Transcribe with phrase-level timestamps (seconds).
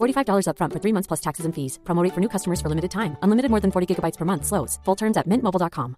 [0.00, 1.78] $45 upfront for three months plus taxes and fees.
[1.84, 3.16] Promo rate for new customers for limited time.
[3.22, 4.46] Unlimited more than 40 gigabytes per month.
[4.46, 4.78] Slows.
[4.84, 5.96] Full terms at mintmobile.com.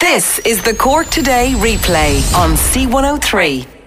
[0.00, 3.79] This is the Cork Today replay on C103.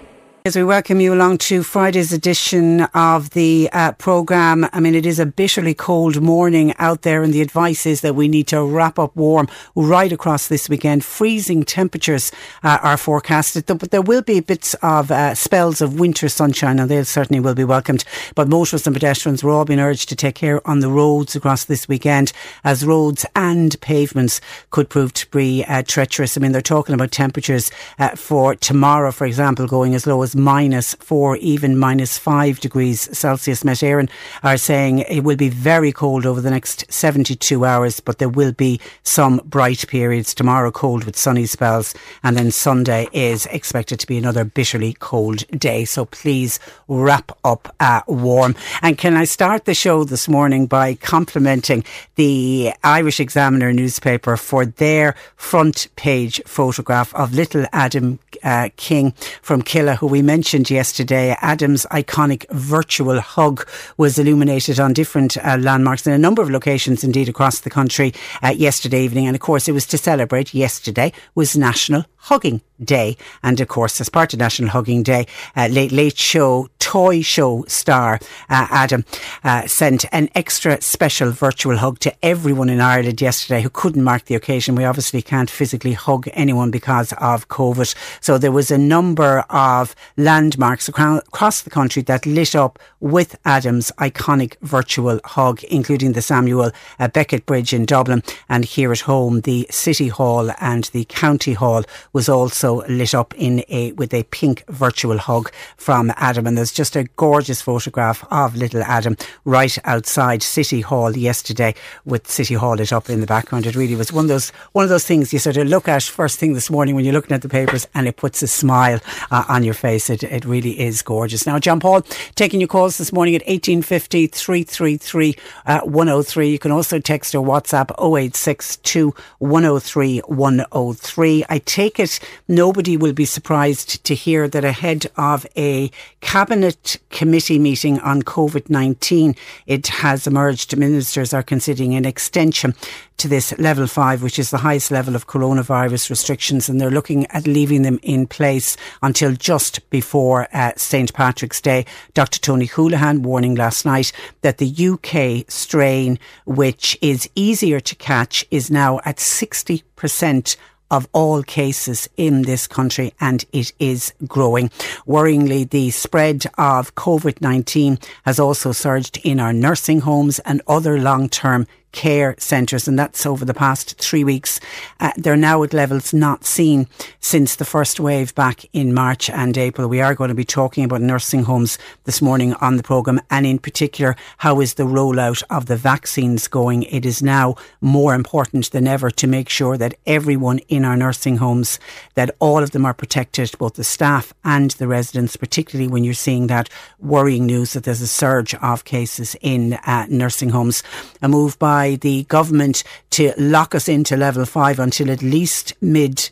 [0.46, 5.06] As we welcome you along to Friday's edition of the uh, programme, I mean, it
[5.06, 8.62] is a bitterly cold morning out there, and the advice is that we need to
[8.62, 11.02] wrap up warm right across this weekend.
[11.02, 12.30] Freezing temperatures
[12.62, 16.90] uh, are forecasted, but there will be bits of uh, spells of winter sunshine, and
[16.90, 18.04] they certainly will be welcomed.
[18.34, 21.64] But motorists and pedestrians were all being urged to take care on the roads across
[21.64, 22.34] this weekend,
[22.64, 26.36] as roads and pavements could prove to be uh, treacherous.
[26.36, 30.33] I mean, they're talking about temperatures uh, for tomorrow, for example, going as low as
[30.34, 33.64] minus four, even minus five degrees Celsius.
[33.64, 34.10] Met Éireann
[34.42, 38.52] are saying it will be very cold over the next 72 hours, but there will
[38.52, 40.34] be some bright periods.
[40.34, 45.46] Tomorrow, cold with sunny spells, and then Sunday is expected to be another bitterly cold
[45.58, 45.84] day.
[45.84, 48.54] So please wrap up uh, warm.
[48.82, 51.84] And can I start the show this morning by complimenting
[52.16, 59.62] the Irish Examiner newspaper for their front page photograph of little Adam uh, King from
[59.62, 61.36] Killeagh, who we mentioned yesterday.
[61.40, 67.04] Adam's iconic virtual hug was illuminated on different uh, landmarks in a number of locations,
[67.04, 68.12] indeed, across the country
[68.42, 69.26] uh, yesterday evening.
[69.26, 73.16] And of course, it was to celebrate yesterday was National Hugging Day.
[73.42, 75.26] And of course, as part of National Hugging Day,
[75.56, 78.20] uh, Late Late Show toy show star
[78.50, 79.06] uh, Adam
[79.42, 84.26] uh, sent an extra special virtual hug to everyone in Ireland yesterday who couldn't mark
[84.26, 84.74] the occasion.
[84.74, 87.94] We obviously can't physically hug anyone because of COVID.
[88.20, 93.90] So there was a number of landmarks across the country that lit up with Adam's
[93.92, 99.40] iconic virtual hug, including the Samuel uh, Beckett Bridge in Dublin and here at home,
[99.40, 101.82] the City Hall and the County Hall
[102.14, 106.46] was also lit up in a with a pink virtual hug from Adam.
[106.46, 111.74] And there's just a gorgeous photograph of little Adam right outside City Hall yesterday
[112.06, 113.66] with City Hall lit up in the background.
[113.66, 116.04] It really was one of those one of those things you sort of look at
[116.04, 119.00] first thing this morning when you're looking at the papers and it puts a smile
[119.30, 120.08] uh, on your face.
[120.08, 121.46] It, it really is gorgeous.
[121.46, 122.02] Now, John Paul,
[122.36, 125.36] taking your calls this morning at 1850 333
[125.66, 126.48] uh, 103.
[126.48, 131.44] You can also text or WhatsApp 0862 103 103.
[131.48, 132.03] I take it
[132.48, 138.70] nobody will be surprised to hear that ahead of a cabinet committee meeting on COVID
[138.70, 139.34] 19,
[139.66, 142.74] it has emerged ministers are considering an extension
[143.16, 147.26] to this level five, which is the highest level of coronavirus restrictions, and they're looking
[147.26, 151.12] at leaving them in place until just before uh, St.
[151.14, 151.86] Patrick's Day.
[152.14, 152.40] Dr.
[152.40, 158.70] Tony Holohan warning last night that the UK strain, which is easier to catch, is
[158.70, 160.56] now at 60%
[160.94, 164.68] of all cases in this country and it is growing.
[165.08, 171.66] Worryingly, the spread of COVID-19 has also surged in our nursing homes and other long-term
[171.94, 174.60] care centres, and that's over the past three weeks.
[175.00, 176.86] Uh, they're now at levels not seen
[177.20, 179.88] since the first wave back in March and April.
[179.88, 183.46] We are going to be talking about nursing homes this morning on the programme, and
[183.46, 186.82] in particular, how is the rollout of the vaccines going?
[186.82, 191.36] It is now more important than ever to make sure that everyone in our nursing
[191.36, 191.78] homes,
[192.14, 196.14] that all of them are protected, both the staff and the residents, particularly when you're
[196.14, 196.68] seeing that
[196.98, 200.82] worrying news that there's a surge of cases in uh, nursing homes.
[201.22, 205.74] A move by by the government to lock us into level five until at least
[205.82, 206.30] mid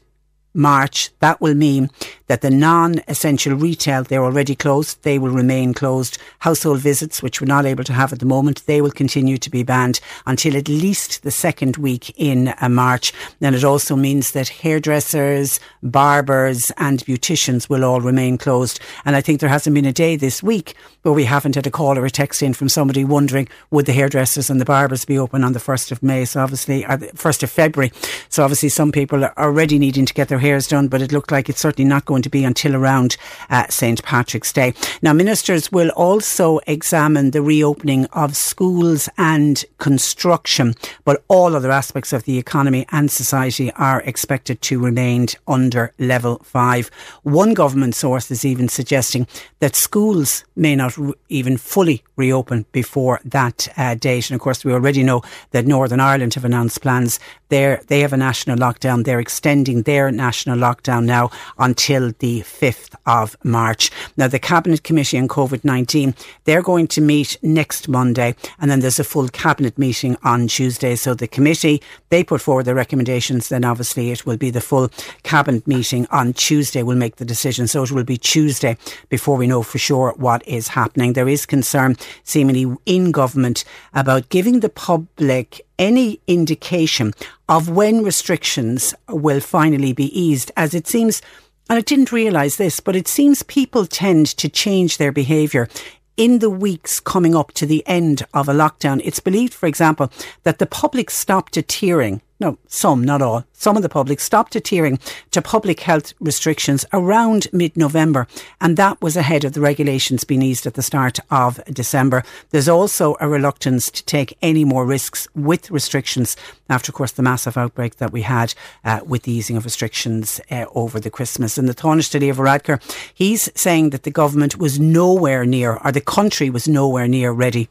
[0.55, 1.11] March.
[1.21, 1.91] That will mean
[2.27, 5.03] that the non-essential retail, they're already closed.
[5.03, 6.19] They will remain closed.
[6.39, 9.51] Household visits, which we're not able to have at the moment, they will continue to
[9.51, 13.13] be banned until at least the second week in uh, March.
[13.41, 18.81] And it also means that hairdressers, barbers and beauticians will all remain closed.
[19.05, 21.71] And I think there hasn't been a day this week where we haven't had a
[21.71, 25.19] call or a text in from somebody wondering would the hairdressers and the barbers be
[25.19, 26.25] open on the 1st of May?
[26.25, 27.93] So obviously, or the 1st of February.
[28.29, 31.33] So obviously some people are already needing to get their hairs done, but it looked
[31.33, 33.17] like it's certainly not going to be until around
[33.49, 34.03] uh, St.
[34.03, 34.75] Patrick's Day.
[35.01, 40.75] Now, ministers will also examine the reopening of schools and construction,
[41.05, 46.39] but all other aspects of the economy and society are expected to remain under level
[46.45, 46.91] five.
[47.23, 49.27] One government source is even suggesting
[49.61, 54.29] that schools may not re- even fully reopen before that uh, date.
[54.29, 55.23] And of course, we already know
[55.53, 57.21] that Northern Ireland have announced plans.
[57.53, 59.05] They're, they have a national lockdown.
[59.05, 63.91] They're extending their national lockdown now until the 5th of March.
[64.17, 66.15] Now, the Cabinet Committee on COVID 19,
[66.45, 70.97] they're going to meet next Monday, and then there's a full Cabinet meeting on Tuesday.
[70.97, 74.89] So the committee, they put forward their recommendations, then obviously it will be the full
[75.23, 77.67] Cabinet meeting on Tuesday will make the decision.
[77.67, 78.79] So it will be Tuesday
[79.11, 81.13] before we know for sure what is happening.
[81.13, 83.63] There is concern seemingly in government
[83.93, 87.13] about giving the public any indication
[87.49, 91.21] of when restrictions will finally be eased, as it seems,
[91.69, 95.69] and I didn't realise this, but it seems people tend to change their behaviour
[96.17, 99.03] in the weeks coming up to the end of a lockdown.
[99.05, 100.13] It's believed, for example,
[100.45, 104.99] that the public stopped adhering no, some, not all, some of the public stopped adhering
[105.31, 108.27] to public health restrictions around mid November,
[108.61, 112.25] and that was ahead of the regulations being eased at the start of December.
[112.51, 116.37] There's also a reluctance to take any more risks with restrictions
[116.69, 118.55] after, of course, the massive outbreak that we had
[118.85, 121.57] uh, with the easing of restrictions uh, over the Christmas.
[121.57, 122.83] And the Taoiseach Leo Varadkar,
[123.15, 127.69] he's saying that the government was nowhere near, or the country was nowhere near ready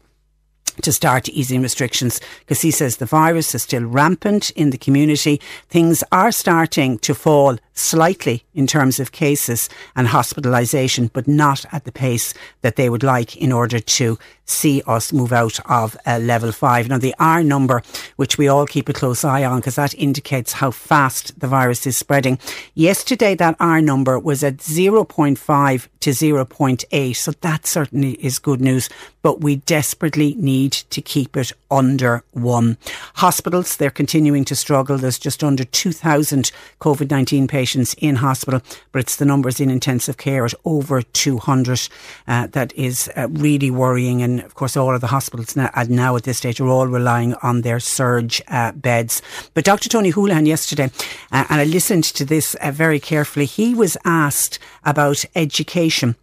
[0.82, 5.40] to start easing restrictions because he says the virus is still rampant in the community.
[5.68, 11.84] Things are starting to fall slightly in terms of cases and hospitalisation, but not at
[11.84, 16.18] the pace that they would like in order to see us move out of uh,
[16.18, 16.88] level five.
[16.88, 17.82] Now, the R number,
[18.16, 21.86] which we all keep a close eye on because that indicates how fast the virus
[21.86, 22.38] is spreading.
[22.74, 27.16] Yesterday, that R number was at 0.5 to 0.8.
[27.16, 28.90] So that certainly is good news,
[29.22, 32.76] but we desperately need to keep it under one.
[33.14, 34.98] Hospitals, they're continuing to struggle.
[34.98, 37.61] There's just under 2,000 COVID-19 patients
[37.98, 38.60] in hospital,
[38.90, 41.88] but it's the numbers in intensive care at over 200
[42.26, 44.22] uh, that is uh, really worrying.
[44.22, 47.34] And of course, all of the hospitals now, now, at this stage are all relying
[47.42, 49.22] on their surge uh, beds.
[49.54, 49.88] But Dr.
[49.88, 50.90] Tony Holohan yesterday,
[51.30, 56.16] uh, and I listened to this uh, very carefully, he was asked about education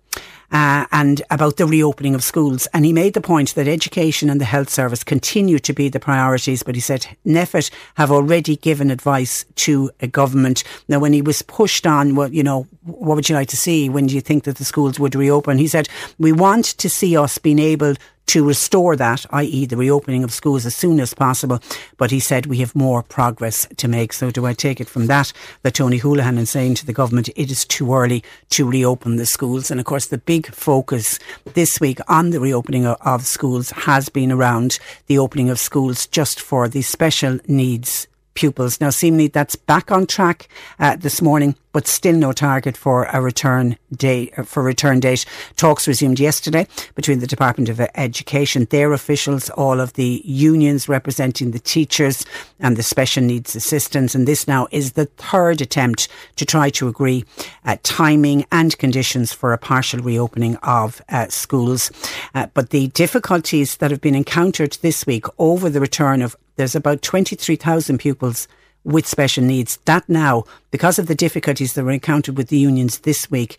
[0.51, 2.67] uh, and about the reopening of schools.
[2.73, 5.99] And he made the point that education and the health service continue to be the
[5.99, 6.63] priorities.
[6.63, 10.63] But he said NPHET have already given advice to a government.
[10.87, 13.89] Now, when he was pushed on, well, you know, what would you like to see?
[13.89, 15.57] When do you think that the schools would reopen?
[15.57, 17.95] He said, we want to see us being able
[18.29, 21.59] to restore that, i.e., the reopening of schools as soon as possible.
[21.97, 24.13] But he said we have more progress to make.
[24.13, 25.33] So, do I take it from that
[25.63, 29.25] that Tony Holohan is saying to the government it is too early to reopen the
[29.25, 29.71] schools?
[29.71, 31.17] And of course, the big focus
[31.55, 34.77] this week on the reopening of, schools has been around
[35.07, 38.79] the opening of schools just for the special needs pupils.
[38.79, 40.47] Now, seemingly that's back on track
[40.79, 44.33] uh, this morning, but still no target for a return date.
[44.37, 49.79] Uh, for return date, talks resumed yesterday between the Department of Education, their officials, all
[49.79, 52.25] of the unions representing the teachers
[52.59, 56.87] and the special needs assistants, and this now is the third attempt to try to
[56.87, 57.25] agree
[57.65, 61.91] uh, timing and conditions for a partial reopening of uh, schools.
[62.33, 66.75] Uh, but the difficulties that have been encountered this week over the return of there's
[66.75, 68.49] about 23,000 pupils
[68.83, 69.77] with special needs.
[69.85, 73.57] That now, because of the difficulties that were encountered with the unions this week,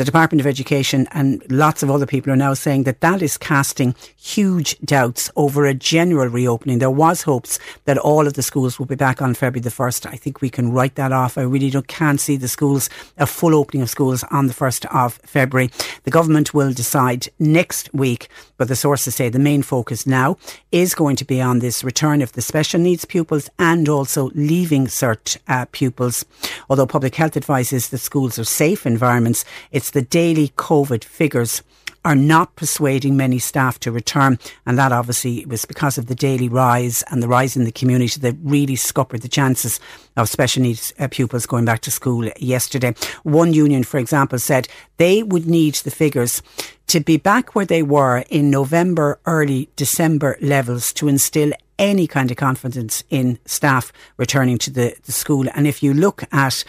[0.00, 3.36] the Department of Education and lots of other people are now saying that that is
[3.36, 6.78] casting huge doubts over a general reopening.
[6.78, 10.06] There was hopes that all of the schools would be back on February the 1st.
[10.06, 11.36] I think we can write that off.
[11.36, 12.88] I really don't, can't see the schools,
[13.18, 15.70] a full opening of schools on the 1st of February.
[16.04, 20.38] The government will decide next week, but the sources say the main focus now
[20.72, 24.86] is going to be on this return of the special needs pupils and also leaving
[24.86, 26.24] cert uh, pupils.
[26.70, 31.62] Although public health advice is that schools are safe environments, it's the daily COVID figures
[32.04, 34.38] are not persuading many staff to return.
[34.64, 38.18] And that obviously was because of the daily rise and the rise in the community
[38.20, 39.80] that really scuppered the chances
[40.16, 42.94] of special needs uh, pupils going back to school yesterday.
[43.22, 46.42] One union, for example, said they would need the figures
[46.86, 52.30] to be back where they were in November, early December levels to instill any kind
[52.30, 55.46] of confidence in staff returning to the, the school.
[55.54, 56.64] And if you look at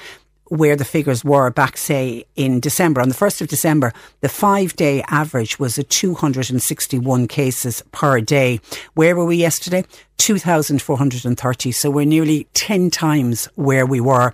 [0.52, 3.00] where the figures were back, say, in December.
[3.00, 8.60] On the 1st of December, the five day average was at 261 cases per day.
[8.94, 9.86] Where were we yesterday?
[10.18, 11.72] 2,430.
[11.72, 14.34] So we're nearly 10 times where we were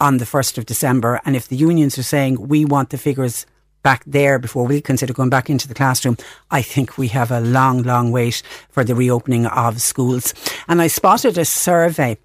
[0.00, 1.22] on the 1st of December.
[1.24, 3.46] And if the unions are saying we want the figures
[3.82, 6.18] back there before we consider going back into the classroom,
[6.50, 10.34] I think we have a long, long wait for the reopening of schools.
[10.68, 12.18] And I spotted a survey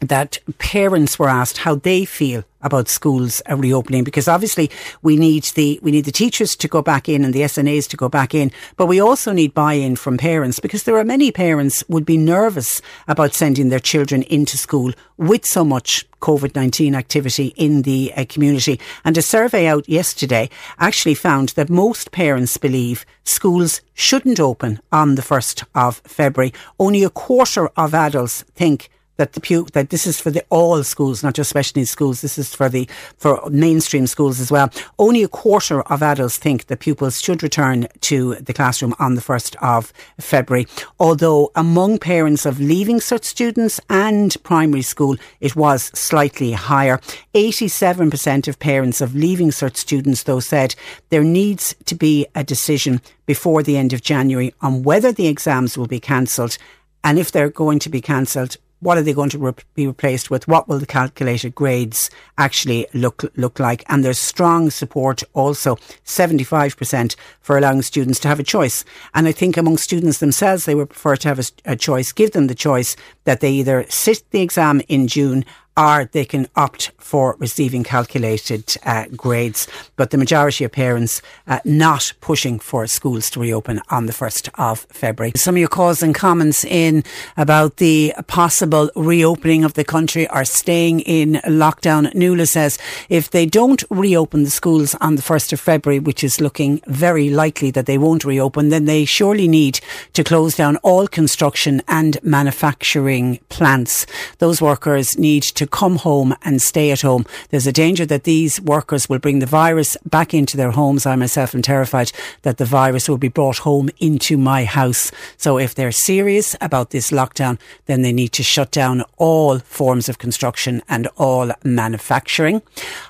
[0.00, 4.70] that parents were asked how they feel about schools reopening because obviously
[5.02, 7.96] we need the we need the teachers to go back in and the SNAs to
[7.96, 11.84] go back in but we also need buy-in from parents because there are many parents
[11.88, 17.82] would be nervous about sending their children into school with so much COVID-19 activity in
[17.82, 18.80] the uh, community.
[19.04, 25.16] And a survey out yesterday actually found that most parents believe schools shouldn't open on
[25.16, 26.54] the 1st of February.
[26.78, 30.82] Only a quarter of adults think that the pu- that this is for the all
[30.82, 32.20] schools, not just special needs schools.
[32.20, 34.70] This is for the for mainstream schools as well.
[34.98, 39.20] Only a quarter of adults think that pupils should return to the classroom on the
[39.20, 40.66] first of February.
[40.98, 47.00] Although among parents of leaving cert students and primary school, it was slightly higher.
[47.34, 50.74] Eighty-seven percent of parents of leaving cert students, though, said
[51.10, 55.78] there needs to be a decision before the end of January on whether the exams
[55.78, 56.58] will be cancelled
[57.02, 60.46] and if they're going to be cancelled, what are they going to be replaced with?
[60.46, 63.82] What will the calculated grades actually look look like?
[63.88, 68.84] And there's strong support also, 75% for allowing students to have a choice.
[69.14, 72.12] And I think among students themselves, they would prefer to have a, a choice.
[72.12, 75.46] Give them the choice that they either sit the exam in June
[75.76, 79.68] or they can opt for receiving calculated uh, grades.
[79.96, 84.48] But the majority of parents uh, not pushing for schools to reopen on the 1st
[84.54, 85.32] of February.
[85.36, 87.04] Some of your calls and comments in
[87.36, 92.14] about the possible reopening of the country or staying in lockdown.
[92.14, 92.78] Nuala says
[93.08, 97.30] if they don't reopen the schools on the 1st of February, which is looking very
[97.30, 99.80] likely that they won't reopen, then they surely need
[100.12, 104.06] to close down all construction and manufacturing plants.
[104.38, 107.24] Those workers need to to come home and stay at home.
[107.48, 111.06] There's a danger that these workers will bring the virus back into their homes.
[111.06, 115.10] I myself am terrified that the virus will be brought home into my house.
[115.38, 120.08] So if they're serious about this lockdown, then they need to shut down all forms
[120.08, 122.60] of construction and all manufacturing.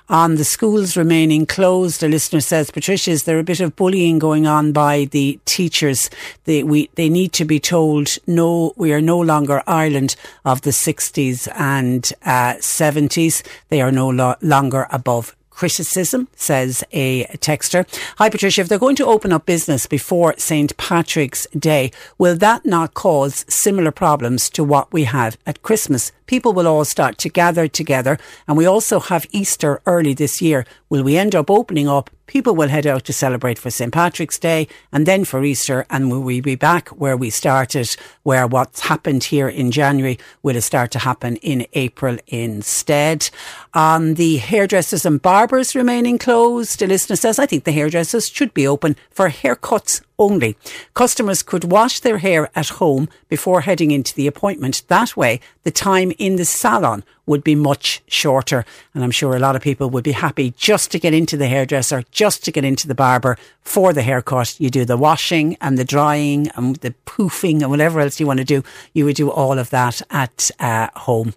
[0.08, 4.18] On the schools remaining closed, a listener says, Patricia, is there a bit of bullying
[4.18, 6.10] going on by the teachers?
[6.44, 10.70] They, we, they need to be told, no, we are no longer Ireland of the
[10.70, 13.42] 60s and uh, 70s.
[13.68, 17.86] They are no lo- longer above criticism, says a texter.
[18.18, 18.60] Hi, Patricia.
[18.60, 20.76] If they're going to open up business before St.
[20.76, 26.12] Patrick's Day, will that not cause similar problems to what we have at Christmas?
[26.26, 28.18] People will all start to gather together.
[28.46, 30.64] And we also have Easter early this year.
[30.88, 33.92] Will we end up opening up people will head out to celebrate for St.
[33.92, 35.86] Patrick's Day and then for Easter.
[35.90, 40.60] And will we be back where we started, where what's happened here in January will
[40.60, 43.30] start to happen in April instead?
[43.74, 48.54] On the hairdressers and barbers remaining closed, the listener says, I think the hairdressers should
[48.54, 50.56] be open for haircuts only.
[50.94, 54.82] Customers could wash their hair at home before heading into the appointment.
[54.88, 58.64] That way, the time in the salon would be much shorter.
[58.92, 61.46] And I'm sure a lot of people would be happy just to get into the
[61.46, 64.60] hairdresser, just to get into the barber for the haircut.
[64.60, 68.38] You do the washing and the drying and the poofing and whatever else you want
[68.38, 68.62] to do.
[68.92, 71.34] You would do all of that at uh, home.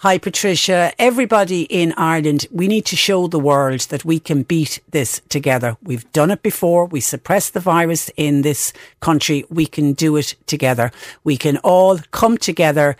[0.00, 0.92] Hi, Patricia.
[0.98, 5.76] Everybody in Ireland, we need to show the world that we can beat this together.
[5.82, 6.86] We've done it before.
[6.86, 9.44] We suppressed the virus in this country.
[9.48, 10.90] We can do it together.
[11.24, 12.96] We can all come together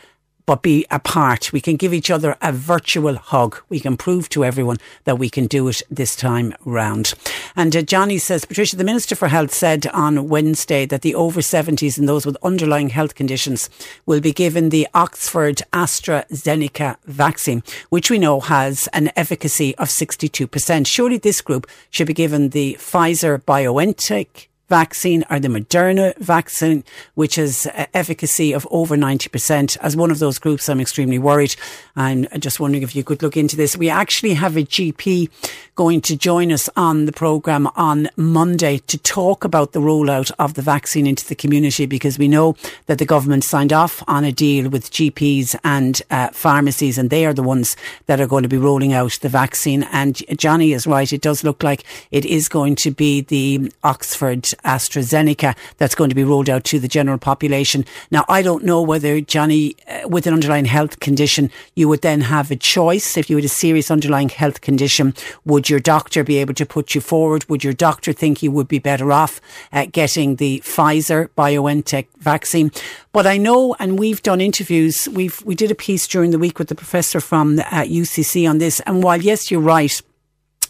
[0.49, 1.53] but be apart.
[1.53, 3.61] We can give each other a virtual hug.
[3.69, 7.13] We can prove to everyone that we can do it this time round.
[7.55, 11.43] And uh, Johnny says, Patricia, the Minister for Health said on Wednesday that the over
[11.43, 13.69] 70s and those with underlying health conditions
[14.07, 20.87] will be given the Oxford AstraZeneca vaccine, which we know has an efficacy of 62%.
[20.87, 26.85] Surely this group should be given the Pfizer BioNTech vaccine or the Moderna vaccine,
[27.15, 29.77] which has uh, efficacy of over 90%.
[29.81, 31.57] As one of those groups, I'm extremely worried.
[31.97, 33.77] I'm just wondering if you could look into this.
[33.77, 35.31] We actually have a GP
[35.75, 40.55] going to join us on the programme on Monday to talk about the rollout of
[40.55, 42.57] the vaccine into the community because we know
[42.87, 47.25] that the government signed off on a deal with GPs and uh, pharmacies and they
[47.25, 49.85] are the ones that are going to be rolling out the vaccine.
[49.85, 51.13] And Johnny is right.
[51.13, 56.17] It does look like it is going to be the Oxford AstraZeneca that's going to
[56.17, 57.85] be rolled out to the general population.
[58.11, 62.23] Now, I don't know whether Johnny, uh, with an underlying health condition, you would then
[62.23, 63.17] have a choice.
[63.17, 66.95] If you had a serious underlying health condition, would your doctor be able to put
[66.95, 67.49] you forward?
[67.49, 69.41] Would your doctor think you would be better off
[69.73, 72.71] uh, getting the Pfizer BioNTech vaccine?
[73.13, 75.09] But I know, and we've done interviews.
[75.09, 78.59] We've we did a piece during the week with the professor from uh, UCC on
[78.59, 78.81] this.
[78.81, 80.01] And while yes, you're right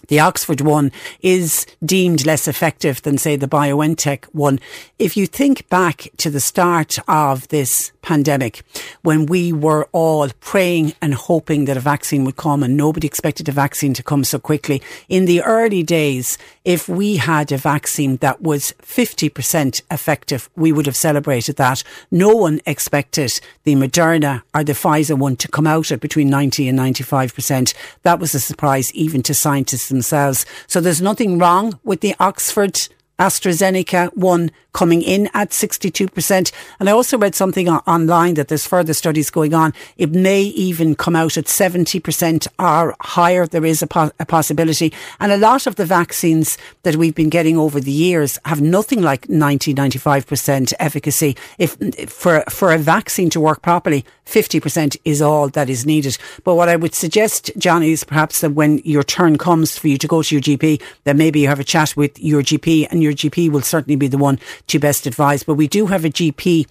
[0.06, 4.60] the Oxford one is deemed less effective than, say, the BioNTech one.
[4.98, 8.62] If you think back to the start of this pandemic,
[9.02, 13.48] when we were all praying and hoping that a vaccine would come and nobody expected
[13.48, 18.18] a vaccine to come so quickly, in the early days, if we had a vaccine
[18.18, 21.82] that was 50% effective, we would have celebrated that.
[22.10, 23.32] No one expected
[23.64, 27.72] the Moderna or the Pfizer one to come out at between 90 and 95%.
[28.02, 30.44] That was a surprise even to scientists themselves.
[30.66, 32.78] So there's nothing wrong with the Oxford
[33.18, 36.52] AstraZeneca one coming in at 62%.
[36.78, 39.72] And I also read something online that there's further studies going on.
[39.96, 43.46] It may even come out at 70% or higher.
[43.46, 44.92] There is a, po- a possibility.
[45.18, 49.02] And a lot of the vaccines that we've been getting over the years have nothing
[49.02, 51.36] like 90, 95% efficacy.
[51.58, 51.76] If
[52.08, 56.18] for, for a vaccine to work properly, 50% is all that is needed.
[56.44, 59.98] But what I would suggest, Johnny, is perhaps that when your turn comes for you
[59.98, 63.02] to go to your GP, that maybe you have a chat with your GP and
[63.02, 64.38] your GP will certainly be the one
[64.68, 65.42] to best advise.
[65.42, 66.66] But we do have a GP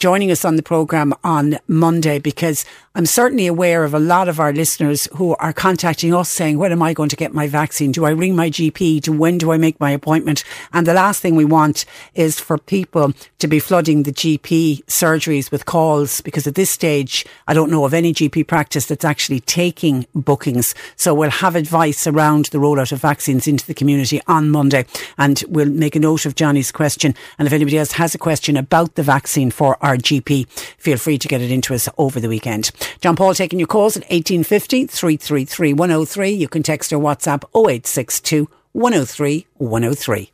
[0.00, 4.40] joining us on the programme on Monday because I'm certainly aware of a lot of
[4.40, 7.92] our listeners who are contacting us saying, when am I going to get my vaccine?
[7.92, 9.02] Do I ring my GP?
[9.04, 10.42] To when do I make my appointment?
[10.72, 15.52] And the last thing we want is for people to be flooding the GP surgeries
[15.52, 19.38] with calls because at this stage, I don't know of any GP practice that's actually
[19.40, 20.74] taking bookings.
[20.96, 24.84] So we'll have advice around the rollout of vaccines into the community on Monday
[25.16, 27.14] and we'll make a note of Johnny's question.
[27.38, 30.48] And if anybody else has a question about the vaccine for our our GP.
[30.78, 32.70] Feel free to get it into us over the weekend.
[33.00, 36.30] John Paul taking your calls at 1850 333 103.
[36.30, 40.32] You can text or WhatsApp 0862 103 103.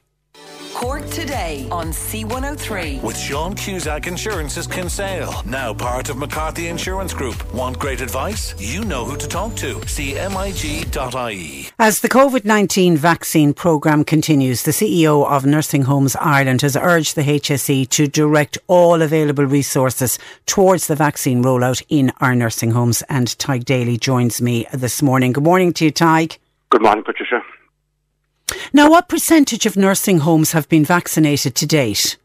[0.76, 3.02] Cork today on C103.
[3.02, 7.50] With Sean Cusack Insurance's Kinsale, now part of McCarthy Insurance Group.
[7.54, 8.54] Want great advice?
[8.58, 9.76] You know who to talk to.
[9.76, 11.68] CMIG.ie.
[11.78, 17.16] As the COVID 19 vaccine programme continues, the CEO of Nursing Homes Ireland has urged
[17.16, 23.02] the HSE to direct all available resources towards the vaccine rollout in our nursing homes.
[23.08, 25.32] And Tadhg Daly joins me this morning.
[25.32, 26.36] Good morning to you, Tadhg.
[26.68, 27.42] Good morning, Patricia.
[28.72, 32.16] Now, what percentage of nursing homes have been vaccinated to date?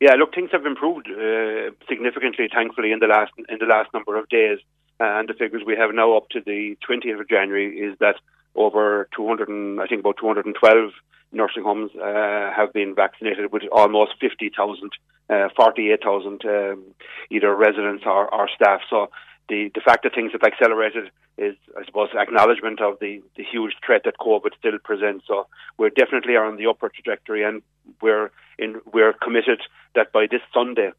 [0.00, 4.18] Yeah, look, things have improved uh, significantly, thankfully, in the last in the last number
[4.18, 4.58] of days.
[5.00, 8.16] Uh, and the figures we have now up to the 20th of January is that
[8.54, 10.92] over 200, and, I think about 212
[11.32, 14.90] nursing homes uh, have been vaccinated with almost 50,000,
[15.30, 16.84] uh, 48,000 um,
[17.30, 18.82] either residents or, or staff.
[18.88, 19.10] So
[19.48, 23.74] the, the fact that things have accelerated is, I suppose, acknowledgement of the, the huge
[23.84, 25.26] threat that COVID still presents.
[25.26, 25.46] So
[25.78, 27.62] we're definitely on the upward trajectory, and
[28.00, 29.60] we're in, we're committed
[29.94, 30.92] that by this Sunday,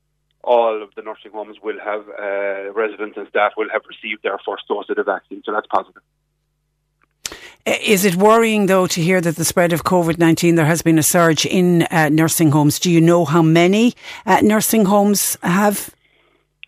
[0.43, 4.37] all of the nursing homes will have uh, residents and staff will have received their
[4.45, 5.41] first dose of the vaccine.
[5.43, 6.03] So that's positive.
[7.65, 10.99] Is it worrying though to hear that the spread of COVID nineteen there has been
[10.99, 12.77] a surge in uh, nursing homes?
[12.77, 13.95] Do you know how many
[14.27, 15.89] uh, nursing homes have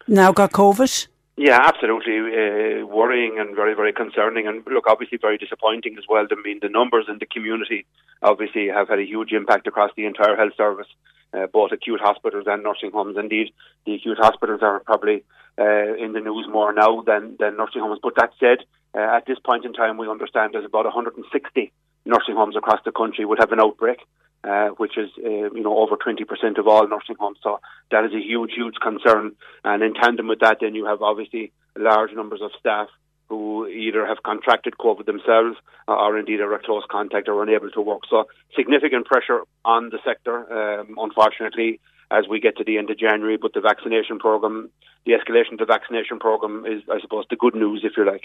[0.07, 1.07] now got COVID?
[1.39, 6.25] Yeah, absolutely uh, worrying and very, very concerning, and look, obviously very disappointing as well.
[6.31, 7.85] I mean, the numbers in the community
[8.23, 10.87] obviously have had a huge impact across the entire health service,
[11.35, 13.17] uh, both acute hospitals and nursing homes.
[13.19, 13.53] Indeed,
[13.85, 15.23] the acute hospitals are probably
[15.59, 17.99] uh, in the news more now than, than nursing homes.
[18.01, 21.71] But that said, uh, at this point in time, we understand there's about 160
[22.03, 23.99] nursing homes across the country would have an outbreak
[24.47, 27.39] uh, which is uh, you know over 20% of all nursing homes.
[27.43, 27.59] So
[27.91, 29.33] that is a huge, huge concern.
[29.63, 32.87] And in tandem with that, then you have obviously large numbers of staff
[33.29, 35.57] who either have contracted COVID themselves
[35.87, 38.03] or indeed are a close contact or unable to work.
[38.09, 42.97] So significant pressure on the sector, um, unfortunately, as we get to the end of
[42.97, 43.37] January.
[43.37, 44.69] But the vaccination program,
[45.05, 48.23] the escalation of the vaccination program is, I suppose, the good news, if you like.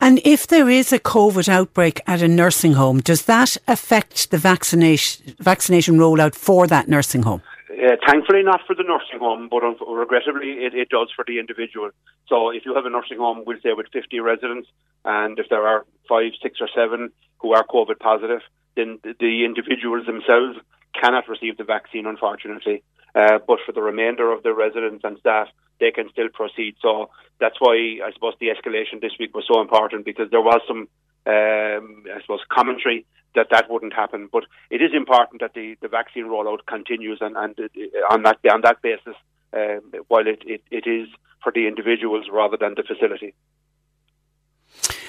[0.00, 4.38] And if there is a COVID outbreak at a nursing home, does that affect the
[4.38, 7.42] vaccination vaccination rollout for that nursing home?
[7.70, 11.90] Uh, thankfully, not for the nursing home, but regrettably, it, it, does for the individual.
[12.28, 14.68] So, if you have a nursing home, we'll say with 50 residents,
[15.04, 18.40] and if there are five, six, or seven who are COVID positive,
[18.76, 20.58] then the individuals themselves
[20.94, 22.82] cannot receive the vaccine, unfortunately.
[23.14, 25.48] Uh, but for the remainder of the residents and staff,
[25.80, 26.76] they can still proceed.
[26.80, 27.10] So
[27.40, 30.88] that's why I suppose the escalation this week was so important because there was some,
[31.26, 34.28] um, I suppose, commentary that that wouldn't happen.
[34.32, 37.58] But it is important that the, the vaccine rollout continues and, and
[38.10, 39.16] on that on that basis,
[39.52, 41.08] um, while it, it, it is
[41.42, 43.34] for the individuals rather than the facility.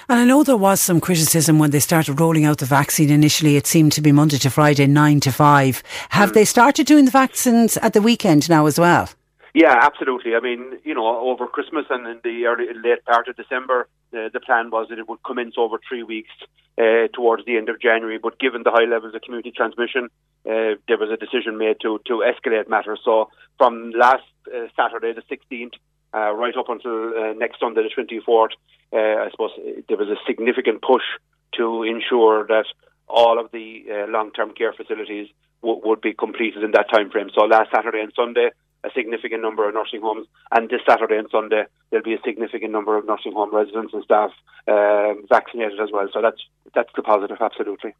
[0.07, 3.55] And I know there was some criticism when they started rolling out the vaccine initially.
[3.55, 5.83] It seemed to be Monday to Friday, 9 to 5.
[6.09, 6.33] Have mm.
[6.33, 9.09] they started doing the vaccines at the weekend now as well?
[9.55, 10.35] Yeah, absolutely.
[10.35, 14.27] I mean, you know, over Christmas and in the early late part of December, uh,
[14.33, 16.31] the plan was that it would commence over three weeks
[16.77, 18.19] uh, towards the end of January.
[18.21, 20.09] But given the high levels of community transmission,
[20.45, 22.99] uh, there was a decision made to to escalate matters.
[23.05, 25.75] So from last uh, Saturday, the 16th,
[26.13, 28.51] uh, right up until uh, next Sunday, the 24th,
[28.91, 29.51] uh, I suppose
[29.87, 31.07] there was a significant push
[31.53, 32.65] to ensure that
[33.07, 35.29] all of the long-term care facilities
[35.61, 37.29] w- would be completed in that time frame.
[37.33, 38.49] So last Saturday and Sunday,
[38.85, 42.71] a significant number of nursing homes, and this Saturday and Sunday there'll be a significant
[42.71, 44.31] number of nursing home residents and staff
[44.67, 46.07] uh, vaccinated as well.
[46.13, 46.41] So that's
[46.73, 47.95] that's the positive, absolutely.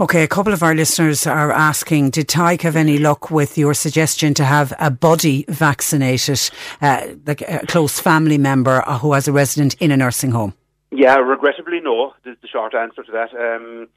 [0.00, 3.74] Okay, a couple of our listeners are asking, did Tadhg have any luck with your
[3.74, 6.50] suggestion to have a body vaccinated,
[6.82, 10.52] uh, like a close family member who has a resident in a nursing home?
[10.90, 13.30] Yeah, regrettably no, is the short answer to that.
[13.34, 13.88] Um,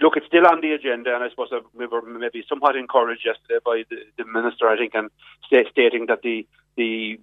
[0.00, 3.58] look, it's still on the agenda, and I suppose we were maybe somewhat encouraged yesterday
[3.64, 5.10] by the, the minister, I think, and
[5.46, 7.18] stating that the the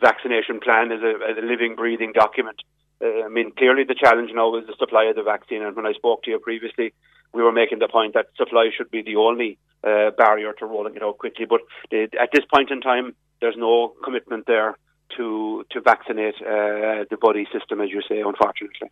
[0.00, 2.62] vaccination plan is a, a living, breathing document.
[3.02, 5.86] Uh, I mean, clearly the challenge now is the supply of the vaccine, and when
[5.86, 6.92] I spoke to you previously,
[7.32, 10.96] we were making the point that supply should be the only uh, barrier to rolling
[10.96, 11.44] it out quickly.
[11.44, 11.60] But
[11.92, 14.76] at this point in time, there's no commitment there
[15.16, 18.90] to to vaccinate uh, the buddy system, as you say, unfortunately.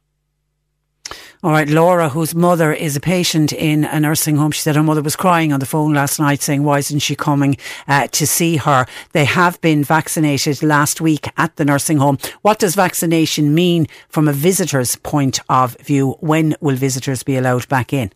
[1.42, 4.82] All right, Laura, whose mother is a patient in a nursing home, she said her
[4.82, 8.26] mother was crying on the phone last night saying, why isn't she coming uh, to
[8.26, 8.86] see her?
[9.12, 12.18] They have been vaccinated last week at the nursing home.
[12.42, 16.16] What does vaccination mean from a visitor's point of view?
[16.20, 18.12] When will visitors be allowed back in?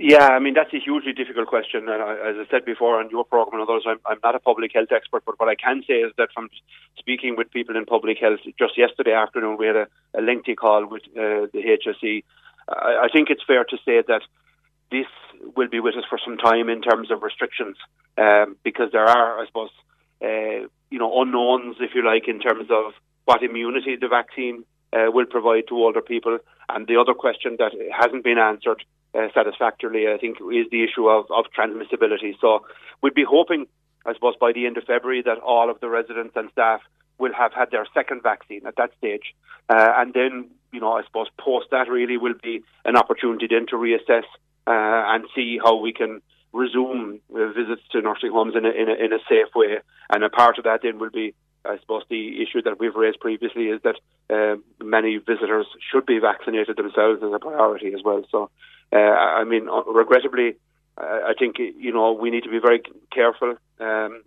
[0.00, 3.10] Yeah, I mean that's a hugely difficult question, and I, as I said before on
[3.10, 5.82] your program and others, I'm, I'm not a public health expert, but what I can
[5.88, 6.50] say is that from
[6.96, 10.86] speaking with people in public health, just yesterday afternoon we had a, a lengthy call
[10.86, 12.22] with uh, the HSE.
[12.68, 14.22] I, I think it's fair to say that
[14.90, 15.06] this
[15.56, 17.76] will be with us for some time in terms of restrictions,
[18.16, 19.70] um, because there are, I suppose,
[20.22, 22.92] uh, you know, unknowns, if you like, in terms of
[23.24, 27.72] what immunity the vaccine uh, will provide to older people, and the other question that
[27.92, 28.82] hasn't been answered
[29.14, 32.34] uh, satisfactorily, I think, is the issue of, of transmissibility.
[32.40, 32.66] So
[33.02, 33.66] we'd be hoping,
[34.06, 36.80] I suppose, by the end of February that all of the residents and staff
[37.18, 39.34] will have had their second vaccine at that stage.
[39.68, 43.66] Uh, and then, you know, I suppose post that really will be an opportunity then
[43.68, 44.24] to reassess
[44.66, 46.20] uh, and see how we can
[46.52, 49.78] resume uh, visits to nursing homes in a, in, a, in a safe way.
[50.10, 53.20] And a part of that then will be I suppose the issue that we've raised
[53.20, 53.96] previously is that
[54.30, 58.24] uh, many visitors should be vaccinated themselves as a priority as well.
[58.30, 58.50] So
[58.92, 60.56] uh, I mean, uh, regrettably,
[60.96, 64.22] I think you know we need to be very careful um,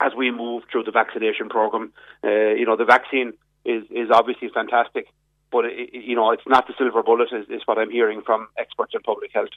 [0.00, 1.92] as we move through the vaccination program.
[2.22, 3.32] Uh, you know, the vaccine
[3.64, 5.08] is is obviously fantastic,
[5.54, 8.48] but it, you know it's not the silver bullet, is, is what I'm hearing from
[8.58, 9.54] experts in public health.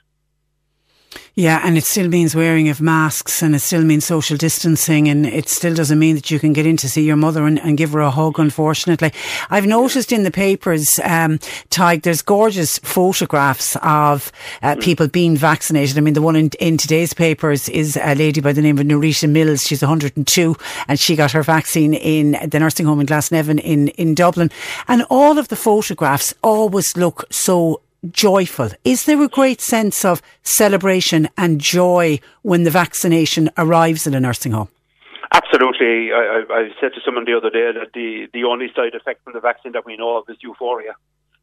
[1.37, 5.23] Yeah, and it still means wearing of masks and it still means social distancing and
[5.23, 7.77] it still doesn't mean that you can get in to see your mother and, and
[7.77, 9.13] give her a hug, unfortunately.
[9.51, 11.37] I've noticed in the papers, um,
[11.69, 14.31] Tadhg, there's gorgeous photographs of
[14.63, 14.81] uh, mm.
[14.81, 15.95] people being vaccinated.
[15.95, 18.87] I mean, the one in, in today's papers is a lady by the name of
[18.87, 19.61] Narita Mills.
[19.61, 20.55] She's 102
[20.87, 24.49] and she got her vaccine in the nursing home in Glasnevin in, in Dublin.
[24.87, 28.69] And all of the photographs always look so joyful?
[28.83, 34.19] Is there a great sense of celebration and joy when the vaccination arrives in a
[34.19, 34.69] nursing home?
[35.33, 36.11] Absolutely.
[36.13, 39.23] I, I, I said to someone the other day that the, the only side effect
[39.23, 40.95] from the vaccine that we know of is euphoria.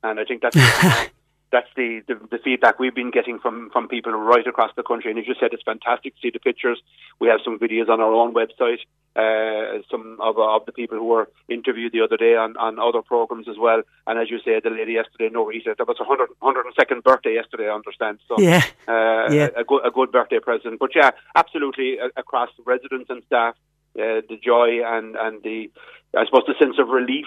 [0.03, 0.57] And I think that's
[1.55, 5.11] that's the, the, the feedback we've been getting from from people right across the country.
[5.12, 6.83] And as you said, it's fantastic to see the pictures.
[7.21, 8.83] We have some videos on our own website.
[9.14, 13.01] Uh, some of, of the people who were interviewed the other day on, on other
[13.01, 13.83] programs as well.
[14.09, 17.69] And as you say, the lady yesterday, Norita, that was her 100, 102nd birthday yesterday,
[17.69, 18.19] I understand.
[18.27, 19.51] So, yeah, uh, yeah.
[19.55, 20.81] A, a, good, a good birthday present.
[20.81, 23.55] But yeah, absolutely, across residents and staff,
[23.97, 25.71] uh, the joy and, and the,
[26.19, 27.27] I suppose, the sense of relief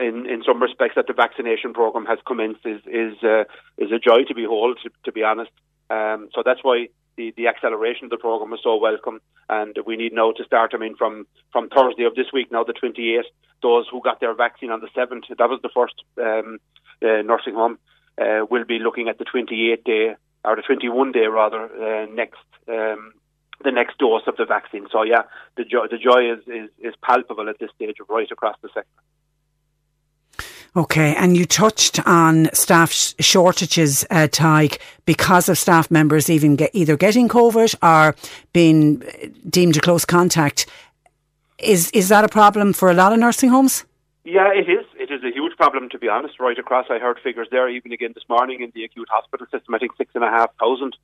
[0.00, 3.44] in, in some respects that the vaccination program has commenced is is uh,
[3.78, 4.78] is a joy to behold.
[4.82, 5.50] To, to be honest,
[5.90, 9.96] um, so that's why the, the acceleration of the program is so welcome, and we
[9.96, 10.72] need now to start.
[10.74, 13.22] I mean, from from Thursday of this week now, the 28th,
[13.62, 16.58] those who got their vaccine on the 7th, that was the first um,
[17.02, 17.78] uh, nursing home,
[18.20, 22.44] uh, will be looking at the 28 day or the 21 day rather uh, next.
[22.68, 23.12] Um,
[23.64, 24.86] the next dose of the vaccine.
[24.92, 25.22] So yeah,
[25.56, 29.02] the joy the joy is, is, is palpable at this stage right across the sector.
[30.76, 36.70] Okay, and you touched on staff shortages, uh, Tadhg, because of staff members even get,
[36.74, 38.14] either getting COVID or
[38.52, 39.02] being
[39.48, 40.66] deemed a close contact.
[41.58, 43.86] Is is that a problem for a lot of nursing homes?
[44.24, 44.84] Yeah, it is.
[45.00, 46.38] It is a huge problem, to be honest.
[46.38, 49.74] Right across, I heard figures there even again this morning in the acute hospital system.
[49.74, 50.94] I think six and a half thousand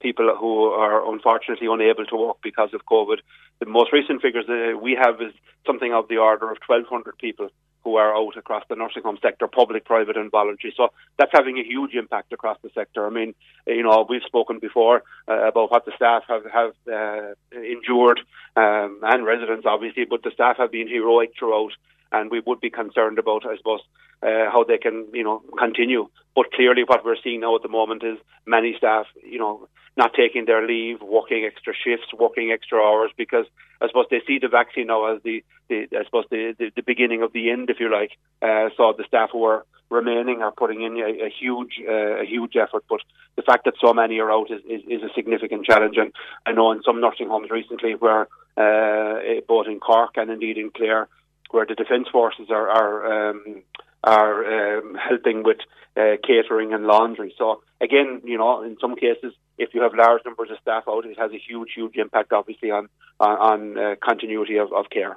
[0.00, 3.18] people who are unfortunately unable to work because of COVID.
[3.60, 5.32] The most recent figures uh, we have is
[5.64, 7.48] something of the order of 1,200 people
[7.84, 10.72] who are out across the nursing home sector, public, private, and voluntary.
[10.76, 13.06] So that's having a huge impact across the sector.
[13.06, 13.34] I mean,
[13.66, 18.20] you know, we've spoken before uh, about what the staff have have uh, endured,
[18.56, 21.72] um, and residents obviously, but the staff have been heroic throughout,
[22.12, 23.80] and we would be concerned about, I suppose,
[24.22, 26.08] uh, how they can, you know, continue.
[26.34, 30.14] But clearly, what we're seeing now at the moment is many staff, you know, not
[30.14, 33.46] taking their leave, working extra shifts, working extra hours, because
[33.80, 36.82] I suppose they see the vaccine now as the, the I suppose the, the, the
[36.82, 38.12] beginning of the end, if you like.
[38.40, 42.24] Uh, so the staff who are remaining are putting in a, a huge uh, a
[42.24, 42.84] huge effort.
[42.88, 43.00] But
[43.36, 45.96] the fact that so many are out is, is, is, a significant challenge.
[45.98, 46.12] And
[46.46, 50.70] I know in some nursing homes recently, where uh, both in Cork and indeed in
[50.70, 51.08] Clare,
[51.52, 53.62] where the defence forces are are um,
[54.04, 55.58] are um, helping with
[55.96, 57.34] uh, catering and laundry.
[57.38, 61.04] So again, you know, in some cases, if you have large numbers of staff out,
[61.04, 62.88] it has a huge, huge impact, obviously, on
[63.20, 65.16] on, on uh, continuity of, of care.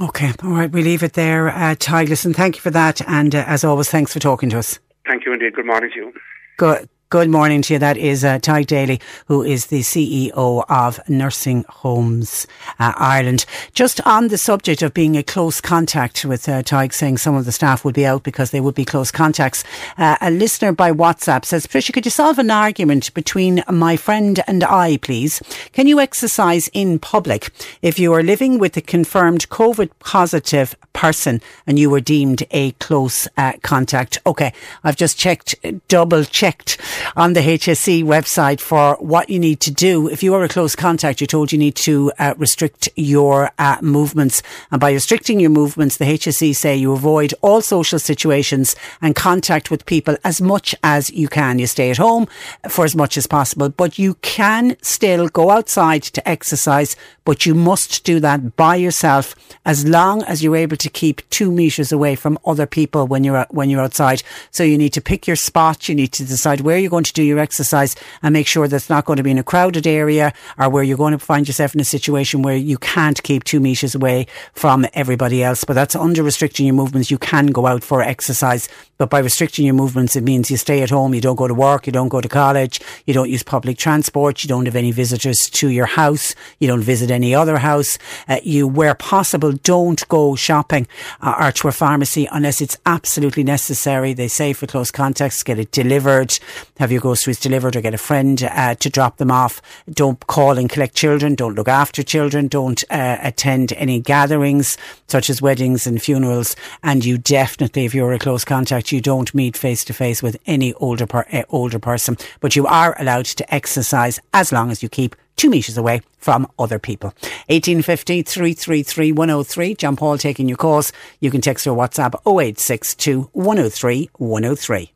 [0.00, 1.48] Okay, all right, we leave it there.
[1.48, 4.58] Uh, Ty, listen, thank you for that, and uh, as always, thanks for talking to
[4.58, 4.78] us.
[5.06, 5.54] Thank you indeed.
[5.54, 6.12] Good morning to you.
[6.58, 6.88] Good.
[7.08, 7.78] Good morning to you.
[7.78, 12.48] That is uh, Tadhg Daly, who is the CEO of Nursing Homes
[12.80, 13.46] uh, Ireland.
[13.74, 17.52] Just on the subject of being a close contact with uh, saying some of the
[17.52, 19.62] staff would be out because they would be close contacts.
[19.96, 24.42] Uh, a listener by WhatsApp says, Patricia, could you solve an argument between my friend
[24.48, 25.40] and I, please?
[25.70, 27.50] Can you exercise in public
[27.82, 32.72] if you are living with a confirmed COVID positive person and you were deemed a
[32.72, 34.18] close uh, contact?
[34.26, 35.54] Okay, I've just checked,
[35.86, 36.80] double checked
[37.16, 40.08] on the HSE website for what you need to do.
[40.08, 43.78] If you are a close contact, you're told you need to uh, restrict your uh,
[43.82, 44.42] movements.
[44.70, 49.70] And by restricting your movements, the HSE say you avoid all social situations and contact
[49.70, 51.58] with people as much as you can.
[51.58, 52.26] You stay at home
[52.68, 57.54] for as much as possible, but you can still go outside to exercise, but you
[57.54, 62.14] must do that by yourself as long as you're able to keep two meters away
[62.14, 64.22] from other people when you're, when you're outside.
[64.50, 65.88] So you need to pick your spot.
[65.88, 68.88] You need to decide where you're going to do your exercise and make sure that's
[68.88, 71.74] not going to be in a crowded area or where you're going to find yourself
[71.74, 75.64] in a situation where you can't keep two metres away from everybody else.
[75.64, 77.10] But that's under restricting your movements.
[77.10, 78.68] You can go out for exercise,
[78.98, 81.54] but by restricting your movements, it means you stay at home, you don't go to
[81.54, 84.92] work, you don't go to college, you don't use public transport, you don't have any
[84.92, 87.98] visitors to your house, you don't visit any other house.
[88.28, 90.86] Uh, you, where possible, don't go shopping
[91.20, 94.12] uh, or to a pharmacy unless it's absolutely necessary.
[94.12, 96.38] They say for close contacts, get it delivered
[96.78, 99.62] have your groceries delivered or get a friend uh, to drop them off.
[99.90, 101.34] Don't call and collect children.
[101.34, 102.48] Don't look after children.
[102.48, 106.56] Don't uh, attend any gatherings such as weddings and funerals.
[106.82, 110.36] And you definitely, if you're a close contact, you don't meet face to face with
[110.46, 112.16] any older per, uh, older person.
[112.40, 116.50] But you are allowed to exercise as long as you keep two metres away from
[116.58, 117.08] other people.
[117.48, 119.74] 1850 333 103.
[119.74, 120.92] John Paul taking your calls.
[121.20, 124.95] You can text or WhatsApp 0862 103 103.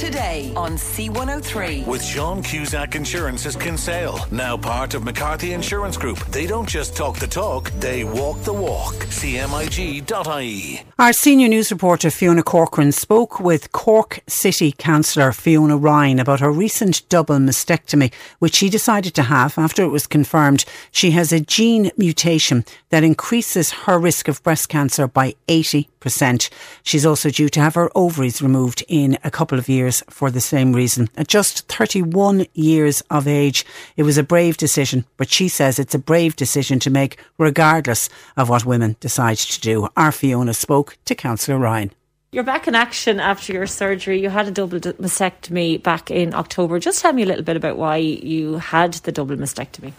[0.00, 1.86] Cork today on C103.
[1.86, 6.18] With Sean Cusack Insurance's Kinsale, now part of McCarthy Insurance Group.
[6.26, 8.94] They don't just talk the talk, they walk the walk.
[8.94, 10.82] CMIG.ie.
[10.98, 16.50] Our senior news reporter Fiona Corcoran spoke with Cork City Councillor Fiona Ryan about her
[16.50, 21.40] recent double mastectomy, which she decided to have after it was confirmed she has a
[21.40, 26.50] gene mutation that increases her risk of breast cancer by 80%.
[26.82, 30.30] She's also due to have her ovaries removed in a couple couple of years for
[30.30, 31.08] the same reason.
[31.16, 33.64] At just 31 years of age,
[33.96, 38.08] it was a brave decision, but she says it's a brave decision to make regardless
[38.36, 39.88] of what women decide to do.
[39.96, 41.92] Our Fiona spoke to Councillor Ryan.
[42.32, 44.22] You're back in action after your surgery.
[44.22, 46.78] You had a double mastectomy back in October.
[46.78, 49.92] Just tell me a little bit about why you had the double mastectomy.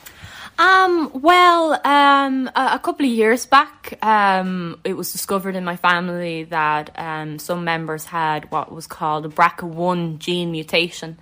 [0.61, 5.75] Um, well, um, a, a couple of years back, um, it was discovered in my
[5.75, 11.17] family that um, some members had what was called a BRCA1 gene mutation.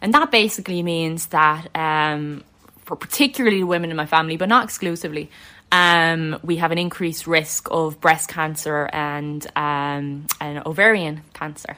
[0.00, 2.44] And that basically means that um,
[2.84, 5.32] for particularly women in my family, but not exclusively,
[5.72, 11.76] um, we have an increased risk of breast cancer and, um, and ovarian cancer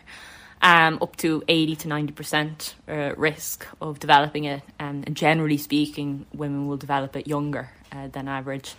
[0.62, 4.62] um, up to 80 to 90% uh, risk of developing it.
[4.80, 8.74] Um, and generally speaking, women will develop it younger uh, than average.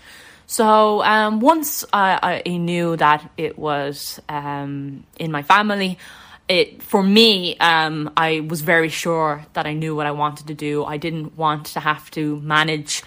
[0.46, 6.00] So um, once I, I, knew that it was um, in my family,
[6.48, 10.56] it for me, um, I was very sure that I knew what I wanted to
[10.56, 10.84] do.
[10.84, 13.04] I didn't want to have to manage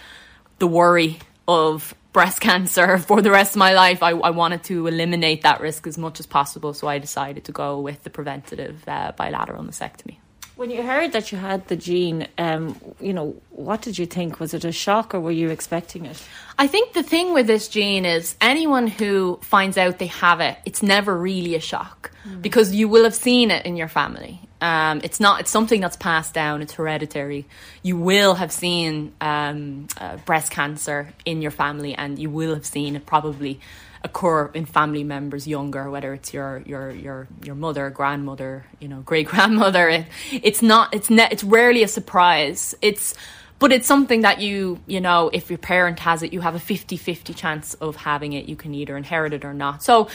[0.60, 4.02] the worry of breast cancer for the rest of my life.
[4.02, 7.52] I, I, wanted to eliminate that risk as much as possible, so I decided to
[7.52, 10.18] go with the preventative uh, bilateral mastectomy.
[10.54, 14.38] When you heard that you had the gene, um, you know, what did you think?
[14.38, 16.22] Was it a shock or were you expecting it?
[16.58, 20.58] I think the thing with this gene is anyone who finds out they have it,
[20.66, 22.42] it's never really a shock mm.
[22.42, 24.40] because you will have seen it in your family.
[24.62, 25.40] Um, it's not.
[25.40, 26.62] It's something that's passed down.
[26.62, 27.46] It's hereditary.
[27.82, 32.66] You will have seen um, uh, breast cancer in your family, and you will have
[32.66, 33.60] seen it probably
[34.04, 39.00] occur in family members younger, whether it's your your your your mother, grandmother, you know,
[39.04, 39.88] great grandmother.
[39.88, 40.94] It, it's not.
[40.94, 42.74] It's ne- It's rarely a surprise.
[42.82, 43.14] It's
[43.58, 46.58] but it's something that you you know if your parent has it you have a
[46.58, 50.08] 50-50 chance of having it you can either inherit it or not so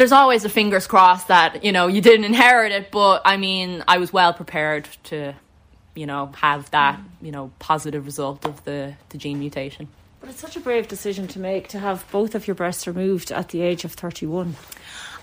[0.00, 3.84] there's always a fingers crossed that you know you didn't inherit it, but I mean,
[3.86, 5.34] I was well prepared to,
[5.94, 9.88] you know, have that you know positive result of the the gene mutation.
[10.20, 13.30] But it's such a brave decision to make to have both of your breasts removed
[13.30, 14.56] at the age of 31.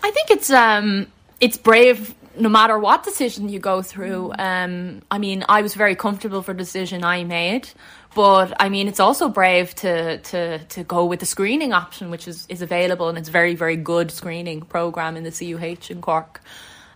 [0.04, 1.08] I think it's um
[1.42, 4.32] it's brave no matter what decision you go through.
[4.38, 7.68] Um I mean, I was very comfortable for the decision I made.
[8.18, 12.28] But I mean, it's also brave to to to go with the screening option, which
[12.28, 16.42] is is available, and it's very very good screening program in the CUH in Cork.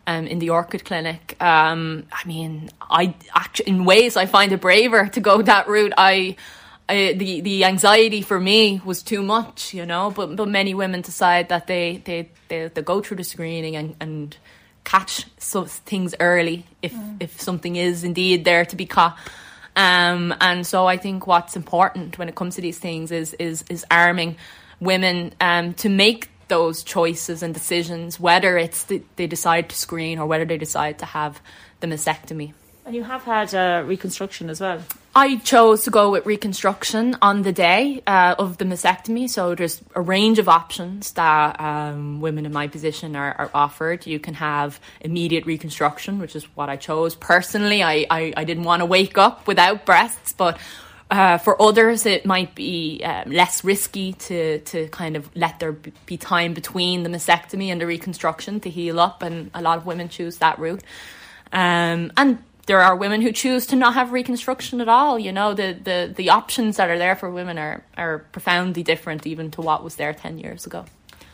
[0.08, 1.36] Um, in the Orchid Clinic.
[1.40, 5.94] Um, I mean, I actually, in ways I find it braver to go that route.
[5.96, 6.38] I,
[6.90, 10.10] I, the the anxiety for me was too much, you know.
[10.10, 13.96] But but many women decide that they they they, they go through the screening and
[14.00, 14.38] and
[14.84, 17.18] catch some things early if mm.
[17.20, 19.16] if something is indeed there to be caught.
[19.76, 23.64] Um, and so I think what's important when it comes to these things is is
[23.70, 24.38] is arming
[24.80, 30.20] women um, to make those choices and decisions, whether it's the, they decide to screen
[30.20, 31.42] or whether they decide to have
[31.80, 32.54] the mastectomy.
[32.86, 34.82] And you have had uh, reconstruction as well.
[35.14, 39.30] I chose to go with reconstruction on the day uh, of the mastectomy.
[39.30, 44.08] So there's a range of options that um, women in my position are, are, offered.
[44.08, 47.16] You can have immediate reconstruction, which is what I chose.
[47.16, 50.58] Personally, I, I, I didn't want to wake up without breasts, but
[51.10, 55.74] uh, for others, it might be uh, less risky to, to kind of let there
[56.06, 59.86] be time between the mastectomy and the reconstruction to heal up, and a lot of
[59.86, 60.82] women choose that route.
[61.52, 65.18] Um, and there are women who choose to not have reconstruction at all.
[65.18, 69.26] You know, the, the, the options that are there for women are, are profoundly different
[69.26, 70.86] even to what was there 10 years ago.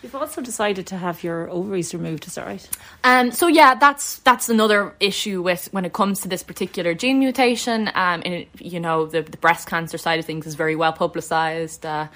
[0.04, 2.70] You've also decided to have your ovaries removed, is that right?
[3.04, 7.20] Um, so yeah, that's that's another issue with when it comes to this particular gene
[7.20, 7.88] mutation.
[7.90, 10.94] Um, and it, you know, the, the breast cancer side of things is very well
[10.94, 11.86] publicised.
[11.86, 12.08] Uh,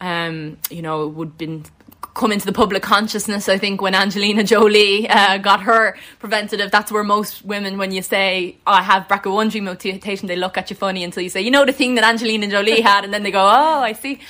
[0.00, 1.64] um, you know, it would been
[2.14, 3.48] come into the public consciousness.
[3.48, 8.02] I think when Angelina Jolie uh, got her preventative, that's where most women, when you
[8.02, 11.40] say, oh, "I have BRCA1 gene mutation," they look at you funny until you say,
[11.40, 14.20] "You know the thing that Angelina Jolie had," and then they go, "Oh, I see."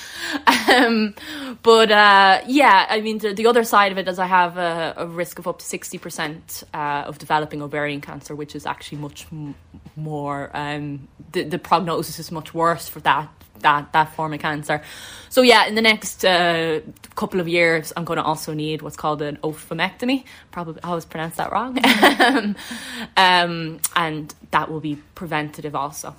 [0.73, 1.15] Um,
[1.63, 4.95] but uh, yeah, I mean, the, the, other side of it is I have a,
[4.97, 8.99] a risk of up to sixty percent uh, of developing ovarian cancer, which is actually
[8.99, 9.55] much m-
[9.97, 10.51] more.
[10.55, 14.83] Um, the, the prognosis is much worse for that that that form of cancer.
[15.29, 16.81] So yeah, in the next uh,
[17.15, 20.25] couple of years, I'm going to also need what's called an oophorectomy.
[20.51, 21.79] Probably I always pronounce that wrong,
[23.17, 26.15] um, and that will be preventative also.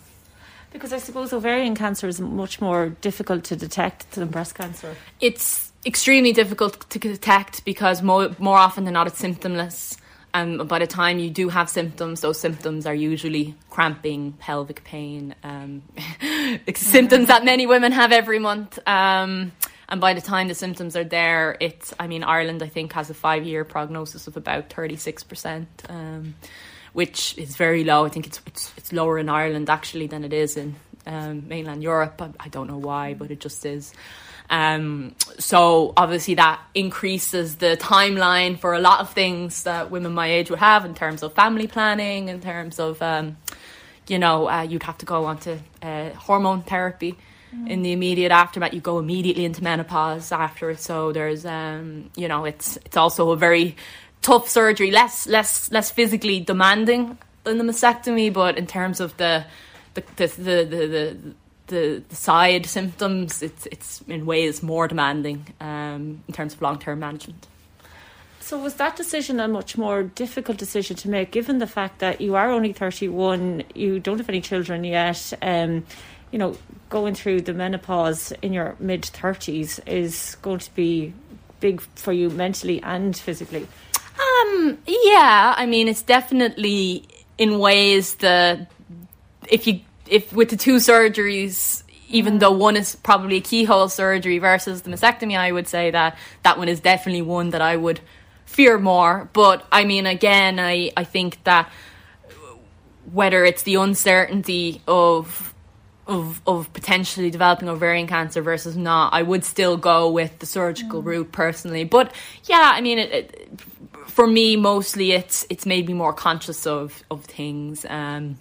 [0.72, 4.96] Because I suppose ovarian cancer is much more difficult to detect than breast cancer.
[5.22, 9.98] It's extremely difficult to detect because more, more often than not it's symptomless.
[10.36, 15.36] Um, by the time you do have symptoms, those symptoms are usually cramping, pelvic pain,
[15.44, 15.84] um,
[16.76, 18.80] symptoms that many women have every month.
[18.88, 19.52] Um,
[19.90, 23.12] and by the time the symptoms are there, it's, I mean, Ireland, I think, has
[23.12, 26.34] a five year prognosis of about 36%, um,
[26.94, 28.04] which is very low.
[28.04, 31.84] I think it's, it's, it's, lower in Ireland actually than it is in um, mainland
[31.84, 32.20] Europe.
[32.22, 33.94] I, I don't know why, but it just is.
[34.54, 40.28] Um, so obviously that increases the timeline for a lot of things that women my
[40.28, 43.38] age would have in terms of family planning, in terms of, um,
[44.08, 47.18] you know, uh, you'd have to go on to uh, hormone therapy.
[47.68, 48.74] in the immediate aftermath.
[48.74, 53.38] You go immediately into menopause after, so there's um, you know it's it's also a
[53.38, 53.76] very
[54.24, 59.46] tough surgery, less less less physically demanding than the mastectomy, but in terms of the
[59.94, 61.18] the the the, the, the,
[61.74, 67.00] the side symptoms, it's it's in ways more demanding um, in terms of long term
[67.00, 67.48] management.
[68.40, 72.20] So was that decision a much more difficult decision to make, given the fact that
[72.20, 75.86] you are only thirty one, you don't have any children yet, um,
[76.32, 76.58] you know,
[76.90, 81.14] going through the menopause in your mid thirties is going to be
[81.60, 83.66] big for you mentally and physically.
[84.20, 87.06] Um, yeah, I mean, it's definitely
[87.38, 88.68] in ways the
[89.50, 94.38] if you if with the two surgeries even though one is probably a keyhole surgery
[94.38, 98.00] versus the mastectomy i would say that that one is definitely one that i would
[98.54, 99.30] fear more.
[99.34, 101.72] But I mean, again, I, I think that
[103.12, 105.50] whether it's the uncertainty of
[106.06, 111.02] of of potentially developing ovarian cancer versus not, I would still go with the surgical
[111.02, 111.06] mm.
[111.06, 111.84] route personally.
[111.84, 112.14] But
[112.46, 113.62] yeah, I mean, it, it,
[114.08, 117.86] for me, mostly it's it's made me more conscious of of things.
[117.90, 118.38] Um,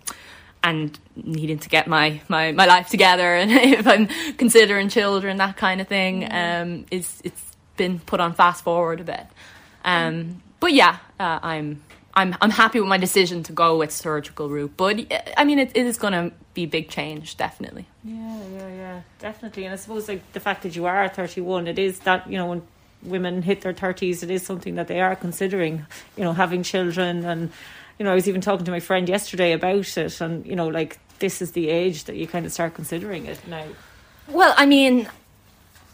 [0.65, 3.51] and needing to get my, my, my life together and
[3.81, 4.07] if I'm
[4.37, 6.63] considering children, that kind of thing, mm.
[6.63, 9.27] um, is it's been put on fast forward a bit.
[9.85, 11.83] Um, but yeah, uh, I'm
[12.15, 14.75] I'm I'm happy with my decision to go with surgical route.
[14.77, 15.01] But
[15.37, 17.87] I mean, it, it is going to be big change, definitely.
[18.05, 19.65] Yeah, yeah, yeah, definitely.
[19.65, 22.47] And I suppose like the fact that you are 31, it is that you know
[22.47, 22.63] when
[23.03, 25.87] women hit their 30s, it is something that they are considering.
[26.17, 27.51] You know, having children, and
[27.99, 30.69] you know, I was even talking to my friend yesterday about it, and you know,
[30.69, 33.65] like this is the age that you kind of start considering it now.
[34.29, 35.09] Well, I mean,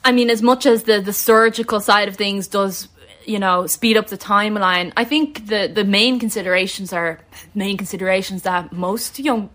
[0.05, 2.89] I mean, as much as the the surgical side of things does
[3.29, 7.21] you know speed up the timeline i think the the main considerations are
[7.55, 9.51] main considerations that most young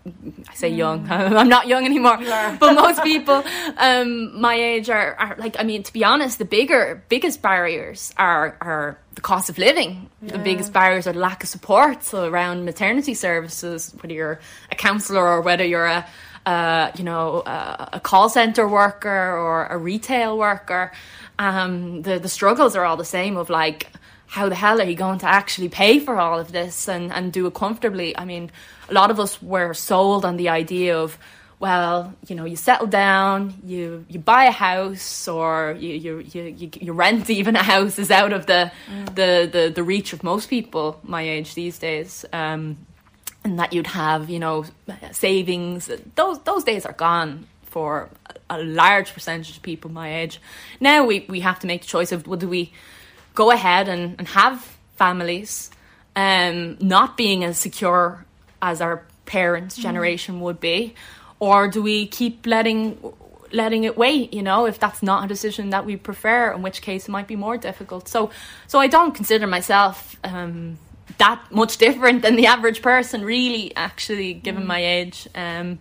[0.48, 0.76] i say mm.
[0.76, 2.16] young i'm not young anymore
[2.60, 3.42] but most people
[3.78, 8.14] um, my age are, are like i mean to be honest the bigger biggest barriers
[8.16, 10.32] are are the cost of living yeah.
[10.32, 14.76] the biggest barriers are the lack of support so around maternity services whether you're a
[14.76, 16.06] counselor or whether you're a
[16.46, 20.92] uh, you know, uh, a call center worker or a retail worker
[21.38, 23.90] um, the the struggles are all the same of like
[24.26, 27.32] how the hell are you going to actually pay for all of this and, and
[27.32, 28.16] do it comfortably?
[28.16, 28.50] I mean,
[28.88, 31.18] a lot of us were sold on the idea of,
[31.60, 36.70] well, you know, you settle down, you you buy a house, or you you you,
[36.80, 39.06] you rent even a house is out of the, mm.
[39.14, 42.24] the, the the reach of most people my age these days.
[42.32, 42.76] Um,
[43.44, 44.64] and that you'd have, you know,
[45.12, 45.90] savings.
[46.16, 48.08] Those those days are gone for
[48.48, 50.40] a large percentage of people my age.
[50.80, 52.72] Now we, we have to make the choice of whether we
[53.34, 55.70] go ahead and, and have families,
[56.14, 58.24] um, not being as secure
[58.62, 59.82] as our parents' mm.
[59.82, 60.94] generation would be,
[61.40, 62.98] or do we keep letting
[63.52, 66.82] letting it wait you know if that's not a decision that we prefer in which
[66.82, 68.30] case it might be more difficult so
[68.66, 70.76] so i don't consider myself um,
[71.18, 74.66] that much different than the average person really actually given mm.
[74.66, 75.78] my age um,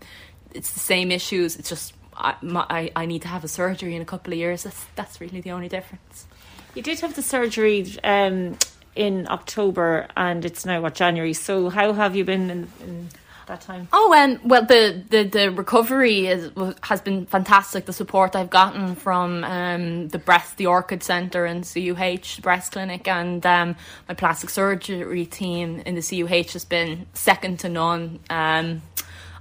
[0.54, 1.56] it's the same issues.
[1.56, 4.64] It's just I, my, I need to have a surgery in a couple of years.
[4.64, 6.28] That's that's really the only difference.
[6.76, 8.58] You did have the surgery um,
[8.96, 11.34] in October, and it's now what January.
[11.34, 13.10] So how have you been in, in
[13.54, 13.88] that time?
[13.94, 16.52] Oh, um, well, the, the, the recovery is,
[16.82, 17.86] has been fantastic.
[17.86, 23.08] The support I've gotten from um, the breast, the Orchid Centre and CUH Breast Clinic,
[23.08, 23.76] and um,
[24.08, 28.20] my plastic surgery team in the CUH has been second to none.
[28.30, 28.82] Um,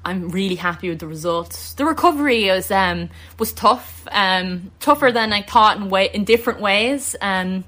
[0.04, 1.74] I'm really happy with the results.
[1.74, 3.08] The recovery was um,
[3.38, 7.14] was tough, um, tougher than I thought in way in different ways.
[7.20, 7.64] Um,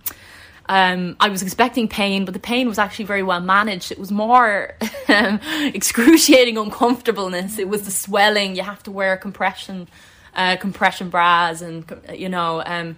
[0.67, 3.93] um, I was expecting pain, but the pain was actually very well managed.
[3.93, 4.75] It was more
[5.09, 5.41] um,
[5.75, 7.59] excruciating uncomfortableness.
[7.59, 8.57] It was the swelling.
[8.57, 9.89] You have to wear compression
[10.35, 12.63] uh, compression bras, and you know.
[12.65, 12.97] Um,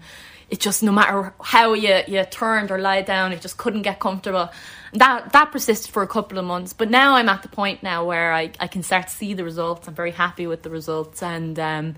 [0.49, 3.99] it just no matter how you, you turned or lied down, it just couldn't get
[3.99, 4.49] comfortable
[4.93, 8.05] that that persisted for a couple of months but now i'm at the point now
[8.05, 11.23] where i, I can start to see the results i'm very happy with the results
[11.23, 11.95] and um,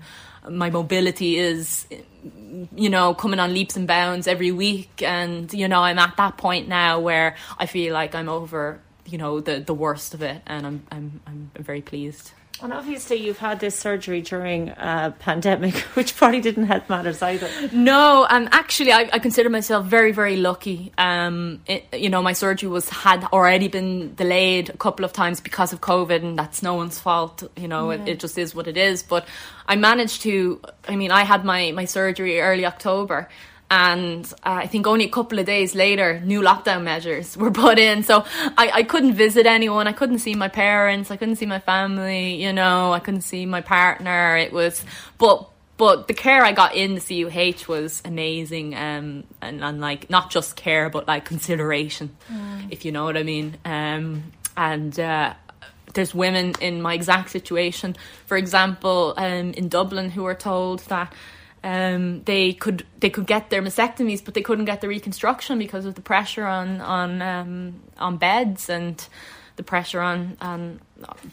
[0.49, 1.85] my mobility is
[2.75, 5.01] you know coming on leaps and bounds every week.
[5.01, 9.17] And you know i'm at that point now where i feel like i'm over you
[9.17, 10.41] know the the worst of it.
[10.45, 12.31] And i'm i'm, I'm very pleased
[12.61, 17.49] and obviously, you've had this surgery during a pandemic, which probably didn't help matters either.
[17.71, 20.91] No, um, actually, I, I consider myself very, very lucky.
[20.97, 25.39] Um, it, you know, my surgery was had already been delayed a couple of times
[25.39, 27.43] because of COVID, and that's no one's fault.
[27.55, 28.01] You know, yeah.
[28.01, 29.03] it, it just is what it is.
[29.03, 29.27] But
[29.67, 30.61] I managed to.
[30.87, 33.29] I mean, I had my my surgery early October,
[33.71, 37.77] and uh, I think only a couple of days later, new lockdown measures were put
[37.77, 38.03] in.
[38.03, 38.25] So
[38.57, 39.87] I, I couldn't visit anyone.
[39.87, 41.11] I couldn't see my parents.
[41.11, 42.41] I couldn't see my family.
[42.43, 44.37] You know, I couldn't see my partner.
[44.37, 44.83] It was,
[45.17, 50.09] but but the care I got in the CUH was amazing, um, and, and like
[50.09, 52.67] not just care, but like consideration, mm.
[52.69, 53.55] if you know what I mean.
[53.63, 54.23] Um,
[54.57, 55.35] and uh,
[55.93, 57.95] there's women in my exact situation,
[58.25, 61.13] for example, um, in Dublin, who are told that
[61.63, 65.85] um, they could they could get their mastectomies, but they couldn't get the reconstruction because
[65.85, 69.05] of the pressure on on um, on beds and
[69.55, 70.79] the pressure on on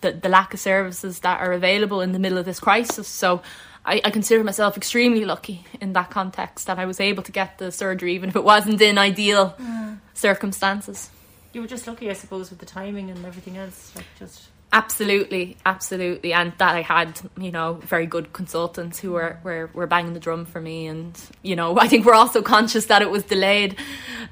[0.00, 3.08] the, the lack of services that are available in the middle of this crisis.
[3.08, 3.42] So.
[3.88, 7.58] I, I consider myself extremely lucky in that context that I was able to get
[7.58, 10.00] the surgery, even if it wasn't in ideal mm.
[10.12, 11.08] circumstances.
[11.52, 13.92] You were just lucky, I suppose, with the timing and everything else.
[13.94, 19.38] Like just Absolutely, absolutely, and that I had, you know, very good consultants who were,
[19.42, 22.86] were, were banging the drum for me, and you know, I think we're also conscious
[22.86, 23.76] that it was delayed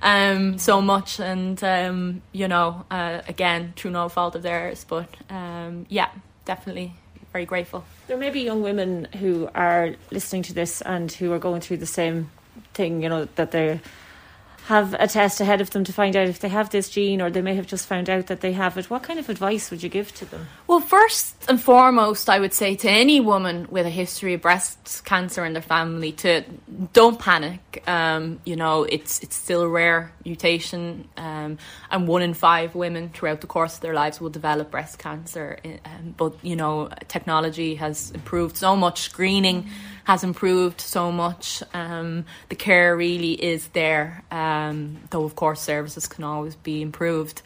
[0.03, 5.09] um, so much, and um, you know, uh, again, through no fault of theirs, but
[5.30, 6.11] um, yeah,
[6.45, 6.95] definitely
[7.32, 7.85] very grateful.
[8.07, 11.78] There may be young women who are listening to this and who are going through
[11.78, 12.30] the same
[12.74, 13.80] thing, you know, that they're
[14.65, 17.31] have a test ahead of them to find out if they have this gene or
[17.31, 19.83] they may have just found out that they have it, what kind of advice would
[19.83, 20.47] you give to them?
[20.67, 25.05] Well, first and foremost, I would say to any woman with a history of breast
[25.05, 26.45] cancer in their family to
[26.95, 27.83] don't panic.
[27.87, 31.59] Um, you know, it's it's still a rare mutation, um,
[31.91, 35.59] and one in five women throughout the course of their lives will develop breast cancer.
[35.85, 39.69] Um, but you know, technology has improved so much, screening
[40.05, 41.63] has improved so much.
[41.73, 47.43] Um, the care really is there, um, though of course services can always be improved.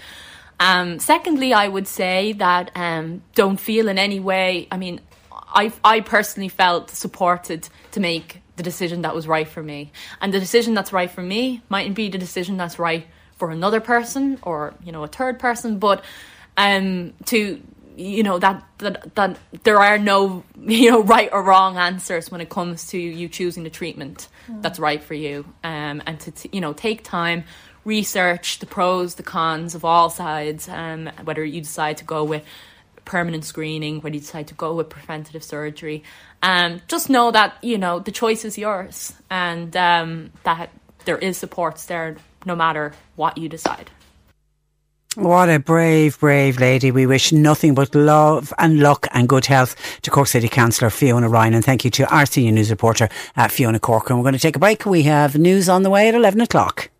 [0.60, 4.66] Um, secondly, I would say that um, don't feel in any way.
[4.70, 5.00] I mean,
[5.32, 10.34] I I personally felt supported to make the decision that was right for me, and
[10.34, 13.06] the decision that's right for me mightn't be the decision that's right
[13.36, 16.04] for another person or you know a third person, but
[16.56, 17.62] um, to
[17.98, 22.40] you know that, that that there are no you know right or wrong answers when
[22.40, 24.62] it comes to you choosing the treatment mm.
[24.62, 25.44] that's right for you.
[25.64, 27.44] Um, and to t- you know take time
[27.84, 32.44] research the pros the cons of all sides um, whether you decide to go with
[33.04, 36.04] permanent screening whether you decide to go with preventative surgery.
[36.42, 40.70] Um, just know that you know the choice is yours and um, that
[41.04, 43.90] there is supports there no matter what you decide
[45.14, 46.90] what a brave, brave lady.
[46.90, 51.28] We wish nothing but love and luck and good health to Cork City Councillor Fiona
[51.28, 51.54] Ryan.
[51.54, 54.18] And thank you to our senior news reporter, uh, Fiona Corcoran.
[54.18, 54.86] We're going to take a break.
[54.86, 56.90] We have news on the way at 11 o'clock.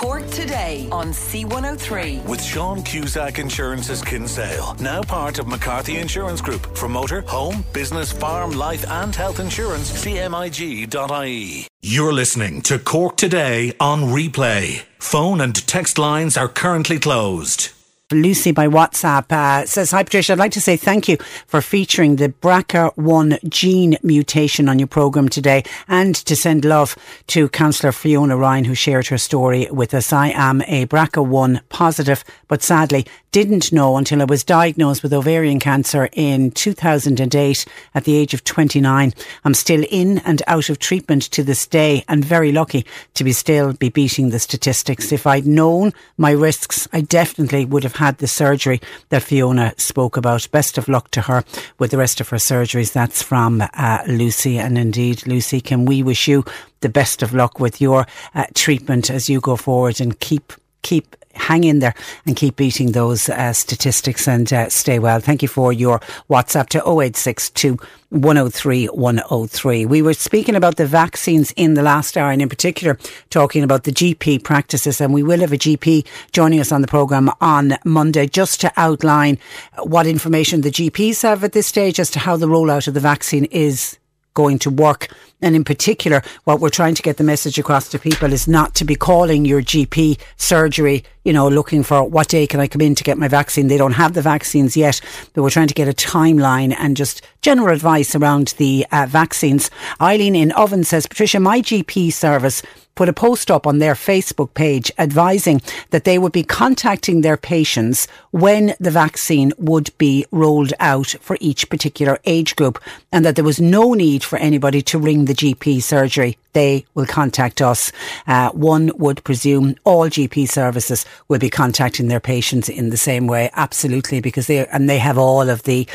[0.00, 2.24] Cork today on C103.
[2.24, 6.74] With Sean Cusack Insurance's Kinsale, now part of McCarthy Insurance Group.
[6.74, 11.66] For motor, home, business, farm, life, and health insurance, cmig.ie.
[11.82, 14.84] You're listening to Cork today on replay.
[14.98, 17.68] Phone and text lines are currently closed.
[18.12, 22.16] Lucy by WhatsApp uh, says, Hi Patricia, I'd like to say thank you for featuring
[22.16, 26.96] the BRCA1 gene mutation on your programme today and to send love
[27.28, 30.12] to Councillor Fiona Ryan who shared her story with us.
[30.12, 35.60] I am a BRCA1 positive, but sadly didn't know until I was diagnosed with ovarian
[35.60, 37.64] cancer in 2008
[37.94, 39.12] at the age of 29.
[39.44, 43.32] I'm still in and out of treatment to this day and very lucky to be
[43.32, 45.12] still be beating the statistics.
[45.12, 50.16] If I'd known my risks, I definitely would have had the surgery that Fiona spoke
[50.16, 50.50] about.
[50.50, 51.44] Best of luck to her
[51.78, 52.92] with the rest of her surgeries.
[52.92, 54.58] That's from uh, Lucy.
[54.58, 56.44] And indeed, Lucy, can we wish you
[56.80, 60.52] the best of luck with your uh, treatment as you go forward and keep
[60.82, 61.94] keep hang in there
[62.26, 65.20] and keep beating those uh, statistics and uh, stay well.
[65.20, 67.78] Thank you for your WhatsApp to 0862
[68.10, 69.86] 103 103.
[69.86, 72.98] We were speaking about the vaccines in the last hour and in particular
[73.30, 76.88] talking about the GP practices and we will have a GP joining us on the
[76.88, 79.38] programme on Monday just to outline
[79.84, 83.00] what information the GPs have at this stage as to how the rollout of the
[83.00, 83.98] vaccine is
[84.34, 85.08] going to work.
[85.42, 88.74] And in particular, what we're trying to get the message across to people is not
[88.76, 92.80] to be calling your GP surgery, you know, looking for what day can I come
[92.80, 93.68] in to get my vaccine.
[93.68, 95.00] They don't have the vaccines yet,
[95.32, 99.70] but we're trying to get a timeline and just general advice around the uh, vaccines.
[100.00, 102.62] Eileen in Oven says, Patricia, my GP service
[103.00, 107.38] put a post up on their Facebook page advising that they would be contacting their
[107.38, 112.78] patients when the vaccine would be rolled out for each particular age group
[113.10, 116.36] and that there was no need for anybody to ring the GP surgery.
[116.52, 117.90] They will contact us.
[118.26, 123.26] Uh, one would presume all GP services will be contacting their patients in the same
[123.26, 123.48] way.
[123.54, 125.88] Absolutely, because they, and they have all of the,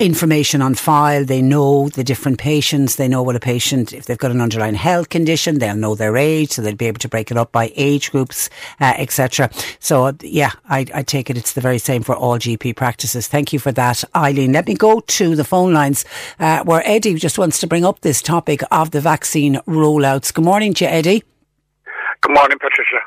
[0.00, 1.24] information on file.
[1.24, 2.96] They know the different patients.
[2.96, 6.16] They know what a patient, if they've got an underlying health condition, they'll know their
[6.16, 9.50] age, so they'll be able to break it up by age groups, uh, etc.
[9.78, 13.28] So, yeah, I, I, take it it's the very same for all GP practices.
[13.28, 14.52] Thank you for that, Eileen.
[14.52, 16.04] Let me go to the phone lines
[16.40, 20.34] uh, where Eddie just wants to bring up this topic of the vaccine rollouts.
[20.34, 21.22] Good morning to you, Eddie.
[22.20, 23.00] Good morning, Patricia.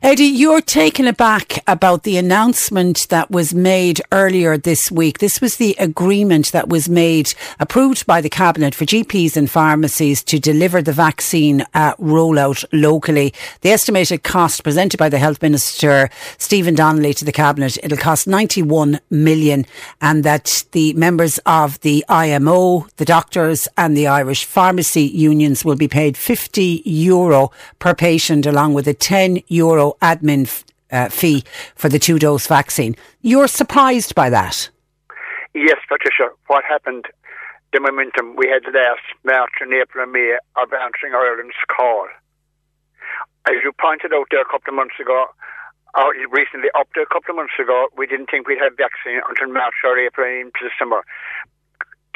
[0.00, 5.18] Eddie, you're taken aback about the announcement that was made earlier this week.
[5.18, 10.22] This was the agreement that was made, approved by the Cabinet for GPs and pharmacies
[10.22, 13.34] to deliver the vaccine uh, rollout locally.
[13.62, 18.28] The estimated cost presented by the Health Minister, Stephen Donnelly, to the Cabinet, it'll cost
[18.28, 19.66] 91 million
[20.00, 25.76] and that the members of the IMO, the doctors and the Irish pharmacy unions will
[25.76, 31.88] be paid 50 euro per patient along with a 10 euro admin uh, fee for
[31.88, 32.96] the two dose vaccine.
[33.20, 34.70] You're surprised by that?
[35.54, 36.30] Yes, Patricia.
[36.46, 37.06] What happened,
[37.72, 42.08] the momentum we had last March and April and May of answering Ireland's call.
[43.46, 45.26] As you pointed out there a couple of months ago,
[45.96, 49.20] or recently up to a couple of months ago, we didn't think we'd have vaccine
[49.28, 51.02] until March or April and into summer.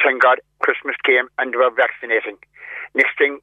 [0.03, 2.37] Thank God Christmas came and we were vaccinating.
[2.93, 3.39] Next thing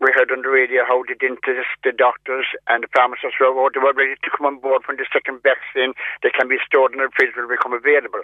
[0.00, 3.80] we heard on the radio how the dentists, the doctors, and the pharmacists were, they
[3.80, 6.98] were ready to come on board when the second vaccine that can be stored in
[6.98, 8.22] the fridge will become available.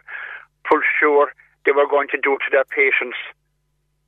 [0.68, 1.32] For sure,
[1.64, 3.16] they were going to do to their patients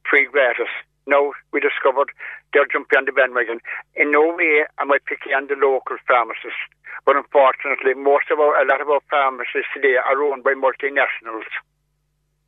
[0.08, 0.70] free gratis.
[1.06, 2.10] Now we discovered
[2.52, 3.58] they're jumping on the bandwagon.
[3.94, 6.62] In no way am I picking on the local pharmacists,
[7.06, 11.48] but unfortunately, most of our, a lot of our pharmacies today are owned by multinationals.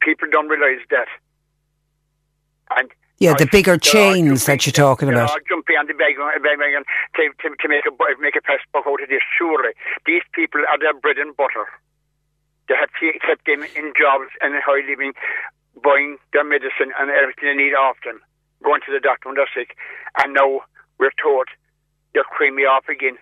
[0.02, 1.08] People don't realise that.
[2.76, 5.30] And yeah, the bigger chains that you're talking about.
[5.48, 9.02] Jumping on the bandwagon uh, to, to, to make a make a press book out
[9.02, 9.22] of this.
[9.38, 9.70] Surely,
[10.06, 11.66] these people are their bread and butter.
[12.68, 15.12] They have kept them in jobs and in high living,
[15.82, 18.20] buying their medicine and everything they need off them,
[18.64, 19.76] going to the doctor when they're sick,
[20.22, 20.64] and now
[20.98, 21.46] we're told
[22.14, 23.18] they're creaming off again.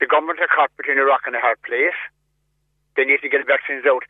[0.00, 1.96] The government are caught between a rock and a hard place.
[2.96, 4.04] They need to get the vaccines out.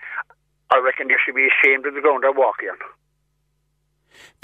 [0.71, 2.79] I reckon they should be ashamed of the ground they're walking on.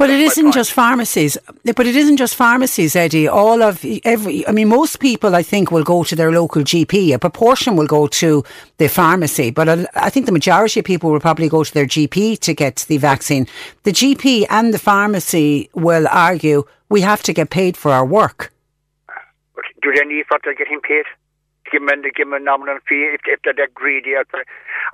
[0.00, 1.36] But it isn't just pharmacies.
[1.76, 3.28] But it isn't just pharmacies, Eddie.
[3.28, 7.12] All of every, I mean, most people, I think, will go to their local GP.
[7.12, 8.42] A proportion will go to
[8.78, 12.38] the pharmacy, but I think the majority of people will probably go to their GP
[12.38, 13.46] to get the vaccine.
[13.82, 18.54] The GP and the pharmacy will argue we have to get paid for our work.
[19.82, 21.04] Do they need what they're getting paid?
[21.70, 24.14] give them, give them a nominal fee if, if they're that greedy.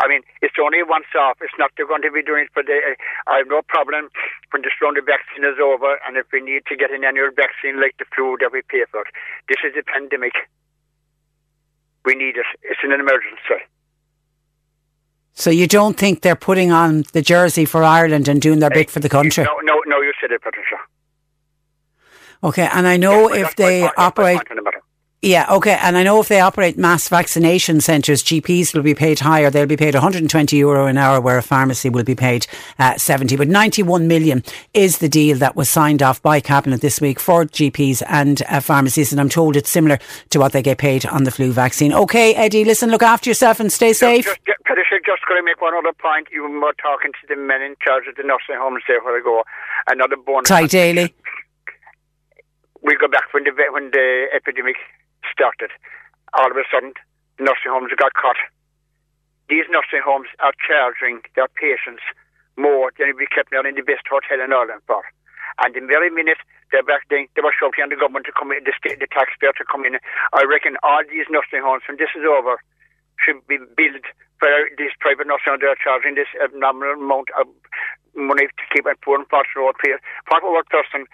[0.00, 1.38] I mean, it's only once off.
[1.40, 2.76] It's not they're going to be doing it for the.
[2.76, 4.10] Uh, I have no problem
[4.50, 7.30] when this round of vaccine is over, and if we need to get an annual
[7.34, 9.04] vaccine like the flu that we pay for.
[9.48, 10.34] This is a pandemic.
[12.04, 12.46] We need it.
[12.62, 13.64] It's an emergency.
[15.32, 18.90] So you don't think they're putting on the jersey for Ireland and doing their bit
[18.90, 19.44] for the country?
[19.44, 20.00] No, no, no.
[20.00, 20.76] You said it, Patricia.
[22.42, 24.40] Okay, and I know yes, if they operate.
[25.22, 25.78] Yeah, okay.
[25.82, 29.50] And I know if they operate mass vaccination centres, GPs will be paid higher.
[29.50, 32.46] They'll be paid 120 euro an hour, where a pharmacy will be paid
[32.78, 33.34] uh, 70.
[33.36, 34.44] But 91 million
[34.74, 38.60] is the deal that was signed off by Cabinet this week for GPs and uh,
[38.60, 39.10] pharmacies.
[39.10, 39.98] And I'm told it's similar
[40.30, 41.94] to what they get paid on the flu vaccine.
[41.94, 44.26] Okay, Eddie, listen, look after yourself and stay safe.
[44.26, 44.58] Just, just,
[45.06, 46.28] just going to make one other point.
[46.30, 49.22] You were talking to the men in charge of the nursing homes there where I
[49.24, 49.42] go.
[49.88, 50.50] Another bonus.
[50.50, 51.14] Tadhg Daly.
[52.82, 54.76] We go back when the, when the epidemic
[55.36, 55.68] started,
[56.32, 56.96] all of a sudden,
[57.36, 58.40] nursing homes got cut.
[59.52, 62.02] These nursing homes are charging their patients
[62.56, 65.04] more than we kept them in the best hotel in Ireland for.
[65.60, 66.40] And the very minute
[66.72, 69.06] they're back, they, they were shouting on the government to come in, the, state, the
[69.06, 70.00] taxpayer to come in.
[70.32, 72.58] I reckon all these nursing homes, when this is over,
[73.20, 74.04] should be built
[74.40, 75.62] for these private nursing homes.
[75.62, 77.46] They're charging this abnormal amount of
[78.16, 79.76] money to keep a poor and fortunate old
[80.72, 81.06] person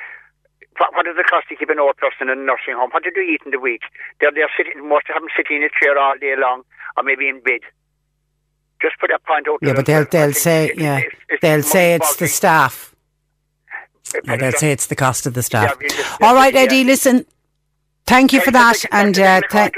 [0.78, 2.90] what, what does it cost to keep an old person in a nursing home?
[2.90, 3.82] What do they eat in the week?
[4.20, 6.62] They're, they're sitting, most of them sitting in a chair all day long
[6.96, 7.60] or maybe in bed.
[8.80, 9.58] Just put that point out.
[9.62, 12.94] Yeah, but they'll, they'll say, yeah, it's, it's they'll say it's the staff.
[14.24, 15.76] Yeah, they'll say it's the cost of the staff.
[15.80, 17.26] Yeah, All right, Eddie, uh, listen,
[18.04, 19.74] Thank you for that, and uh, th-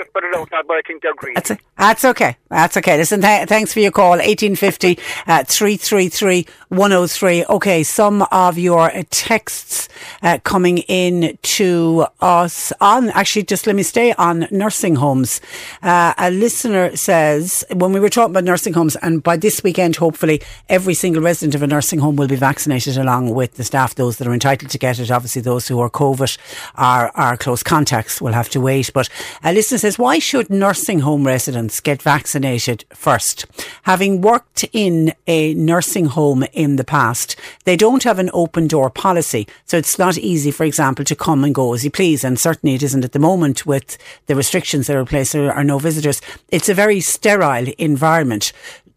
[1.34, 2.36] that's, that's okay.
[2.48, 2.96] That's okay.
[2.96, 4.18] Listen, th- thanks for your call.
[4.20, 7.44] Eighteen fifty uh, three three three one zero oh three.
[7.44, 9.88] Okay, some of your texts
[10.22, 13.10] uh, coming in to us on.
[13.10, 15.40] Actually, just let me stay on nursing homes.
[15.82, 19.96] Uh, a listener says when we were talking about nursing homes, and by this weekend,
[19.96, 23.94] hopefully, every single resident of a nursing home will be vaccinated along with the staff,
[23.94, 25.10] those that are entitled to get it.
[25.10, 26.36] Obviously, those who are COVID
[26.74, 28.22] are are close contacts weeks.
[28.22, 28.92] We'll have to wait.
[28.92, 29.08] But
[29.42, 33.46] a listener says, why should nursing home residents get vaccinated first?
[33.82, 38.90] Having worked in a nursing home in the past, they don't have an open door
[38.90, 39.46] policy.
[39.66, 42.24] So it's not easy, for example, to come and go as you please.
[42.24, 45.32] And certainly it isn't at the moment with the restrictions that are in place.
[45.32, 46.20] There are no visitors.
[46.48, 48.52] It's a very sterile environment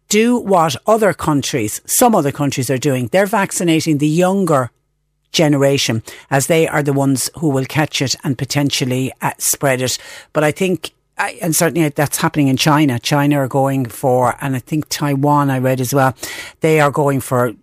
[0.08, 3.08] do what other countries, some other countries are doing.
[3.08, 4.70] They're vaccinating the younger
[5.32, 9.98] generation as they are the ones who will catch it and potentially uh, spread it.
[10.32, 12.98] But I think and certainly that's happening in China.
[12.98, 16.14] China are going for, and I think Taiwan, I read as well,
[16.60, 17.54] they are going for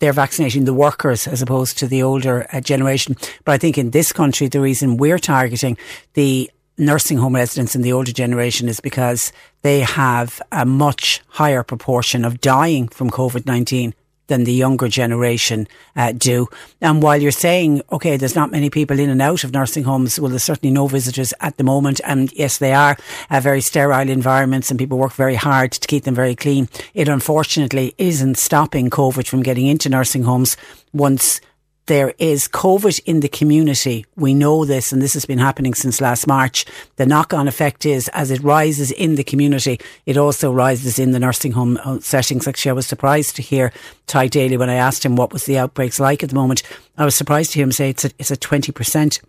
[0.00, 3.16] they're vaccinating the workers as opposed to the older uh, generation.
[3.44, 5.78] But I think in this country, the reason we're targeting
[6.14, 11.62] the nursing home residents in the older generation is because they have a much higher
[11.62, 13.94] proportion of dying from COVID 19
[14.26, 15.66] than the younger generation
[15.96, 16.48] uh, do.
[16.80, 20.18] And while you're saying, okay, there's not many people in and out of nursing homes,
[20.18, 22.00] well, there's certainly no visitors at the moment.
[22.04, 22.96] And yes, they are
[23.30, 26.68] uh, very sterile environments and people work very hard to keep them very clean.
[26.94, 30.56] It unfortunately isn't stopping COVID from getting into nursing homes
[30.92, 31.40] once
[31.86, 34.06] there is COVID in the community.
[34.16, 36.64] We know this, and this has been happening since last March.
[36.96, 41.12] The knock on effect is as it rises in the community, it also rises in
[41.12, 42.48] the nursing home uh, settings.
[42.48, 43.72] Actually, I was surprised to hear
[44.06, 46.62] Tadhg Daly when I asked him what was the outbreaks like at the moment.
[46.96, 49.20] I was surprised to hear him say it's a, it's a 20%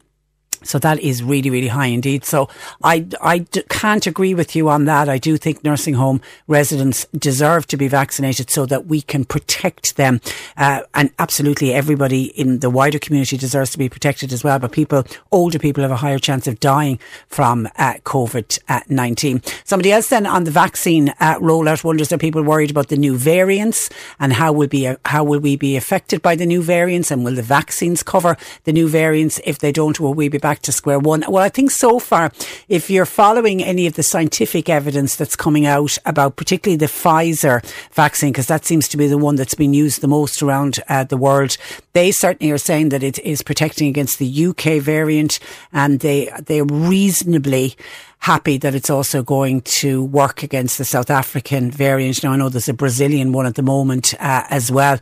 [0.64, 2.26] so that is really, really high indeed.
[2.26, 2.50] So
[2.84, 5.10] I, I d- can't agree with you on that.
[5.10, 9.96] I do think nursing home residents deserve to be vaccinated so that we can protect
[9.96, 10.22] them.
[10.58, 14.60] Uh, and absolutely everybody in the wider community deserves to be protected as well.
[14.60, 19.46] But people, older people have a higher chance of dying from uh, COVID-19.
[19.66, 23.18] Somebody else then on the vaccine uh, rollout wonders are people worried about the new
[23.18, 23.90] variants
[24.20, 27.24] and how will be, uh, how will we be affected by the new variants and
[27.24, 29.40] will the vaccines cover the new variants?
[29.46, 31.24] If they don't, will we be back to square one?
[31.28, 32.32] Well, I think so far,
[32.70, 37.66] if you're following any of the scientific evidence that's coming out about particularly the Pfizer
[37.94, 41.04] vaccine, because that seems to be the one that's been used the most around uh,
[41.04, 41.58] the world,
[41.94, 45.40] they certainly are saying that it is protecting against the UK variant
[45.74, 47.76] and they, they're reasonably
[48.20, 52.24] happy that it's also going to work against the South African variant.
[52.24, 55.00] Now, I know there's a Brazilian one at the moment uh, as well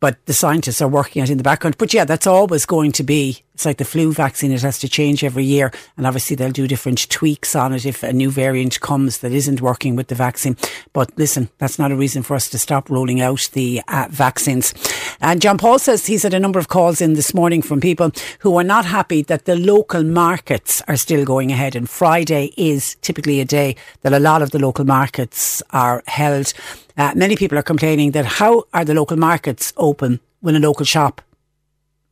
[0.00, 1.78] but the scientists are working it in the background.
[1.78, 4.88] But yeah, that's always going to be, it's like the flu vaccine, it has to
[4.88, 5.72] change every year.
[5.96, 9.62] And obviously they'll do different tweaks on it if a new variant comes that isn't
[9.62, 10.56] working with the vaccine.
[10.92, 14.74] But listen, that's not a reason for us to stop rolling out the uh, vaccines.
[15.20, 18.10] And John Paul says he's had a number of calls in this morning from people
[18.40, 21.74] who are not happy that the local markets are still going ahead.
[21.74, 26.52] And Friday is typically a day that a lot of the local markets are held.
[26.96, 30.84] Uh, many people are complaining that how are the local markets open when a local
[30.84, 31.20] shop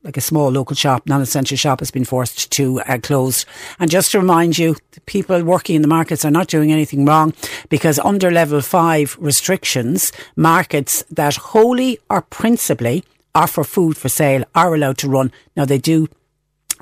[0.05, 3.47] like a small local shop, non-essential shop has been forced to uh, close.
[3.81, 4.77] And just to remind you,
[5.07, 7.33] people working in the markets are not doing anything wrong
[7.71, 13.03] because under level five restrictions, markets that wholly or principally
[13.35, 15.33] are for food for sale are allowed to run.
[15.57, 16.09] Now they do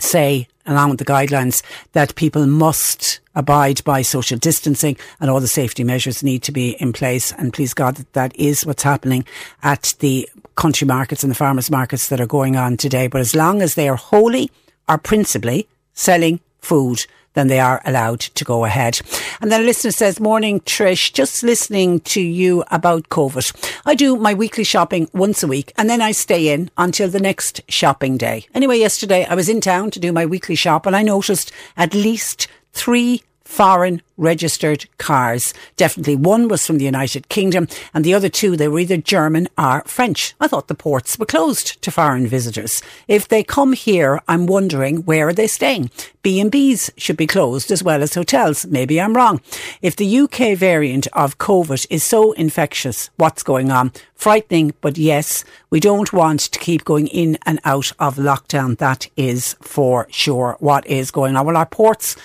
[0.01, 5.49] say along with the guidelines that people must abide by social distancing and all the
[5.49, 7.33] safety measures need to be in place.
[7.33, 9.25] And please God that that is what's happening
[9.63, 13.07] at the country markets and the farmers markets that are going on today.
[13.07, 14.51] But as long as they are wholly
[14.89, 19.01] or principally selling food, then they are allowed to go ahead.
[19.41, 23.73] And then a listener says, Morning, Trish, just listening to you about COVID.
[23.87, 27.21] I do my weekly shopping once a week and then I stay in until the
[27.21, 28.47] next shopping day.
[28.55, 31.95] Anyway, yesterday I was in town to do my weekly shop and I noticed at
[31.95, 33.23] least three
[33.53, 35.53] foreign registered cars.
[35.77, 39.47] Definitely one was from the United Kingdom and the other two, they were either German
[39.59, 40.35] or French.
[40.41, 42.81] I thought the ports were closed to foreign visitors.
[43.09, 45.91] If they come here, I'm wondering where are they staying?
[46.23, 48.65] B&Bs should be closed as well as hotels.
[48.65, 49.43] Maybe I'm wrong.
[49.83, 53.93] If the UK variant of COVID is so infectious, what's going on?
[54.15, 58.79] Frightening, but yes, we don't want to keep going in and out of lockdown.
[58.79, 61.45] That is for sure what is going on.
[61.45, 62.17] Well, our ports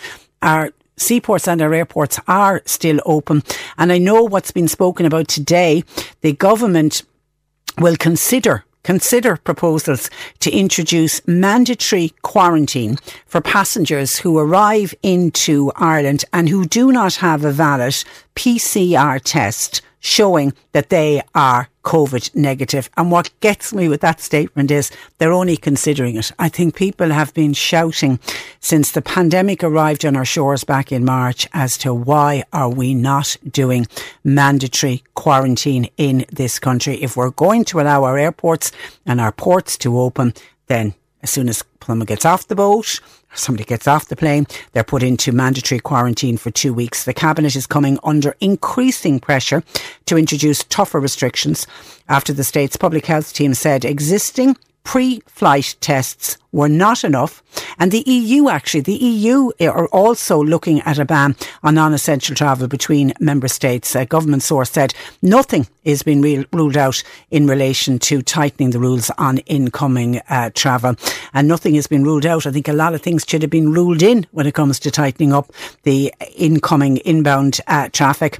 [0.41, 3.43] are seaports and our airports are still open.
[3.77, 5.83] And I know what's been spoken about today.
[6.21, 7.03] The government
[7.77, 16.47] will consider consider proposals to introduce mandatory quarantine for passengers who arrive into Ireland and
[16.47, 17.95] who do not have a valid
[18.37, 22.87] PCR test showing that they are COVID negative.
[22.95, 26.31] And what gets me with that statement is they're only considering it.
[26.37, 28.19] I think people have been shouting
[28.59, 32.93] since the pandemic arrived on our shores back in March as to why are we
[32.93, 33.87] not doing
[34.23, 37.01] mandatory quarantine in this country?
[37.01, 38.71] If we're going to allow our airports
[39.05, 40.35] and our ports to open,
[40.67, 42.99] then as soon as Plumber gets off the boat,
[43.37, 47.03] somebody gets off the plane, they're put into mandatory quarantine for two weeks.
[47.03, 49.63] The Cabinet is coming under increasing pressure
[50.05, 51.67] to introduce tougher restrictions
[52.09, 54.55] after the state's public health team said existing
[54.87, 57.43] pre-flight tests were not enough.
[57.77, 62.69] And the EU, actually, the EU are also looking at a ban on non-essential travel
[62.69, 63.97] between member states.
[63.97, 68.79] A government source said nothing is being re- ruled out in relation to tightening the
[68.79, 70.95] rules on incoming uh, travel.
[71.33, 72.45] And nothing has been ruled out.
[72.45, 74.89] I think a lot of things should have been ruled in when it comes to
[74.89, 75.51] tightening up
[75.83, 78.39] the incoming inbound uh, traffic.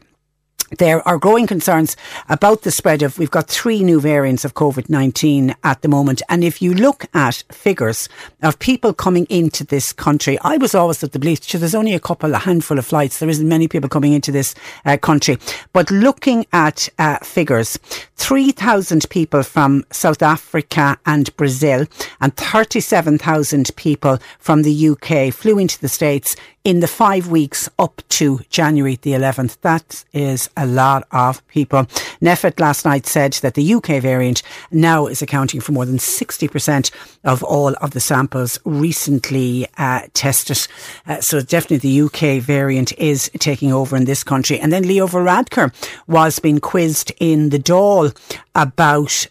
[0.72, 1.96] There are growing concerns
[2.28, 6.22] about the spread of, we've got three new variants of COVID-19 at the moment.
[6.28, 8.10] And if you look at figures
[8.44, 11.94] of people coming into this country, I was always of the belief, sure, there's only
[11.94, 13.20] a couple, a handful of flights.
[13.20, 14.56] There isn't many people coming into this
[14.86, 15.38] uh, country.
[15.72, 17.80] But looking at uh, figures,
[18.18, 21.86] 3,000 people from South Africa and Brazil
[22.20, 26.36] and 37,000 people from the UK flew into the States
[26.68, 29.56] in the five weeks up to January the 11th.
[29.62, 31.86] That is a lot of people.
[32.22, 36.92] NPHET last night said that the UK variant now is accounting for more than 60%
[37.24, 40.68] of all of the samples recently uh, tested.
[41.06, 44.60] Uh, so definitely the UK variant is taking over in this country.
[44.60, 45.74] And then Leo Varadkar
[46.06, 48.14] was being quizzed in the Dáil
[48.56, 49.28] about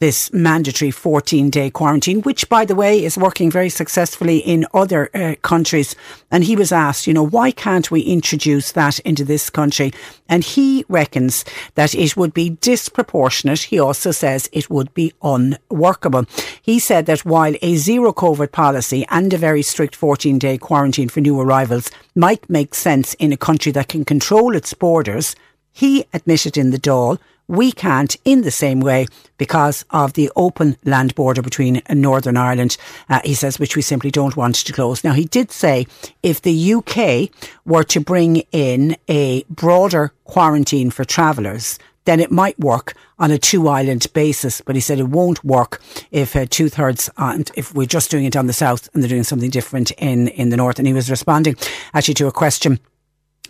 [0.00, 5.10] this mandatory 14 day quarantine, which, by the way, is working very successfully in other
[5.14, 5.96] uh, countries.
[6.30, 9.92] And he was asked, you know, why can't we introduce that into this country?
[10.28, 11.44] And he reckons
[11.74, 13.62] that it would be disproportionate.
[13.62, 16.26] He also says it would be unworkable.
[16.62, 21.08] He said that while a zero COVID policy and a very strict 14 day quarantine
[21.08, 25.34] for new arrivals might make sense in a country that can control its borders,
[25.72, 27.18] he admitted in the Dáil
[27.48, 29.06] we can't in the same way
[29.38, 32.76] because of the open land border between Northern Ireland,
[33.08, 35.02] uh, he says, which we simply don't want to close.
[35.02, 35.86] Now, he did say
[36.22, 37.30] if the UK
[37.64, 43.38] were to bring in a broader quarantine for travellers, then it might work on a
[43.38, 44.60] two island basis.
[44.60, 45.80] But he said it won't work
[46.10, 47.10] if uh, two thirds,
[47.54, 50.50] if we're just doing it on the south and they're doing something different in, in
[50.50, 50.78] the north.
[50.78, 51.56] And he was responding
[51.94, 52.78] actually to a question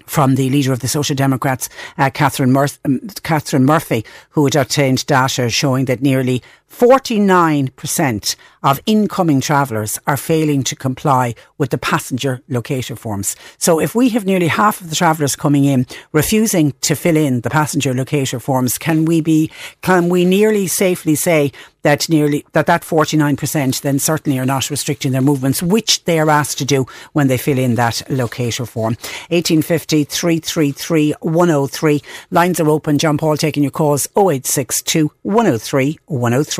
[0.08, 5.06] from the leader of the Social Democrats, uh, Catherine, um, Catherine Murphy, who had obtained
[5.06, 12.42] data showing that nearly 49% of incoming travellers are failing to comply with the passenger
[12.48, 13.36] locator forms.
[13.58, 17.40] So if we have nearly half of the travellers coming in refusing to fill in
[17.42, 19.50] the passenger locator forms, can we be,
[19.82, 21.52] can we nearly safely say
[21.82, 26.28] that nearly, that that 49% then certainly are not restricting their movements, which they are
[26.28, 28.94] asked to do when they fill in that locator form.
[29.30, 32.02] 1850 333 103.
[32.30, 32.98] Lines are open.
[32.98, 36.57] John Paul taking your calls 0862 103 103.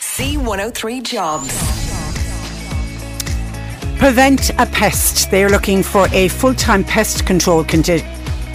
[0.00, 1.54] C103 Jobs.
[3.96, 5.30] Prevent a pest.
[5.30, 7.62] They're looking for a full time pest control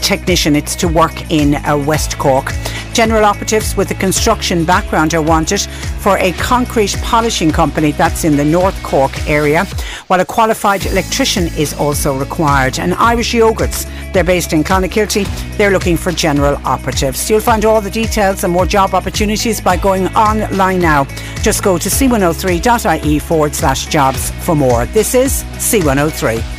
[0.01, 0.57] technician.
[0.57, 2.51] It's to work in uh, West Cork.
[2.97, 5.61] General operatives with a construction background are wanted
[6.01, 9.65] for a concrete polishing company that's in the North Cork area,
[10.07, 12.79] while a qualified electrician is also required.
[12.79, 15.27] And Irish Yogurts, they're based in Clonakilty,
[15.57, 17.29] they're looking for general operatives.
[17.29, 21.03] You'll find all the details and more job opportunities by going online now.
[21.43, 24.87] Just go to c103.ie forward slash jobs for more.
[24.87, 26.56] This is C103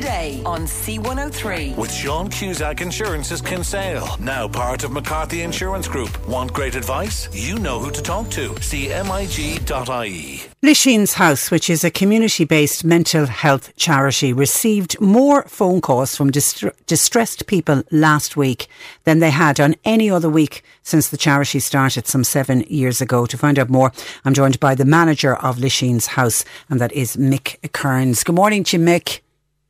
[0.00, 1.76] today on C103.
[1.76, 6.26] With Sean Cusack Insurance's Kinsale, now part of McCarthy Insurance Group.
[6.26, 7.28] Want great advice?
[7.34, 8.48] You know who to talk to.
[8.48, 10.40] CMIG.ie.
[10.62, 16.30] Lisheen's House, which is a community based mental health charity, received more phone calls from
[16.30, 18.68] dist- distressed people last week
[19.04, 23.26] than they had on any other week since the charity started some seven years ago.
[23.26, 23.92] To find out more,
[24.24, 28.24] I'm joined by the manager of Lisheen's House, and that is Mick Kearns.
[28.24, 29.20] Good morning to you, Mick.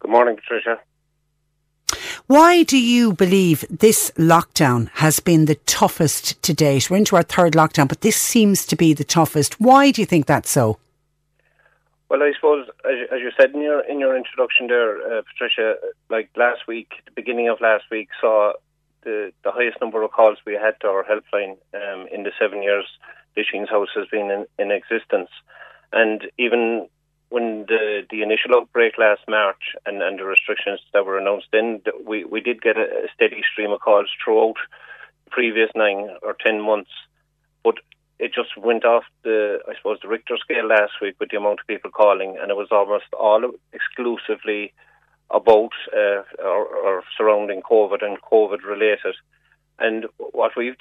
[0.00, 0.80] Good morning, Patricia.
[2.26, 6.88] Why do you believe this lockdown has been the toughest to date?
[6.88, 9.60] We're into our third lockdown, but this seems to be the toughest.
[9.60, 10.78] Why do you think that's so?
[12.08, 15.76] Well, I suppose, as, you said in your in your introduction there, uh, Patricia,
[16.08, 18.52] like last week, the beginning of last week saw
[19.02, 22.62] the the highest number of calls we had to our helpline um, in the seven
[22.62, 22.86] years
[23.34, 25.30] the Lisheen's House has been in, in existence,
[25.92, 26.88] and even
[27.30, 31.80] when the the initial outbreak last March and, and the restrictions that were announced then,
[32.04, 34.56] we, we did get a, steady stream of calls throughout
[35.24, 36.90] the previous nine or ten months.
[37.62, 37.76] But
[38.18, 41.60] it just went off the, I suppose, the Richter scale last week with the amount
[41.60, 44.72] of people calling, and it was almost all exclusively
[45.30, 49.14] about uh, or, or surrounding COVID and COVID related.
[49.78, 50.76] And what we've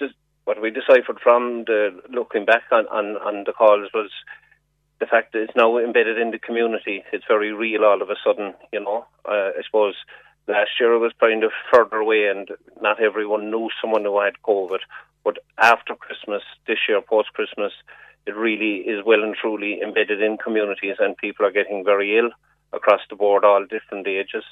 [0.45, 4.10] what we deciphered from the looking back on, on, on the calls was
[5.00, 8.16] the fact that it's now embedded in the community, it's very real all of a
[8.26, 8.54] sudden.
[8.74, 9.95] You know, uh, I suppose
[10.47, 12.50] last year it was kind of further away, and
[12.82, 14.80] not everyone knew someone who had COVID.
[15.24, 17.74] But after Christmas, this year, post Christmas,
[18.26, 22.30] it really is well and truly embedded in communities, and people are getting very ill
[22.74, 24.43] across the board, all different ages,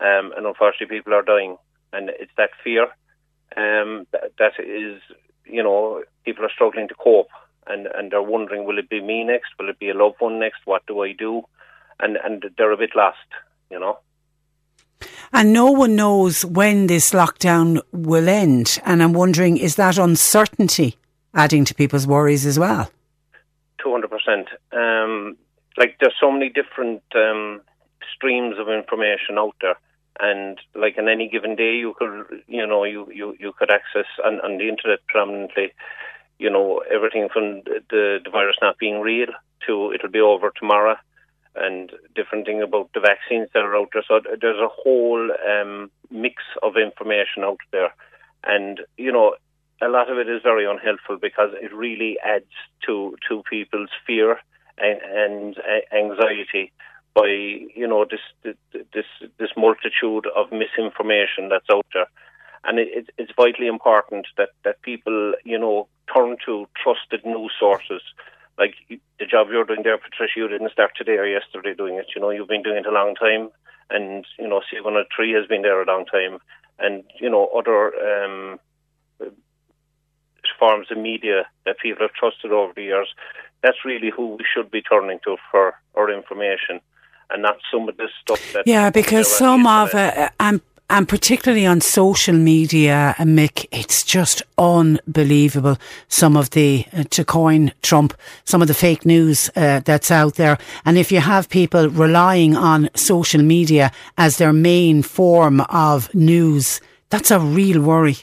[0.00, 1.56] um, and unfortunately, people are dying,
[1.92, 2.88] and it's that fear
[3.56, 5.00] um, that, that is,
[5.46, 7.28] you know, people are struggling to cope,
[7.66, 9.52] and and they're wondering, will it be me next?
[9.58, 10.60] Will it be a loved one next?
[10.64, 11.42] What do I do?
[12.00, 13.18] And and they're a bit lost,
[13.70, 13.98] you know.
[15.32, 18.78] And no one knows when this lockdown will end.
[18.84, 20.96] And I'm wondering, is that uncertainty
[21.34, 22.90] adding to people's worries as well?
[23.84, 24.46] 200%.
[24.72, 25.36] Um,
[25.76, 27.60] like, there's so many different um,
[28.14, 29.76] streams of information out there.
[30.20, 34.06] And like in any given day, you could, you know, you, you, you could access
[34.24, 35.72] on, on the internet predominantly,
[36.38, 39.28] you know, everything from the, the virus not being real
[39.66, 40.96] to it'll be over tomorrow
[41.56, 44.02] and different thing about the vaccines that are out there.
[44.06, 47.94] So there's a whole um, mix of information out there,
[48.42, 49.36] and you know,
[49.80, 52.50] a lot of it is very unhelpful because it really adds
[52.86, 54.38] to to people's fear
[54.78, 55.56] and, and
[55.92, 56.72] anxiety
[57.14, 59.04] by you know this this
[59.38, 62.06] this multitude of misinformation that's out there.
[62.66, 68.02] And it, it's vitally important that, that people, you know, turn to trusted news sources
[68.58, 68.74] like
[69.18, 72.06] the job you're doing there, Patricia, you didn't start today or yesterday doing it.
[72.14, 73.50] You know, you've been doing it a long time,
[73.90, 76.38] and you know, C103 has been there a long time,
[76.78, 78.60] and you know, other um,
[80.58, 83.08] forms of media that people have trusted over the years.
[83.62, 86.80] That's really who we should be turning to for our information,
[87.30, 88.66] and not some of this stuff that.
[88.66, 90.58] Yeah, because some of it, uh,
[90.90, 95.78] and particularly on social media, uh, Mick, it's just unbelievable.
[96.08, 98.14] Some of the, uh, to coin Trump,
[98.44, 100.58] some of the fake news uh, that's out there.
[100.84, 106.80] And if you have people relying on social media as their main form of news,
[107.08, 108.16] that's a real worry.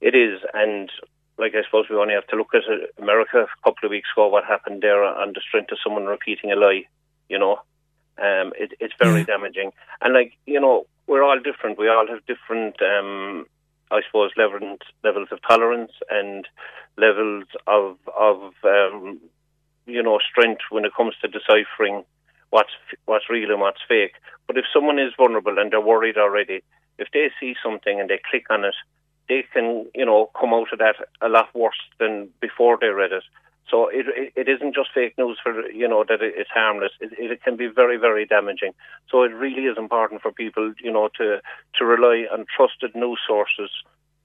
[0.00, 0.40] It is.
[0.54, 0.90] And
[1.38, 2.62] like I suppose we only have to look at
[3.00, 6.50] America a couple of weeks ago, what happened there on the strength of someone repeating
[6.50, 6.84] a lie,
[7.28, 7.60] you know.
[8.18, 9.26] Um, it, it's very yeah.
[9.26, 9.72] damaging.
[10.00, 11.78] And like, you know, we're all different.
[11.78, 13.46] We all have different, um,
[13.90, 16.46] I suppose, levels levels of tolerance and
[16.96, 19.20] levels of of um,
[19.86, 22.04] you know strength when it comes to deciphering
[22.50, 22.72] what's
[23.06, 24.14] what's real and what's fake.
[24.46, 26.62] But if someone is vulnerable and they're worried already,
[26.98, 28.74] if they see something and they click on it,
[29.28, 33.12] they can you know come out of that a lot worse than before they read
[33.12, 33.24] it.
[33.70, 36.92] So it, it, it isn't just fake news for you know that it's harmless.
[37.00, 38.72] It, it can be very very damaging.
[39.10, 41.40] So it really is important for people you know to
[41.78, 43.70] to rely on trusted news sources.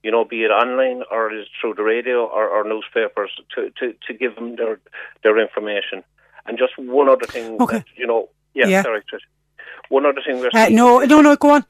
[0.02, 3.94] You know, be it online or is through the radio or, or newspapers to, to,
[4.06, 4.80] to give them their
[5.22, 6.02] their information.
[6.44, 7.78] And just one other thing, okay.
[7.78, 8.82] that, you know, yeah, yeah.
[8.82, 9.20] sorry, Trish.
[9.90, 11.64] One other thing we're uh, no, no, no, go on.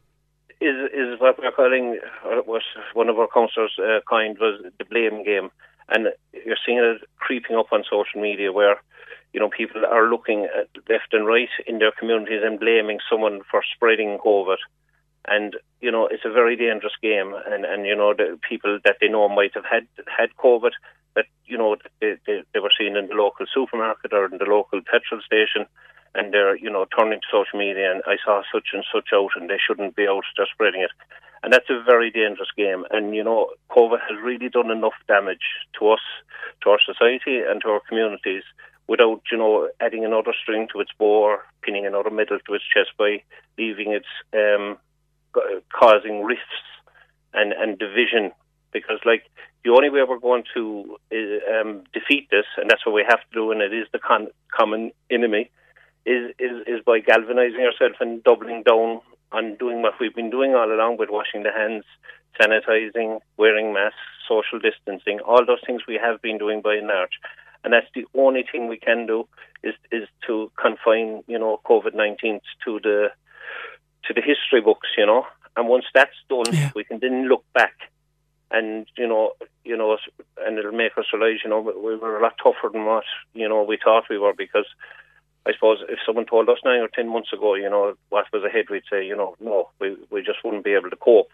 [0.61, 1.99] Is is what we're calling
[2.47, 2.63] what
[2.95, 5.51] one of our councillors uh, coined was the blame game
[5.89, 8.81] and you're seeing it creeping up on social media where
[9.33, 13.41] you know people are looking at left and right in their communities and blaming someone
[13.51, 14.59] for spreading COVID.
[15.27, 18.97] And you know it's a very dangerous game, and and you know the people that
[19.01, 20.73] they know might have had had COVID,
[21.15, 24.45] that you know they, they, they were seen in the local supermarket or in the
[24.45, 25.67] local petrol station,
[26.15, 29.31] and they're you know turning to social media and I saw such and such out,
[29.37, 30.25] and they shouldn't be out.
[30.37, 30.91] They're spreading it
[31.43, 32.85] and that's a very dangerous game.
[32.91, 35.47] And you know, COVID has really done enough damage
[35.79, 36.01] to us,
[36.63, 38.45] to our society, and to our communities
[38.89, 42.65] without you know adding another string to its bow or pinning another medal to its
[42.73, 43.23] chest by
[43.59, 44.77] leaving it um,
[45.73, 46.63] causing rifts
[47.35, 48.33] and and division.
[48.73, 49.25] Because like
[49.65, 53.21] the only way we're going to uh, um, defeat this, and that's what we have
[53.21, 55.51] to do, and it is the con- common enemy,
[56.07, 59.01] is, is is by galvanizing ourselves and doubling down
[59.33, 61.85] on doing what we've been doing all along with washing the hands,
[62.41, 67.19] sanitizing, wearing masks, social distancing, all those things we have been doing by and large.
[67.65, 69.29] And that's the only thing we can do
[69.63, 73.11] is is to confine, you know, COVID nineteen to the
[74.05, 75.25] to the history books, you know.
[75.57, 76.71] And once that's done, yeah.
[76.75, 77.75] we can then look back
[78.53, 79.33] and you know,
[79.65, 79.97] you know,
[80.45, 83.05] and it'll make us realize, you know, we were a lot tougher than what
[83.35, 84.67] you know we thought we were because
[85.47, 88.45] I suppose if someone told us nine or ten months ago, you know, what was
[88.45, 91.33] ahead, we'd say, you know, no, we we just wouldn't be able to cope.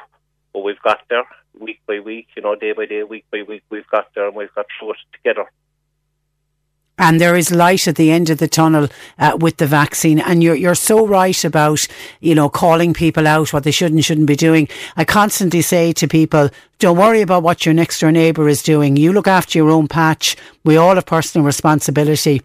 [0.52, 1.24] But we've got there
[1.61, 4.36] week by week, you know, day by day, week by week, we've got there and
[4.36, 5.50] we've got through it together.
[7.00, 8.88] And there is light at the end of the tunnel
[9.20, 10.18] uh, with the vaccine.
[10.18, 11.80] And you're you're so right about
[12.20, 14.68] you know calling people out what they should and shouldn't be doing.
[14.96, 16.50] I constantly say to people,
[16.80, 18.96] don't worry about what your next door neighbour is doing.
[18.96, 20.36] You look after your own patch.
[20.64, 22.42] We all have personal responsibility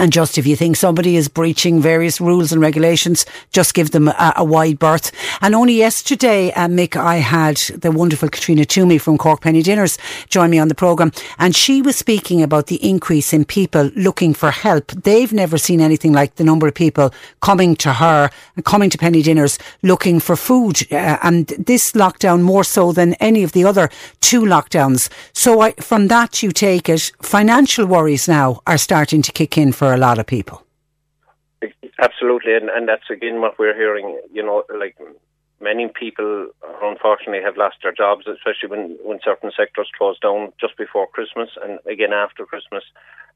[0.00, 4.08] And just if you think somebody is breaching various rules and regulations, just give them
[4.08, 5.12] a, a wide berth.
[5.42, 9.98] And only yesterday, uh, Mick, I had the wonderful Caitríona Twomey from Cork Penny Dinners
[10.30, 11.12] join me on the programme.
[11.38, 14.90] And she was speaking about the increase in people looking for help.
[14.92, 18.96] They've never seen anything like the number of people coming to her, and coming to
[18.96, 20.90] Penny Dinners looking for food.
[20.90, 23.90] Uh, and this lockdown more so than any of the other
[24.22, 25.10] two lockdowns.
[25.34, 29.72] So I, from that, you take it, financial worries now are starting to kick in
[29.72, 30.64] for a lot of people.
[31.98, 34.18] Absolutely, and, and that's again what we're hearing.
[34.32, 34.96] You know, like
[35.60, 36.48] many people
[36.82, 41.50] unfortunately have lost their jobs, especially when, when certain sectors close down just before Christmas
[41.62, 42.84] and again after Christmas.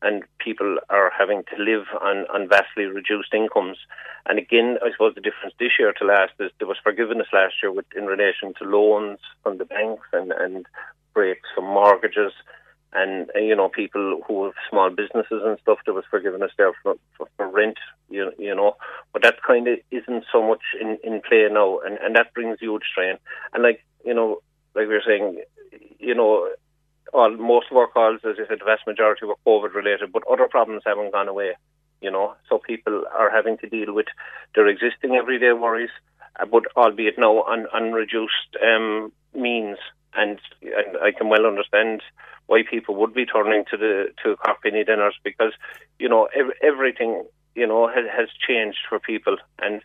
[0.03, 3.79] And people are having to live on, on vastly reduced incomes.
[4.27, 7.55] And again, I suppose the difference this year to last is there was forgiveness last
[7.63, 10.67] year with, in relation to loans from the banks and, and
[11.15, 12.33] breaks from mortgages
[12.95, 16.73] and uh, you know people who have small businesses and stuff that was forgiveness there
[16.83, 17.79] for, for, for rent
[18.09, 18.77] you, you know.
[19.13, 21.81] But that kind of isn't so much in, in play now.
[21.81, 23.17] And, and that brings huge strain.
[23.53, 24.41] And like you know
[24.75, 25.43] like we were saying
[25.99, 26.49] you know
[27.13, 30.23] all most of our calls as I said the vast majority were COVID related but
[30.31, 31.53] other problems haven't gone away
[32.01, 32.35] you know.
[32.49, 34.07] So people are having to deal with
[34.55, 35.91] their existing everyday worries
[36.39, 39.79] uh, but albeit now on, on reduced um, means
[40.17, 42.03] and and I can well understand
[42.47, 45.53] why people would be turning to the to Cork Penny dinners because
[45.99, 49.81] you know ev- everything you know has, has changed for people and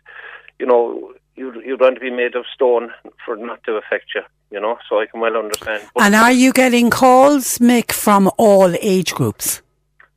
[0.58, 2.90] you know you you want to be made of stone
[3.24, 5.82] for not to affect you you know so I can well understand.
[5.94, 9.62] But and are you getting calls, Mick, from all age groups?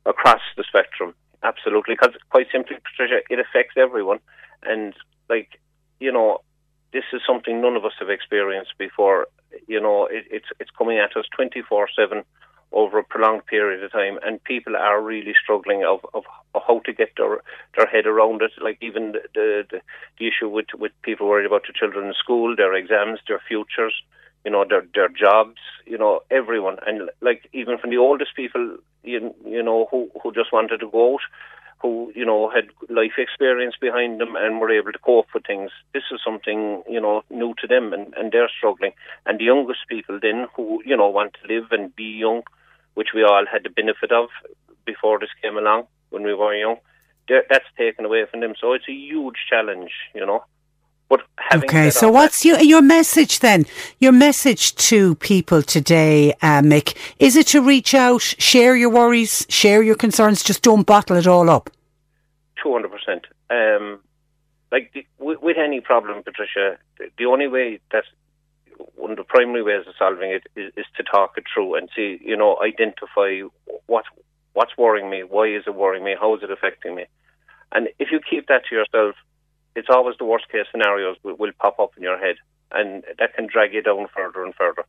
[0.06, 1.94] Across the spectrum, absolutely.
[1.94, 4.18] Because quite simply, Patricia, it affects everyone,
[4.62, 4.94] and
[5.30, 5.60] like
[6.00, 6.40] you know,
[6.92, 9.26] this is something none of us have experienced before
[9.66, 12.24] you know, it, it's it's coming at us twenty four seven
[12.72, 16.24] over a prolonged period of time, and people are really struggling of, of,
[16.54, 17.40] how to get their
[17.76, 18.52] their head around it.
[18.60, 19.80] Like even the, the
[20.18, 23.94] the issue with with people worried about their children in school, their exams, their futures,
[24.44, 28.78] you know, their their jobs, you know, everyone, and like even from the oldest people,
[29.02, 31.20] you you know, who who just wanted to go out
[31.84, 35.70] who you know had life experience behind them and were able to cope with things.
[35.92, 38.92] This is something you know new to them, and, and they're struggling.
[39.26, 42.42] And the youngest people then, who you know want to live and be young,
[42.94, 44.30] which we all had the benefit of
[44.86, 46.76] before this came along when we were young,
[47.28, 48.54] that's taken away from them.
[48.58, 50.44] So it's a huge challenge, you know.
[51.08, 51.20] But
[51.54, 53.66] okay, so what's that, your your message then?
[53.98, 59.46] Your message to people today, uh, Mick, is it to reach out, share your worries,
[59.48, 61.70] share your concerns, just don't bottle it all up?
[62.62, 63.26] Two hundred percent.
[63.50, 64.00] Um,
[64.72, 68.04] like the, with, with, any problem, Patricia, the, the, only way that
[68.96, 71.88] one of the primary ways of solving it is, is, to talk it through and
[71.94, 73.40] see, you know, identify
[73.86, 74.04] what
[74.54, 77.04] what's worrying me, why is it worrying me, how is it affecting me,
[77.72, 79.14] and if you keep that to yourself
[79.76, 82.36] it's always the worst case scenarios will, will pop up in your head,
[82.72, 84.84] and that can drag you down further and further.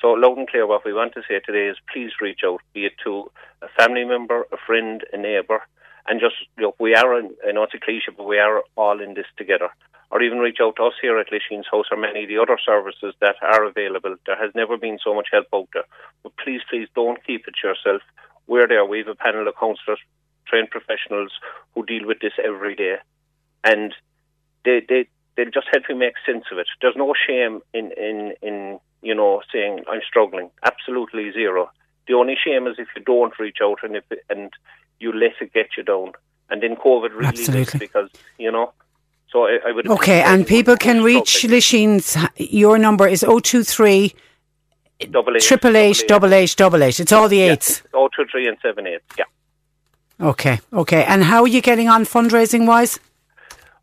[0.00, 2.86] So loud and clear, what we want to say today is please reach out, be
[2.86, 3.30] it to
[3.62, 5.62] a family member, a friend, a neighbour,
[6.06, 6.76] and just look.
[6.78, 9.68] We are, in, I know it's a cliche, but we are all in this together.
[10.10, 12.58] Or even reach out to us here at Lisheen's House or many of the other
[12.64, 14.16] services that are available.
[14.24, 15.84] There has never been so much help out there.
[16.22, 18.00] But please, please don't keep it to yourself.
[18.46, 18.86] We're there.
[18.86, 20.00] We have a panel of counsellors,
[20.46, 21.32] trained professionals
[21.74, 22.96] who deal with this every day.
[23.64, 23.92] And
[24.68, 26.68] they they they'll just help you make sense of it.
[26.80, 30.50] There's no shame in in in you know saying I'm struggling.
[30.64, 31.70] Absolutely zero.
[32.06, 34.50] The only shame is if you don't reach out and if and
[35.00, 36.12] you let it get you down.
[36.50, 37.78] And then COVID really Absolutely.
[37.78, 38.72] because you know.
[39.30, 39.86] So I, I would.
[39.86, 42.16] Okay, and people can reach Lisheen's.
[42.38, 44.14] Your number is 023
[45.10, 46.98] double eight, triple eight, double eight, double eight.
[46.98, 47.82] It's all the eights.
[47.84, 49.00] Yeah, oh two three and seven eight.
[49.18, 49.24] Yeah.
[50.20, 51.04] Okay, okay.
[51.04, 52.98] And how are you getting on fundraising wise?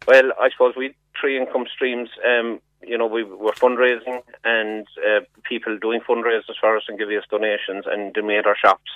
[0.07, 2.09] Well, I suppose we three income streams.
[2.23, 7.17] Um, you know, we were fundraising and uh, people doing fundraisers for us and giving
[7.17, 8.91] us donations, and they made our shops.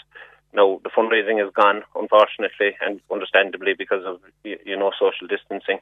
[0.54, 5.80] Now the fundraising is gone, unfortunately, and understandably because of you know social distancing.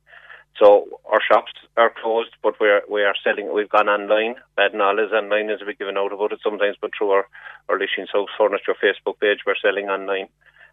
[0.59, 3.53] So our shops are closed, but we're we are selling.
[3.53, 4.35] We've gone online.
[4.55, 7.27] Bad knowledge online as we've given out about it sometimes, but through our
[7.69, 10.29] our Lisheen's House Furniture Facebook page, we're selling online.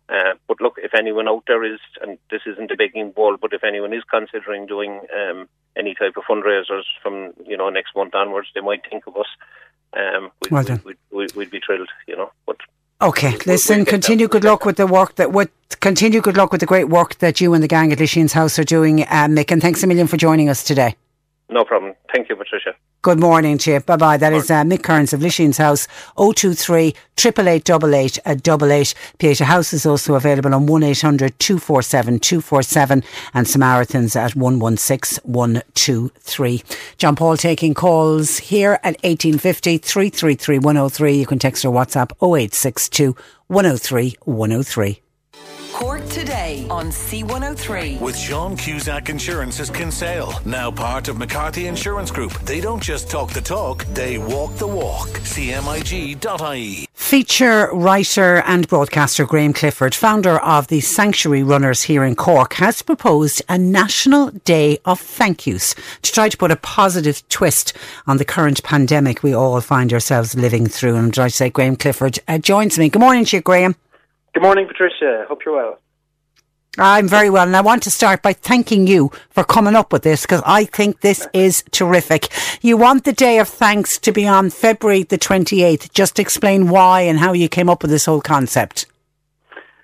[0.09, 3.52] Uh, but look, if anyone out there is, and this isn't a begging bowl, but
[3.52, 8.14] if anyone is considering doing um, any type of fundraisers from you know next month
[8.14, 9.26] onwards, they might think of us.
[9.96, 10.82] Um, we'd, well done.
[10.84, 12.30] We'd, we'd, we'd, be thrilled, you know.
[12.46, 12.59] But
[13.00, 13.78] okay, listen.
[13.78, 15.50] We'll continue good luck with the work that what
[15.80, 18.59] continue good luck with the great work that you and the gang at Lisheen's House
[18.59, 19.50] are doing, uh, Mick.
[19.50, 20.96] And thanks a million for joining us today.
[21.55, 21.94] No problem.
[22.12, 22.74] Thank you, Patricia.
[23.02, 23.78] Good morning to.
[23.78, 24.16] Bye bye.
[24.16, 30.16] That is uh, Mick Kearns of Lisheen's House, 023 888 88 Pieta House is also
[30.16, 33.04] available on 1800 247 247
[33.34, 36.64] and Samaritans at 116 123.
[36.99, 41.16] John Paul taking calls here at 1850 333 103.
[41.16, 43.14] You can text or WhatsApp 0862
[43.46, 45.04] 103 103.
[46.55, 48.01] Cork today on C103.
[48.01, 52.33] With Sean Cusack Insurance's Kinsale, now part of McCarthy Insurance Group.
[52.41, 55.09] They don't just talk the talk, they walk the walk.
[55.09, 56.89] CMIG.ie.
[56.95, 62.83] Feature writer and broadcaster Graham Clifford, founder of the Sanctuary Runners here in Cork, has
[62.83, 67.75] proposed a national day of thank yous to try to put a positive twist
[68.07, 70.97] on the current pandemic we all find ourselves living through.
[70.97, 72.89] And I say Graham Clifford uh, joins me.
[72.89, 73.76] Good morning to you, Graham.
[74.33, 75.26] Good morning, Patricia.
[75.29, 75.79] Hope you're well.
[76.76, 80.03] I'm very well, and I want to start by thanking you for coming up with
[80.03, 82.33] this because I think this is terrific.
[82.63, 85.92] You want the Day of Thanks to be on February the 28th.
[85.92, 88.87] Just explain why and how you came up with this whole concept.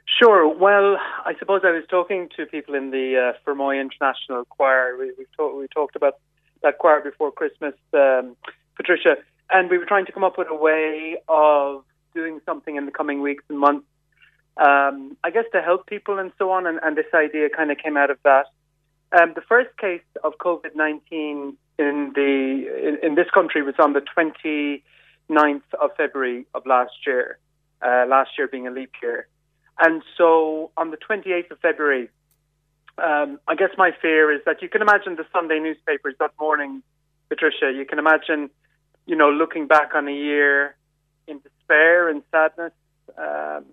[0.04, 0.48] Sure.
[0.48, 4.96] Well, I suppose I was talking to people in the uh, Fermoy International Choir.
[4.98, 6.14] We, we, talk, we talked about
[6.62, 8.36] that choir before Christmas, um,
[8.74, 9.16] Patricia,
[9.50, 11.84] and we were trying to come up with a way of
[12.14, 13.86] doing something in the coming weeks and months
[14.60, 16.66] um, I guess to help people and so on.
[16.66, 18.46] And, and this idea kind of came out of that.
[19.18, 23.94] Um, the first case of COVID 19 in, the, in, in, this country was on
[23.94, 27.38] the 29th of February of last year,
[27.80, 29.26] uh, last year being a leap year.
[29.78, 32.10] And so on the 28th of February,
[32.98, 36.82] um, I guess my fear is that you can imagine the Sunday newspapers that morning,
[37.30, 37.72] Patricia.
[37.74, 38.50] You can imagine,
[39.06, 40.76] you know, looking back on a year
[41.26, 42.72] in despair and sadness.
[43.16, 43.64] Um,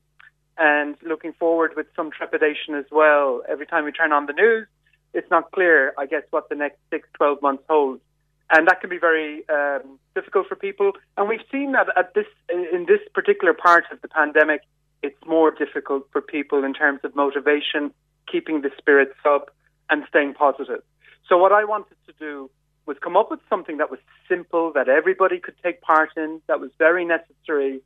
[0.58, 3.42] and looking forward with some trepidation as well.
[3.48, 4.68] Every time we turn on the news,
[5.14, 8.02] it's not clear, I guess, what the next six, 12 months holds.
[8.50, 10.94] And that can be very um, difficult for people.
[11.18, 14.62] And we've seen that at this, in this particular part of the pandemic,
[15.04, 17.92] it's more difficult for people in terms of motivation,
[18.32, 19.54] keeping the spirits up,
[19.90, 20.82] and staying positive.
[21.28, 22.50] So what I wanted to do
[22.86, 26.60] was come up with something that was simple, that everybody could take part in, that
[26.60, 27.82] was very necessary,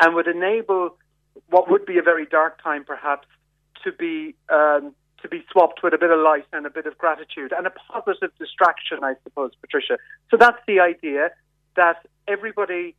[0.00, 0.96] and would enable
[1.48, 3.26] what would be a very dark time, perhaps,
[3.84, 6.98] to be um, to be swapped with a bit of light and a bit of
[6.98, 9.96] gratitude and a positive distraction, I suppose, Patricia.
[10.30, 11.30] So that's the idea
[11.76, 12.94] that everybody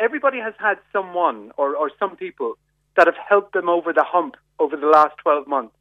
[0.00, 2.58] everybody has had someone or, or some people
[2.96, 5.74] that have helped them over the hump over the last 12 months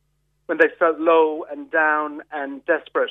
[0.46, 3.10] when they felt low and down and desperate.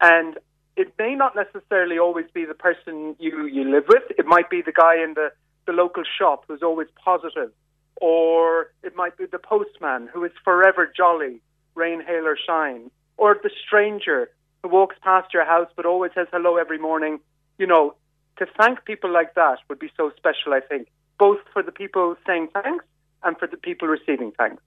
[0.00, 0.36] And
[0.76, 4.02] it may not necessarily always be the person you, you live with.
[4.18, 5.30] It might be the guy in the,
[5.66, 7.52] the local shop who's always positive
[8.00, 11.40] or it might be the postman who is forever jolly,
[11.74, 14.30] rain, hail, or shine, or the stranger
[14.62, 17.20] who walks past your house but always says hello every morning.
[17.58, 17.94] You know,
[18.38, 20.88] to thank people like that would be so special, I think,
[21.18, 22.84] both for the people saying thanks
[23.22, 24.62] and for the people receiving thanks.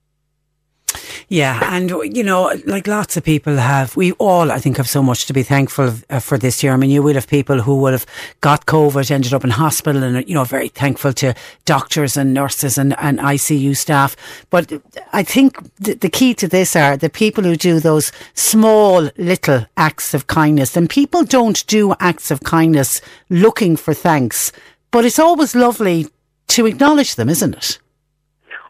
[1.29, 5.03] Yeah, and you know, like lots of people have, we all, I think, have so
[5.03, 6.71] much to be thankful uh, for this year.
[6.71, 8.05] I mean, you will have people who would have
[8.39, 11.33] got COVID, ended up in hospital, and you know, very thankful to
[11.65, 14.15] doctors and nurses and, and ICU staff.
[14.49, 14.71] But
[15.11, 19.65] I think the, the key to this are the people who do those small little
[19.75, 24.53] acts of kindness, and people don't do acts of kindness looking for thanks,
[24.91, 26.07] but it's always lovely
[26.47, 27.79] to acknowledge them, isn't it?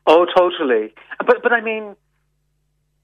[0.07, 0.91] Oh, totally.
[1.19, 1.95] But but I mean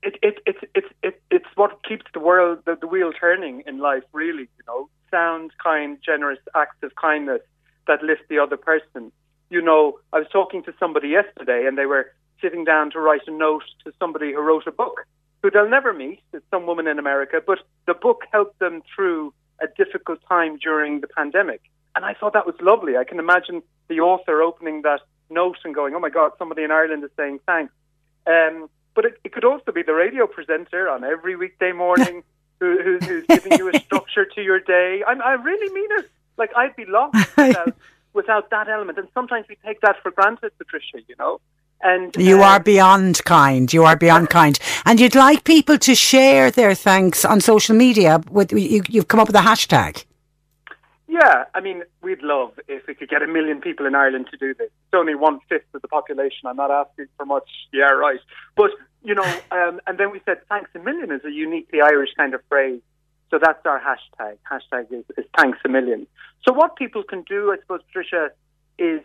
[0.04, 3.80] it, it, it, it, it, it's what keeps the world, the, the wheel turning in
[3.80, 7.42] life, really, you know, sound, kind, generous acts of kindness
[7.88, 9.12] that lift the other person.
[9.50, 12.12] You know, I was talking to somebody yesterday and they were
[12.42, 15.06] sitting down to write a note to somebody who wrote a book
[15.44, 16.22] who they'll never meet.
[16.32, 21.02] It's some woman in America, but the book helped them through a difficult time during
[21.02, 21.62] the pandemic.
[21.96, 22.98] And I thought that was lovely.
[22.98, 26.72] I can imagine the author opening that note and going, oh my God, somebody in
[26.72, 27.74] Ireland is saying thanks.
[28.26, 32.24] Um, but it, it could also be the radio presenter on every weekday morning
[32.60, 35.04] who, who, who's giving you a structure to your day.
[35.06, 36.10] I, I really mean it.
[36.38, 37.76] Like, I'd be lost without,
[38.14, 38.98] without that element.
[38.98, 41.40] And sometimes we take that for granted, Patricia, you know.
[41.82, 43.72] And you uh, are beyond kind.
[43.72, 48.22] You are beyond kind, and you'd like people to share their thanks on social media.
[48.32, 50.06] With you, you've come up with a hashtag.
[51.14, 54.38] Yeah, I mean, we'd love if we could get a million people in Ireland to
[54.38, 54.66] do this.
[54.66, 56.48] It's only one fifth of the population.
[56.48, 57.48] I'm not asking for much.
[57.72, 58.20] Yeah, right.
[58.56, 58.72] But
[59.04, 59.22] you know,
[59.52, 62.82] um, and then we said thanks a million is a uniquely Irish kind of phrase.
[63.30, 64.38] So that's our hashtag.
[64.52, 66.08] Hashtag is, is thanks a million.
[66.48, 68.32] So what people can do, I suppose, Patricia,
[68.80, 69.02] is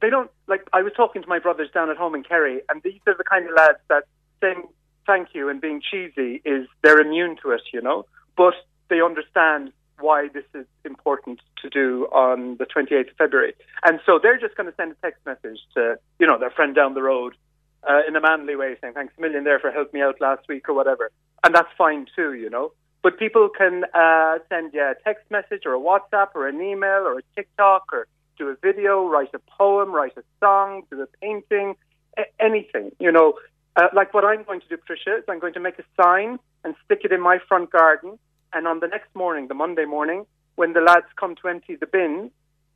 [0.00, 0.68] they don't like.
[0.72, 3.24] I was talking to my brothers down at home in Kerry, and these are the
[3.24, 4.04] kind of lads that
[4.40, 4.68] saying
[5.04, 8.06] thank you and being cheesy is they're immune to it, you know.
[8.36, 8.54] But
[8.88, 13.54] they understand why this is important to do on the 28th of February.
[13.84, 16.74] And so they're just going to send a text message to, you know, their friend
[16.74, 17.34] down the road
[17.88, 20.46] uh, in a manly way saying, thanks a million there for helping me out last
[20.48, 21.10] week or whatever.
[21.44, 22.72] And that's fine too, you know.
[23.02, 27.06] But people can uh, send you a text message or a WhatsApp or an email
[27.06, 28.06] or a TikTok or
[28.36, 31.76] do a video, write a poem, write a song, do a painting,
[32.18, 33.34] a- anything, you know.
[33.76, 36.38] Uh, like what I'm going to do, Patricia, is I'm going to make a sign
[36.64, 38.18] and stick it in my front garden.
[38.52, 41.86] And on the next morning, the Monday morning, when the lads come to empty the
[41.86, 42.30] bins,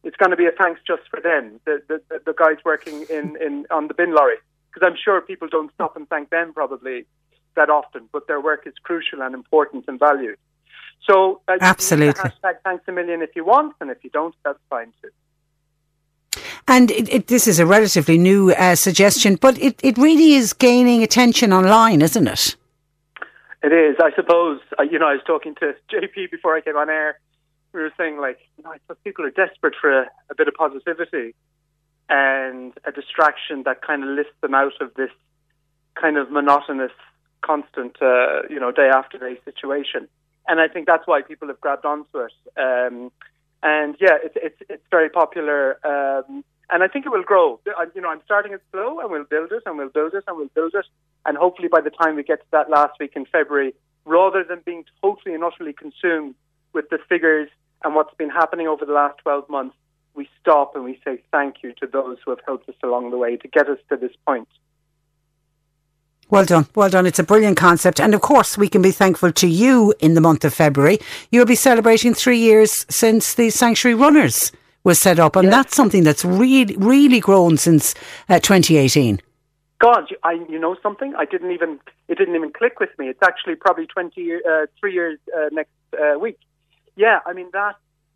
[0.05, 3.37] it's going to be a thanks just for them, the, the, the guys working in,
[3.41, 4.37] in on the bin lorry.
[4.73, 7.07] Because I'm sure people don't stop and thank them probably
[7.57, 10.37] that often, but their work is crucial and important and valued.
[11.09, 14.59] So uh, absolutely, hashtag thanks a million if you want, and if you don't, that's
[14.71, 15.11] fine too.
[16.67, 20.53] And it, it, this is a relatively new uh, suggestion, but it, it really is
[20.53, 22.57] gaining attention online, isn't it?
[23.65, 23.97] It is.
[23.99, 27.19] I suppose, uh, you know, I was talking to JP before I came on air.
[27.73, 30.49] We were saying, like, you know, I suppose people are desperate for a, a bit
[30.49, 31.35] of positivity
[32.11, 35.11] and a distraction that kind of lifts them out of this
[35.95, 36.93] kind of monotonous,
[37.41, 40.09] constant, uh, you know, day after day situation.
[40.47, 42.32] And I think that's why people have grabbed onto it.
[42.59, 43.11] Um,
[43.62, 45.78] and yeah, it's it's it's very popular.
[45.86, 47.61] Um, and I think it will grow.
[47.66, 50.24] Uh, you know, I'm starting it slow, and we'll build it, and we'll build it,
[50.27, 50.86] and we'll build it,
[51.27, 53.74] and hopefully by the time we get to that last week in February,
[54.05, 56.35] rather than being totally and utterly consumed
[56.73, 57.49] with the figures
[57.82, 59.77] and what's been happening over the last 12 months,
[60.15, 63.19] we stop and we say thank you to those who have helped us along the
[63.19, 64.49] way to get us to this point.
[66.31, 67.07] Well done, well done.
[67.07, 68.01] It's a brilliant concept.
[68.01, 70.99] And of course, we can be thankful to you in the month of February.
[71.31, 74.51] You'll be celebrating three years since the Sanctuary Runners
[74.85, 75.36] was set up.
[75.36, 77.94] And that's something that's really, really grown since
[78.28, 79.20] uh, 2018.
[79.81, 81.15] God, you, I, you know something?
[81.16, 83.09] I didn't even, it didn't even click with me.
[83.09, 86.39] It's actually probably 23 uh, years uh, next uh, week.
[86.97, 87.74] Yeah, I mean, that,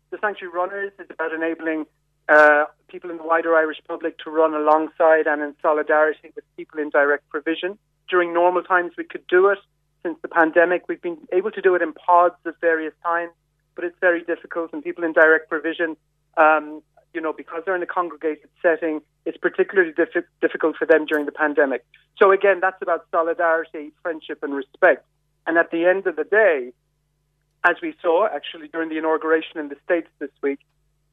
[0.09, 1.85] the Sanctuary Runners is about enabling
[2.29, 6.79] uh, people in the wider Irish public to run alongside and in solidarity with people
[6.79, 7.77] in direct provision
[8.09, 9.59] during normal times we could do it.
[10.03, 13.31] Since the pandemic, we've been able to do it in pods at various times,
[13.75, 14.71] but it's very difficult.
[14.73, 15.97] And people in direct provision,
[16.37, 16.81] um,
[17.13, 21.25] you know, because they're in a congregated setting, it's particularly diff- difficult for them during
[21.25, 21.85] the pandemic.
[22.17, 25.05] So again, that's about solidarity, friendship, and respect.
[25.47, 26.71] And at the end of the day,
[27.63, 30.59] as we saw actually during the inauguration in the States this week,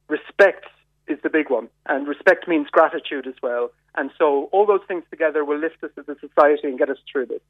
[0.07, 0.65] respect
[1.07, 1.67] is the big one.
[1.87, 3.71] And respect means gratitude as well.
[3.95, 6.97] And so all those things together will lift us as a society and get us
[7.11, 7.41] through this.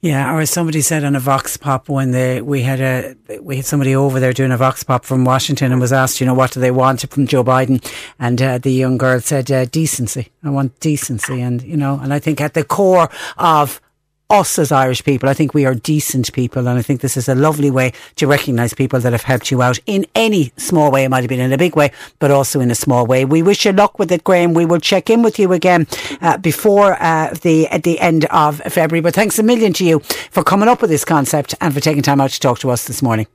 [0.00, 3.56] Yeah, or as somebody said on a Vox Pop when they we had a we
[3.56, 6.34] had somebody over there doing a Vox Pop from Washington and was asked, you know,
[6.34, 7.84] what do they want from Joe Biden?
[8.20, 10.30] And uh, the young girl said, uh, decency.
[10.44, 13.80] I want decency, and you know, and I think at the core of
[14.30, 15.28] us as Irish people.
[15.28, 18.26] I think we are decent people, and I think this is a lovely way to
[18.26, 21.04] recognise people that have helped you out in any small way.
[21.04, 23.24] It might have been in a big way, but also in a small way.
[23.24, 24.54] We wish you luck with it, Graham.
[24.54, 25.86] We will check in with you again
[26.20, 29.00] uh, before uh, the at the end of February.
[29.00, 30.00] But thanks a million to you
[30.30, 32.86] for coming up with this concept and for taking time out to talk to us
[32.86, 33.26] this morning.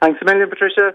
[0.00, 0.94] Thanks a million, Patricia.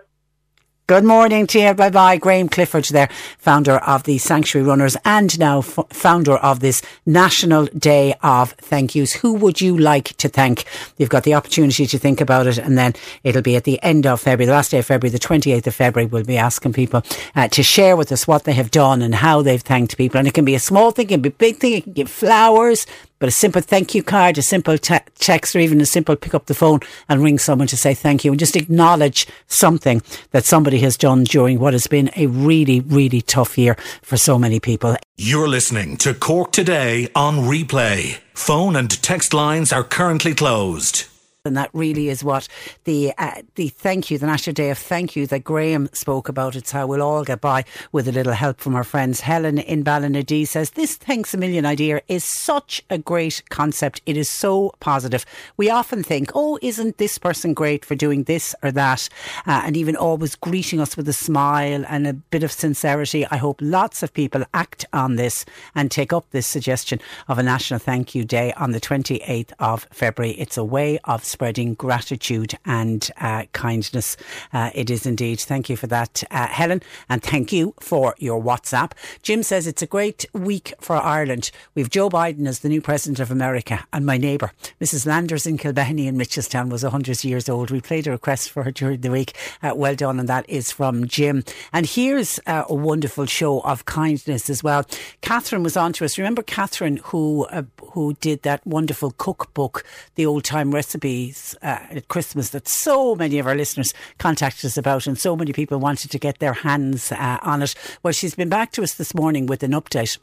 [0.88, 1.73] Good morning to you.
[1.73, 2.15] Bye bye.
[2.15, 3.09] Graham Clifford there,
[3.39, 8.95] founder of the Sanctuary Runners and now f- founder of this National Day of Thank
[8.95, 9.11] Yous.
[9.11, 10.64] Who would you like to thank?
[10.95, 12.93] You've got the opportunity to think about it and then
[13.26, 15.76] it'll be at the end of February, the last day of February, the 28th of
[15.76, 17.03] February, we'll be asking people
[17.35, 20.18] uh, to share with us what they have done and how they've thanked people.
[20.19, 21.91] And it can be a small thing, it can be a big thing, it can
[21.91, 22.88] give flowers,
[23.19, 26.34] but a simple thank you card, a simple te- text, or even a simple pick
[26.34, 26.80] up the phone
[27.10, 31.23] and ring someone to say thank you and just acknowledge something that somebody has done
[31.23, 34.95] during what has been a really, really tough year for so many people.
[35.18, 38.19] You're listening to Cork Today on replay.
[38.34, 41.06] Phone and text lines are currently closed.
[41.48, 42.48] And that really is what
[42.84, 46.56] the uh, the thank you, the National Day of Thank You that Graham spoke about.
[46.56, 49.22] It's how we'll all get by with a little help from our friends.
[49.22, 54.02] Helen in Ballinadee says, This thanks a million idea is such a great concept.
[54.06, 55.26] It is so positive.
[55.57, 59.10] We often think, oh, isn't this person great for doing this or that?
[59.45, 63.26] Uh, and even always greeting us with a smile and a bit of sincerity.
[63.28, 65.45] I hope lots of people act on this
[65.76, 69.88] and take up this suggestion of a National Thank You Day on the 28th of
[69.91, 70.34] February.
[70.34, 74.18] It's a way of spreading gratitude and uh, kindness.
[74.51, 75.39] Uh, it is indeed.
[75.39, 78.93] Thank you for that, uh, Helen, and thank you for your WhatsApp.
[79.22, 81.51] Jim says it's a great week for Ireland.
[81.76, 84.51] We've Joe Biden as the new president of America, and my neighbour,
[84.81, 85.05] Mrs.
[85.05, 87.69] Landers in Kilbenny in Mitchelstown, was 100 years old.
[87.69, 89.35] We played a request for her during the week.
[89.61, 91.43] Uh, well done, and that is from Jim.
[91.72, 94.88] And here's uh, a wonderful show of kindness as well.
[95.22, 96.18] Catherine was on to us.
[96.18, 97.45] Remember Catherine, who
[97.91, 99.84] who did that wonderful cookbook,
[100.15, 101.27] the old time recipe
[101.62, 105.54] uh, at Christmas that so many of our listeners contacted us about, and so many
[105.54, 107.76] people wanted to get their hands uh, on it.
[108.04, 110.18] Well, she's been back to us this morning with an update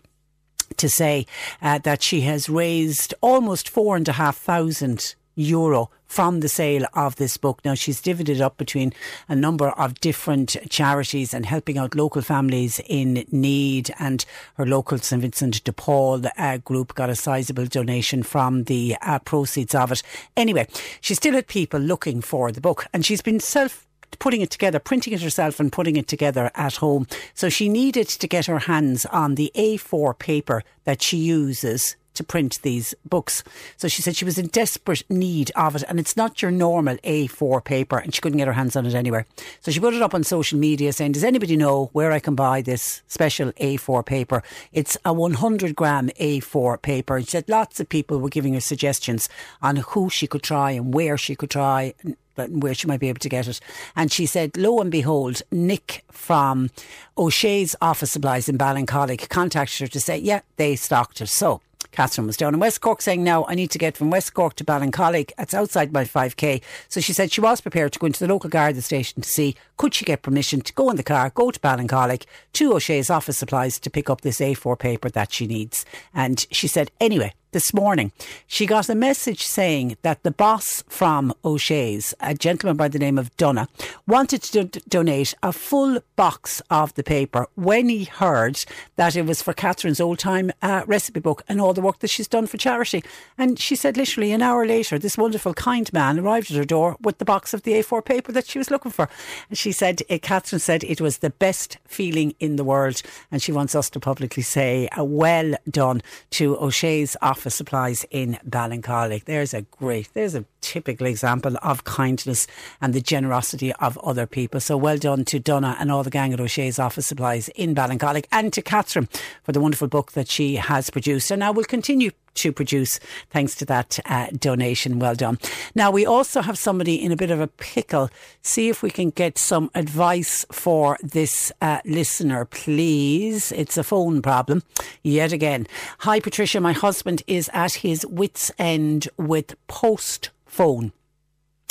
[0.76, 1.26] to say
[1.62, 6.86] uh, that she has raised almost four and a half thousand euro from the sale
[6.94, 7.60] of this book.
[7.64, 8.92] Now, she's divided up between
[9.28, 13.92] a number of different charities and helping out local families in need.
[13.98, 14.24] And
[14.54, 19.18] her local St Vincent de Paul uh, group got a sizable donation from the uh,
[19.20, 20.02] proceeds of it.
[20.36, 20.68] Anyway,
[21.00, 23.86] she's still at people looking for the book and she's been self
[24.18, 27.06] putting it together, printing it herself and putting it together at home.
[27.34, 32.24] So she needed to get her hands on the A4 paper that she uses to
[32.24, 33.42] print these books.
[33.76, 36.96] So she said she was in desperate need of it, and it's not your normal
[36.98, 39.26] A4 paper, and she couldn't get her hands on it anywhere.
[39.60, 42.34] So she put it up on social media saying, Does anybody know where I can
[42.34, 44.42] buy this special A4 paper?
[44.72, 47.16] It's a 100 gram A4 paper.
[47.16, 49.28] And she said lots of people were giving her suggestions
[49.62, 51.94] on who she could try and where she could try
[52.36, 53.60] where she might be able to get it.
[53.94, 56.70] And she said, lo and behold, Nick from
[57.16, 61.28] O'Shea's Office Supplies in Ballincollig contacted her to say, yeah, they stocked it.
[61.28, 61.60] So
[61.94, 64.56] Catherine was down in West Cork saying, now I need to get from West Cork
[64.56, 65.32] to Ballincollig.
[65.38, 66.60] It's outside my 5K.
[66.88, 69.54] So she said she was prepared to go into the local Garda station to see
[69.76, 73.38] could she get permission to go in the car, go to Ballincollig to O'Shea's office
[73.38, 75.84] supplies to pick up this A4 paper that she needs.
[76.12, 78.10] And she said, anyway, this morning,
[78.48, 83.16] she got a message saying that the boss from O'Shea's, a gentleman by the name
[83.16, 83.68] of Donna,
[84.08, 88.58] wanted to do- donate a full box of the paper when he heard
[88.96, 92.10] that it was for Catherine's old time uh, recipe book and all the work that
[92.10, 93.04] she's done for charity.
[93.38, 96.96] And she said literally an hour later, this wonderful, kind man arrived at her door
[97.00, 99.08] with the box of the A4 paper that she was looking for.
[99.48, 103.00] And she said, uh, Catherine said it was the best feeling in the world.
[103.30, 108.06] And she wants us to publicly say, uh, well done to O'Shea's office office supplies
[108.10, 109.26] in Ballincollig.
[109.26, 112.46] There's a great, there's a typical example of kindness
[112.80, 114.60] and the generosity of other people.
[114.60, 118.24] So well done to Donna and all the gang at O'Shea's office supplies in Ballincollig
[118.32, 119.10] and to Catherine
[119.42, 121.30] for the wonderful book that she has produced.
[121.30, 123.00] And now we'll continue to produce
[123.30, 124.98] thanks to that uh, donation.
[124.98, 125.38] Well done.
[125.74, 128.10] Now, we also have somebody in a bit of a pickle.
[128.42, 133.52] See if we can get some advice for this uh, listener, please.
[133.52, 134.62] It's a phone problem
[135.02, 135.66] yet again.
[136.00, 136.60] Hi, Patricia.
[136.60, 140.92] My husband is at his wits' end with post phone.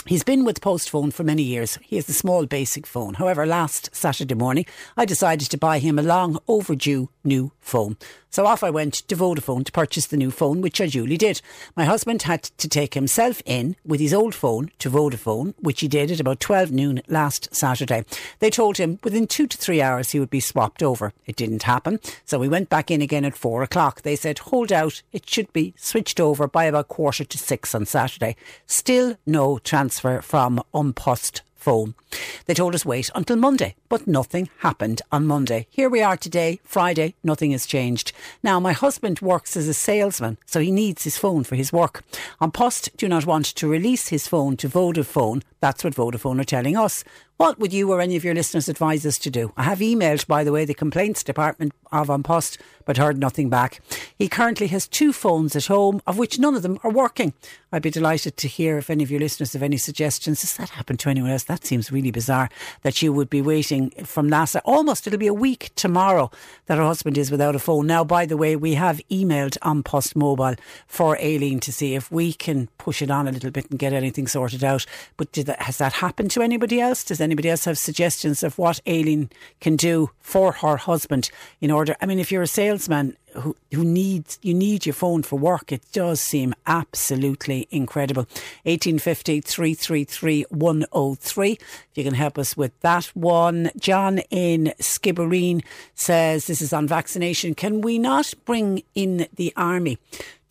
[0.06, 1.80] He's been with Postphone for many years.
[1.82, 3.14] He has the small basic phone.
[3.14, 4.66] However, last Saturday morning,
[4.98, 7.96] I decided to buy him a long overdue new phone.
[8.34, 11.40] So off I went to Vodafone to purchase the new phone, which I duly did.
[11.76, 15.88] My husband had to take himself in with his old phone to Vodafone, which he
[15.88, 18.06] did at about 12 noon last Saturday.
[18.40, 21.14] They told him within two to three hours he would be swapped over.
[21.28, 24.02] It didn't happen, so we went back in again at four o'clock.
[24.02, 27.86] They said, hold out, it should be switched over by about quarter to six on
[27.86, 28.36] Saturday.
[28.66, 31.96] Still no transfer from An Post phone.
[32.46, 35.66] They told us wait until Monday, but nothing happened on Monday.
[35.70, 38.12] Here we are today, Friday, nothing has changed.
[38.44, 42.04] Now, my husband works as a salesman, so he needs his phone for his work.
[42.42, 45.42] An Post do not want to release his phone to Vodafone.
[45.62, 47.04] That's what Vodafone are telling us.
[47.44, 49.52] What would you or any of your listeners advise us to do?
[49.58, 53.50] I have emailed, by the way, the complaints department of An Post, but heard nothing
[53.50, 53.82] back.
[54.18, 57.34] He currently has two phones at home, of which none of them are working.
[57.72, 60.42] I'd be delighted to hear if any of your listeners have any suggestions.
[60.42, 61.44] Has that happened to anyone else?
[61.44, 62.50] That seems really bizarre
[62.84, 64.62] that you would be waiting from NASA.
[64.64, 66.30] almost, it'll be a week tomorrow
[66.68, 67.88] that her husband is without a phone.
[67.88, 70.56] Now, by the way, we have emailed An Post Mobile
[70.86, 73.92] for Aileen to see if we can push it on a little bit and get
[73.92, 74.86] anything sorted out.
[75.18, 77.04] But that, has that happened to anybody else?
[77.04, 81.96] Does anybody else have suggestions of what Aileen can do for her husband in order?
[82.00, 85.72] I mean, if you're a salesman, who, who needs you need your phone for work.
[85.72, 88.24] It does seem absolutely incredible.
[88.64, 91.52] 1850 333 103.
[91.52, 91.60] If
[91.96, 93.72] you can help us with that one.
[93.80, 95.64] John in Skibbereen
[95.96, 97.56] says this is on vaccination.
[97.56, 99.98] Can we not bring in the army?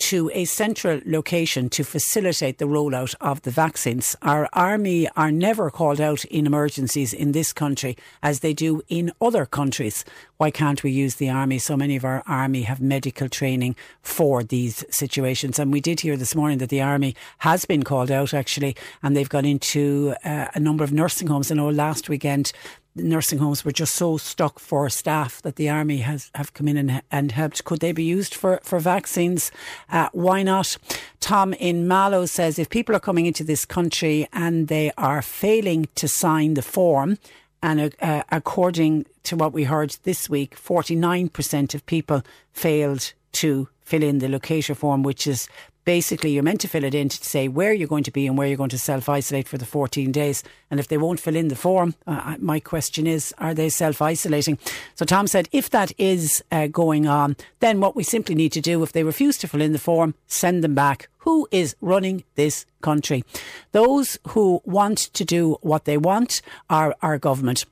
[0.02, 4.16] To a central location to facilitate the rollout of the vaccines.
[4.20, 9.12] Our army are never called out in emergencies in this country as they do in
[9.20, 10.04] other countries.
[10.38, 11.60] Why can't we use the army?
[11.60, 15.60] So many of our army have medical training for these situations.
[15.60, 18.74] And we did hear this morning that the army has been called out actually,
[19.04, 21.52] and they've gone into uh, a number of nursing homes.
[21.52, 22.50] I know last weekend
[22.94, 26.76] nursing homes were just so stuck for staff that the army has have come in
[26.76, 27.64] and, and helped.
[27.64, 29.50] Could they be used for for vaccines?
[29.90, 30.76] Uh, why not?
[31.20, 35.88] Tom in Mallow says if people are coming into this country and they are failing
[35.94, 37.18] to sign the form.
[37.64, 44.02] And uh, according to what we heard this week, 49% of people failed to fill
[44.02, 45.48] in the locator form, which is
[45.84, 48.36] basically you're meant to fill it in to say where you're going to be and
[48.36, 50.42] where you're going to self isolate for the 14 days.
[50.70, 54.00] And if they won't fill in the form, uh, my question is, are they self
[54.00, 54.58] isolating?
[54.94, 58.60] So Tom said, if that is uh, going on, then what we simply need to
[58.60, 61.08] do, if they refuse to fill in the form, send them back.
[61.18, 63.24] Who is running this country?
[63.70, 67.64] Those who want to do what they want are our government.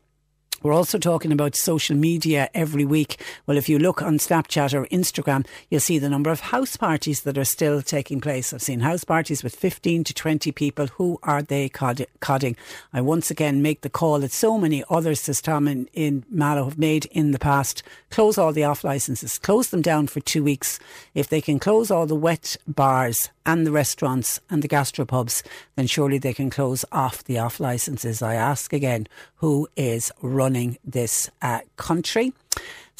[0.62, 3.18] We're also talking about social media every week.
[3.46, 7.22] Well, if you look on Snapchat or Instagram, you'll see the number of house parties
[7.22, 8.52] that are still taking place.
[8.52, 10.88] I've seen house parties with 15 to 20 people.
[10.88, 12.56] Who are they codding?
[12.92, 16.64] I once again make the call that so many others, says Tom in, in Mallow,
[16.64, 17.82] have made in the past.
[18.10, 20.78] Close all the off licenses, close them down for two weeks.
[21.14, 25.42] If they can close all the wet bars and the restaurants and the gastropubs,
[25.76, 28.20] then surely they can close off the off licenses.
[28.20, 30.49] I ask again, who is running
[30.84, 32.32] this uh, country?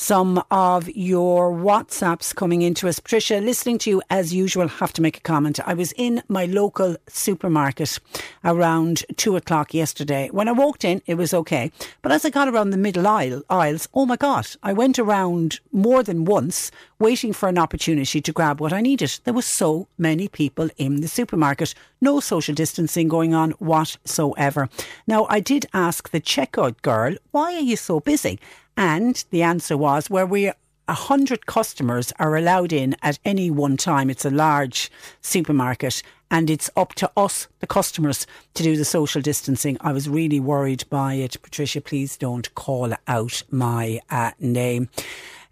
[0.01, 2.99] some of your WhatsApps coming into us.
[2.99, 5.61] Patricia, listening to you as usual, have to make a comment.
[5.69, 7.99] I was in my local supermarket
[8.43, 10.31] around two o'clock yesterday.
[10.33, 11.71] When I walked in, it was okay.
[12.01, 15.61] But as I got around the middle aisle, aisles, oh my God, I went around
[15.71, 16.71] more than once
[17.01, 19.19] waiting for an opportunity to grab what I needed.
[19.25, 21.75] There were so many people in the supermarket.
[22.01, 24.69] No social distancing going on whatsoever.
[25.07, 28.39] Now, I did ask the checkout girl, why are you so busy?
[28.77, 30.53] And the answer was where we
[30.89, 34.11] a hundred customers are allowed in at any one time.
[34.11, 34.91] It's a large
[35.21, 36.03] supermarket
[36.33, 39.77] and it's up to us, the customers, to do the social distancing.
[39.81, 41.41] I was really worried by it.
[41.43, 44.89] Patricia, please don't call out my uh, name.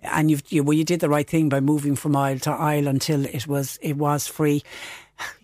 [0.03, 2.87] And you've, you, well, you did the right thing by moving from aisle to aisle
[2.87, 4.63] until it was it was free.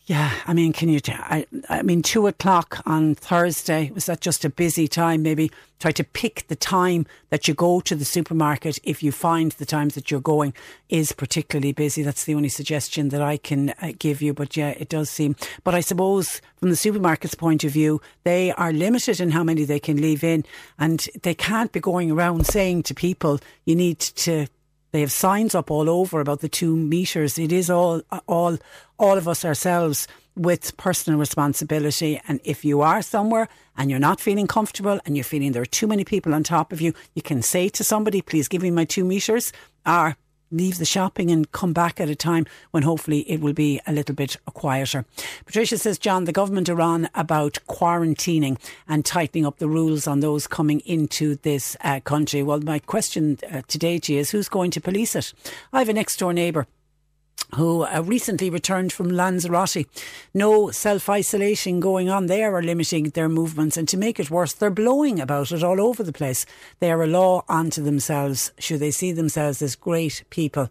[0.07, 1.01] Yeah, I mean, can you?
[1.09, 5.23] I, I mean, two o'clock on Thursday was that just a busy time?
[5.23, 8.79] Maybe try to pick the time that you go to the supermarket.
[8.85, 10.53] If you find the times that you're going
[10.91, 14.35] is particularly busy, that's the only suggestion that I can uh, give you.
[14.35, 15.37] But yeah, it does seem.
[15.65, 19.65] But I suppose from the supermarket's point of view, they are limited in how many
[19.65, 20.45] they can leave in,
[20.79, 24.49] and they can't be going around saying to people, "You need to
[24.95, 27.37] they have signs up all over about the two meters.
[27.37, 28.59] It is all, all,
[28.97, 30.07] all of us ourselves
[30.37, 32.21] with personal responsibility.
[32.29, 35.67] And if you are somewhere and you're not feeling comfortable and you're feeling there are
[35.67, 38.71] too many people on top of you, you can say to somebody, please give me
[38.71, 39.53] my two meters
[39.85, 40.17] or
[40.55, 43.93] leave the shopping and come back at a time when hopefully it will be a
[43.93, 45.05] little bit quieter.
[45.45, 48.59] Patricia says, John, the government are on about quarantining
[48.89, 52.43] and tightening up the rules on those coming into this uh, country.
[52.43, 55.33] Well, my question uh, today to you is who's going to police it?
[55.73, 56.67] I have a next door neighbour
[57.55, 59.87] who uh, recently returned from Lanzarote.
[60.33, 63.77] No self isolation going on there or limiting their movements.
[63.77, 66.47] And to make it worse, they're blowing about it all over the place.
[66.81, 70.69] They are a law unto themselves, should they see themselves as great people.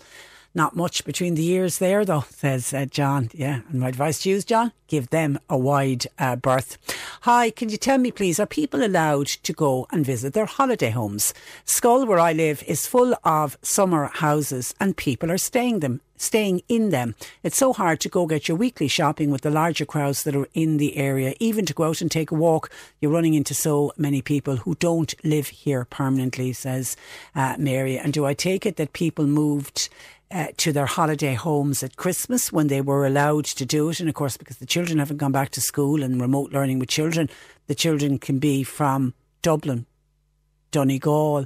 [0.55, 3.31] Not much between the years there, though, says uh, John.
[3.33, 6.77] Yeah, and my advice to you is, John, give them a wide uh, berth.
[7.21, 10.91] Hi, can you tell me, please, are people allowed to go and visit their holiday
[10.91, 11.33] homes?
[11.65, 16.61] Schull, where I live, is full of summer houses and people are staying them staying
[16.67, 17.15] in them.
[17.43, 20.47] It's so hard to go get your weekly shopping with the larger crowds that are
[20.53, 21.33] in the area.
[21.39, 24.75] Even to go out and take a walk, you're running into so many people who
[24.75, 26.95] don't live here permanently, says
[27.35, 27.97] uh, Mary.
[27.97, 29.89] And do I take it that people moved
[30.33, 33.99] uh, to their holiday homes at Christmas when they were allowed to do it.
[33.99, 36.89] And of course, because the children haven't gone back to school and remote learning with
[36.89, 37.29] children,
[37.67, 39.13] the children can be from
[39.43, 39.85] Dublin,
[40.71, 41.45] Donegal,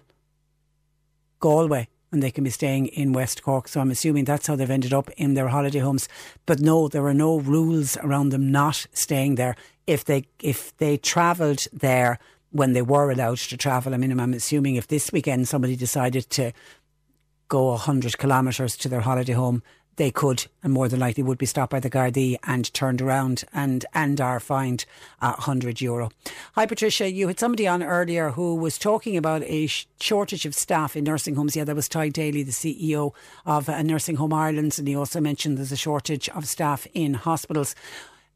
[1.39, 3.67] Galway, and they can be staying in West Cork.
[3.67, 6.07] So I'm assuming that's how they've ended up in their holiday homes.
[6.45, 9.55] But no, there are no rules around them not staying there.
[9.85, 12.19] If they if they travelled there
[12.51, 16.29] when they were allowed to travel, I mean, I'm assuming if this weekend somebody decided
[16.31, 16.51] to
[17.49, 19.63] go 100 kilometres to their holiday home,
[19.97, 23.43] they could and more than likely would be stopped by the Gardaí and turned around
[23.53, 24.85] and, and are fined
[25.21, 26.09] a 100 euro.
[26.53, 27.11] Hi, Patricia.
[27.11, 31.03] You had somebody on earlier who was talking about a sh- shortage of staff in
[31.03, 31.55] nursing homes.
[31.55, 33.13] Yeah, that was Tadhg Daly, the CEO
[33.45, 34.75] of uh, Nursing Home Ireland.
[34.77, 37.75] And he also mentioned there's a shortage of staff in hospitals.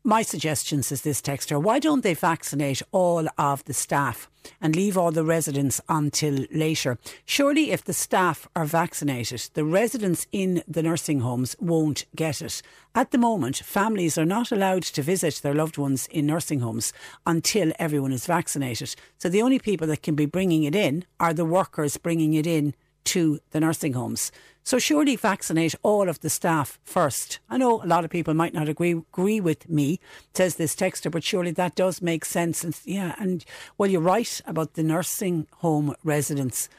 [0.03, 4.27] My suggestion, says this texter, why don't they vaccinate all of the staff
[4.59, 6.97] and leave all the residents until later?
[7.23, 12.63] Surely, if the staff are vaccinated, the residents in the nursing homes won't get it.
[12.95, 16.93] At the moment, families are not allowed to visit their loved ones in nursing homes
[17.27, 18.95] until everyone is vaccinated.
[19.19, 22.47] So the only people that can be bringing it in are the workers bringing it
[22.47, 22.73] in
[23.05, 24.31] to the nursing homes.
[24.63, 27.39] So surely vaccinate all of the staff first.
[27.49, 29.99] I know a lot of people might not agree agree with me,
[30.35, 32.63] says this texter, but surely that does make sense.
[32.63, 33.43] And yeah, and
[33.77, 36.69] well, you're right about the nursing home residents.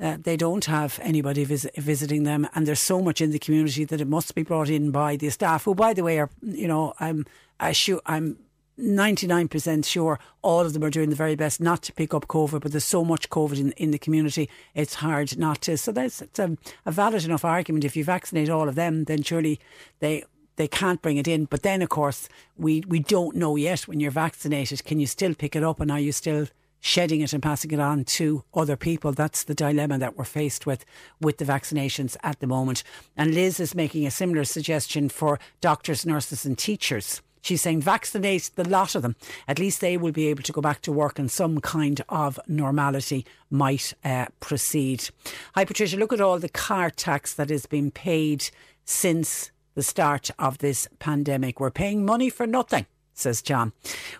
[0.00, 3.84] uh, they don't have anybody vis- visiting them, and there's so much in the community
[3.84, 6.68] that it must be brought in by the staff, who, by the way, are you
[6.68, 7.26] know I'm
[7.60, 8.38] I sure I'm
[8.78, 12.60] 99% sure all of them are doing the very best not to pick up COVID,
[12.60, 15.76] but there's so much COVID in, in the community, it's hard not to.
[15.76, 16.56] So that's a,
[16.86, 17.84] a valid enough argument.
[17.84, 19.60] If you vaccinate all of them, then surely
[20.00, 20.24] they
[20.56, 21.44] they can't bring it in.
[21.44, 24.84] But then, of course, we, we don't know yet when you're vaccinated.
[24.84, 26.48] Can you still pick it up and are you still
[26.80, 29.12] shedding it and passing it on to other people.
[29.12, 30.84] That's the dilemma that we're faced with
[31.20, 32.82] with the vaccinations at the moment.
[33.16, 37.20] And Liz is making a similar suggestion for doctors, nurses, and teachers.
[37.40, 39.16] She's saying vaccinate the lot of them.
[39.46, 42.38] At least they will be able to go back to work and some kind of
[42.46, 45.10] normality might uh, proceed.
[45.54, 45.96] Hi, Patricia.
[45.96, 48.50] Look at all the car tax that has been paid
[48.84, 51.60] since the start of this pandemic.
[51.60, 53.72] We're paying money for nothing, says John.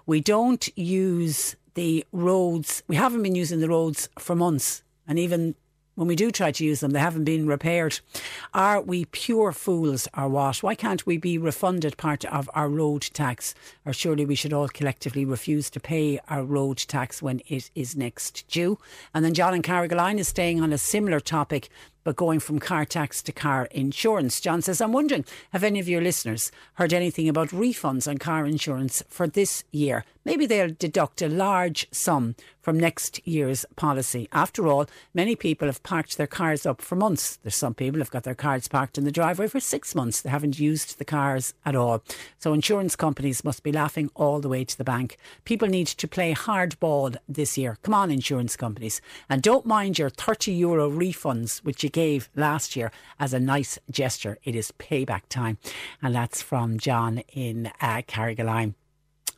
[0.06, 2.82] We don't use the roads.
[2.86, 4.82] We haven't been using the roads for months.
[5.06, 5.54] And even
[5.98, 7.98] when we do try to use them, they haven't been repaired.
[8.54, 10.62] Are we pure fools or what?
[10.62, 13.52] Why can't we be refunded part of our road tax?
[13.84, 17.96] Or surely we should all collectively refuse to pay our road tax when it is
[17.96, 18.78] next due?
[19.12, 21.68] And then John and Carrigaline is staying on a similar topic
[22.04, 24.40] but going from car tax to car insurance.
[24.40, 28.46] John says, I'm wondering, have any of your listeners heard anything about refunds on car
[28.46, 30.04] insurance for this year?
[30.24, 34.28] Maybe they'll deduct a large sum from next year's policy.
[34.30, 37.36] After all, many people have parked their cars up for months.
[37.36, 40.20] There's some people have got their cars parked in the driveway for six months.
[40.20, 42.02] They haven't used the cars at all.
[42.38, 45.16] So insurance companies must be laughing all the way to the bank.
[45.46, 47.78] People need to play hardball this year.
[47.82, 49.00] Come on, insurance companies.
[49.30, 53.76] And don't mind your 30 euro refunds, which you gave last year as a nice
[53.90, 54.38] gesture.
[54.44, 55.58] It is payback time.
[56.00, 58.74] And that's from John in uh, Carrigaline.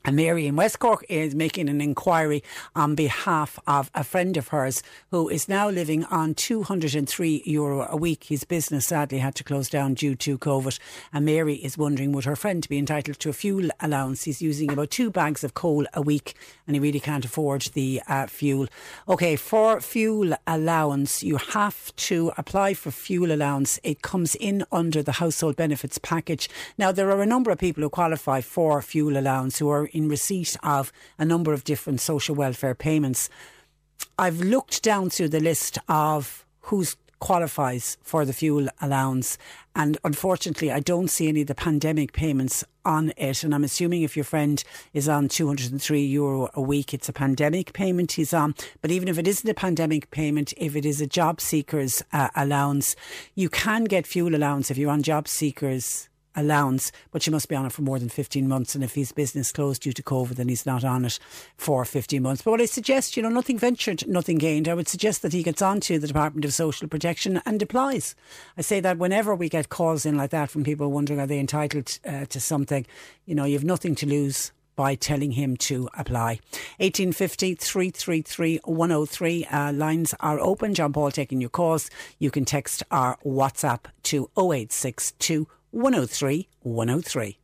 [0.03, 2.43] And Mary in West Cork is making an inquiry
[2.75, 7.97] on behalf of a friend of hers who is now living on 203 euro a
[7.97, 8.25] week.
[8.25, 10.79] His business sadly had to close down due to COVID.
[11.13, 14.25] And Mary is wondering would her friend be entitled to a fuel allowance?
[14.25, 16.35] He's using about two bags of coal a week
[16.67, 18.69] and he really can't afford the uh, fuel.
[19.07, 23.79] Okay, for fuel allowance, you have to apply for fuel allowance.
[23.83, 26.49] It comes in under the household benefits package.
[26.79, 30.09] Now, there are a number of people who qualify for fuel allowance who are in
[30.09, 33.29] receipt of a number of different social welfare payments.
[34.19, 39.39] I've looked down through the list of who's qualifies for the fuel allowance.
[39.77, 43.45] And unfortunately, I don't see any of the pandemic payments on it.
[43.45, 44.63] And I'm assuming if your friend
[44.93, 48.55] is on 203 euro a week, it's a pandemic payment he's on.
[48.81, 52.29] But even if it isn't a pandemic payment, if it is a job seekers uh,
[52.35, 52.97] allowance,
[53.35, 57.57] you can get fuel allowance if you're on job seekers allowance, but she must be
[57.57, 58.75] on it for more than 15 months.
[58.75, 61.19] And if his business closed due to COVID, then he's not on it
[61.57, 62.43] for 15 months.
[62.43, 64.69] But what I suggest, you know, nothing ventured, nothing gained.
[64.69, 68.15] I would suggest that he gets on to the Department of Social Protection and applies.
[68.57, 71.39] I say that whenever we get calls in like that from people wondering are they
[71.39, 72.87] entitled uh, to something,
[73.27, 76.41] you know, you have nothing to lose by telling him to apply.
[76.79, 79.45] 1850 333 103.
[79.45, 80.73] Uh, lines are open.
[80.73, 81.91] John Paul taking your calls.
[82.19, 87.39] You can text our WhatsApp to 0862 103 103.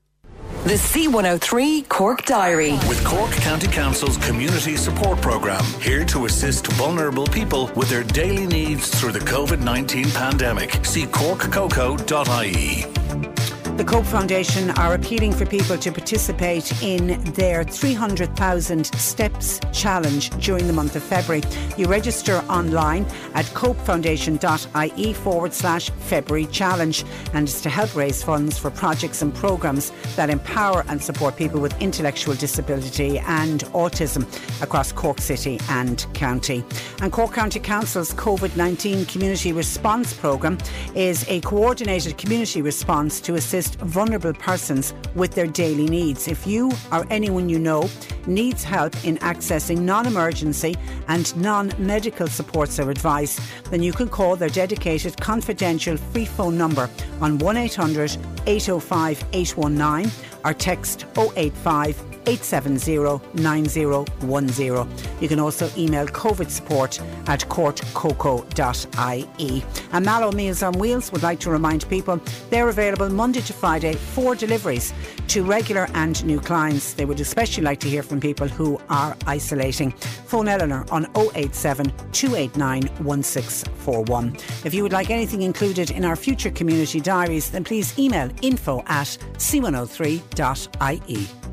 [0.66, 2.73] The C103 Cork Diary.
[2.89, 8.47] With Cork County Council's Community Support Programme, here to assist vulnerable people with their daily
[8.47, 10.85] needs through the COVID 19 pandemic.
[10.85, 13.36] See corkcoco.ie.
[13.77, 20.66] The Cope Foundation are appealing for people to participate in their 300,000 Steps Challenge during
[20.66, 21.43] the month of February.
[21.77, 23.05] You register online
[23.35, 27.05] at copefoundation.ie forward slash February Challenge
[27.35, 31.61] and it's to help raise funds for projects and programmes that empower and support people
[31.61, 34.24] with intellectual disability and autism
[34.62, 36.65] across Cork City and County.
[37.03, 40.57] And Cork County Council's COVID 19 Community Response Programme
[40.94, 46.29] is a coordinated community response to assist vulnerable persons with their daily needs.
[46.29, 47.91] If you or anyone you know
[48.27, 50.77] needs help in accessing non emergency
[51.09, 53.41] and non medical supports or advice,
[53.71, 56.89] then you can call their dedicated confidential free phone number
[57.21, 58.17] on 1 800
[58.47, 60.13] 805 819
[60.45, 64.89] or text 085 870 9010.
[65.20, 69.65] You can also email COVID support at corkcoco.ie.
[69.93, 72.20] And Mallow Meals on Wheels would like to remind people
[72.51, 74.93] they're available Monday to Friday for deliveries
[75.28, 76.94] to regular and new clients.
[76.94, 79.93] They would especially like to hear from people who are isolating.
[79.93, 84.36] Phone Eleanor on 087 289 1641.
[84.65, 88.82] If you would like anything included in our future community diaries, then please email info
[88.86, 89.07] at
[89.39, 91.45] c103.ie.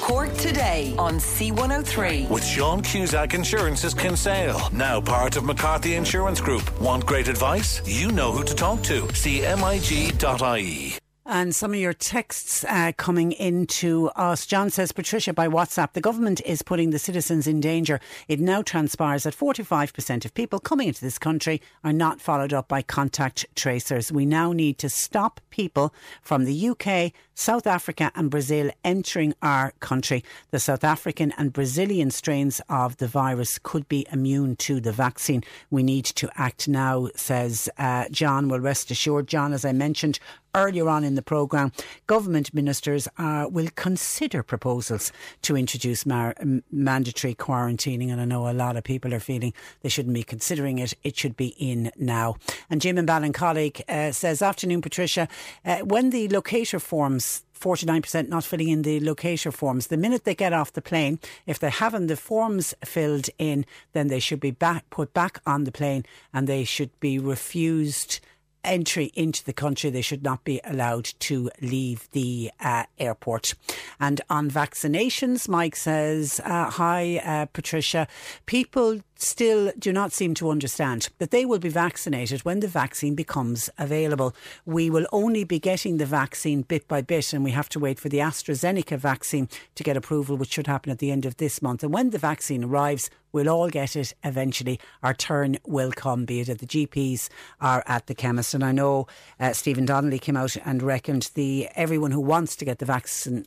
[0.00, 2.28] Cork today on C103.
[2.28, 6.80] With Sean Cusack Insurance's Kinsale, now part of McCarthy Insurance Group.
[6.80, 7.80] Want great advice?
[7.86, 9.12] You know who to talk to.
[9.14, 10.99] See MIG.ie.
[11.32, 14.46] And some of your texts uh, coming into us.
[14.46, 18.00] John says, Patricia, by WhatsApp, the government is putting the citizens in danger.
[18.26, 22.66] It now transpires that 45% of people coming into this country are not followed up
[22.66, 24.10] by contact tracers.
[24.10, 29.72] We now need to stop people from the UK, South Africa, and Brazil entering our
[29.78, 30.24] country.
[30.50, 35.44] The South African and Brazilian strains of the virus could be immune to the vaccine.
[35.70, 38.48] We need to act now, says uh, John.
[38.48, 40.18] Well, rest assured, John, as I mentioned,
[40.54, 41.72] earlier on in the programme,
[42.06, 45.12] government ministers uh, will consider proposals
[45.42, 46.34] to introduce mar-
[46.70, 48.10] mandatory quarantining.
[48.10, 49.52] And I know a lot of people are feeling
[49.82, 50.94] they shouldn't be considering it.
[51.02, 52.36] It should be in now.
[52.68, 55.28] And Jim and Ballincollig uh, says, Afternoon, Patricia.
[55.64, 59.88] Uh, when the locator forms 49% not filling in the locator forms.
[59.88, 64.08] The minute they get off the plane, if they haven't the forms filled in, then
[64.08, 68.20] they should be back, put back on the plane and they should be refused
[68.64, 69.90] entry into the country.
[69.90, 73.54] They should not be allowed to leave the uh, airport.
[73.98, 78.06] And on vaccinations, Mike says, uh, Hi, uh, Patricia.
[78.46, 83.14] People still do not seem to understand that they will be vaccinated when the vaccine
[83.14, 84.34] becomes available.
[84.64, 87.98] We will only be getting the vaccine bit by bit, and we have to wait
[87.98, 91.60] for the AstraZeneca vaccine to get approval, which should happen at the end of this
[91.62, 91.82] month.
[91.82, 94.80] And when the vaccine arrives, we'll all get it eventually.
[95.02, 97.28] Our turn will come, be it at the GPs
[97.60, 98.54] or at the chemist.
[98.54, 99.06] And I know
[99.38, 103.46] uh, Stephen Donnelly came out and reckoned the everyone who wants to get the vaccine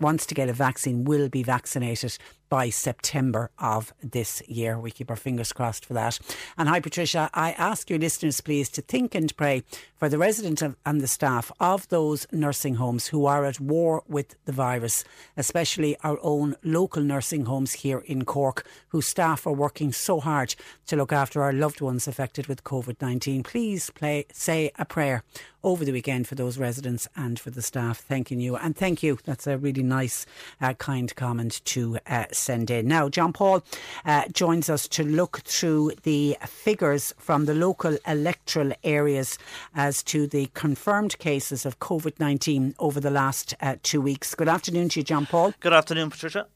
[0.00, 2.16] wants to get a vaccine will be vaccinated
[2.48, 4.78] by September of this year.
[4.78, 6.18] We keep our fingers crossed for that.
[6.56, 7.30] And hi, Patricia.
[7.34, 9.62] I ask your listeners, please, to think and pray
[9.96, 14.36] for the residents and the staff of those nursing homes who are at war with
[14.44, 15.04] the virus,
[15.36, 20.54] especially our own local nursing homes here in Cork, whose staff are working so hard
[20.86, 23.42] to look after our loved ones affected with COVID 19.
[23.42, 25.22] Please play, say a prayer
[25.66, 27.98] over the weekend for those residents and for the staff.
[27.98, 28.56] Thanking you.
[28.56, 29.18] And thank you.
[29.24, 30.24] That's a really nice,
[30.60, 32.86] uh, kind comment to uh, send in.
[32.88, 33.64] Now, John Paul
[34.04, 39.38] uh, joins us to look through the figures from the local electoral areas
[39.74, 44.34] as to the confirmed cases of COVID 19 over the last uh, two weeks.
[44.34, 45.54] Good afternoon to you, John Paul.
[45.60, 46.46] Good afternoon, Patricia.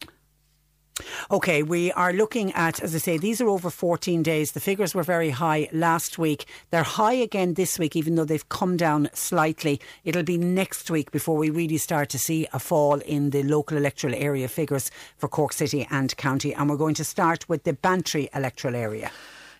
[1.30, 4.52] Okay, we are looking at, as I say, these are over 14 days.
[4.52, 6.46] The figures were very high last week.
[6.70, 9.80] They're high again this week, even though they've come down slightly.
[10.04, 13.76] It'll be next week before we really start to see a fall in the local
[13.76, 16.52] electoral area figures for Cork City and County.
[16.54, 19.10] And we're going to start with the Bantry electoral area.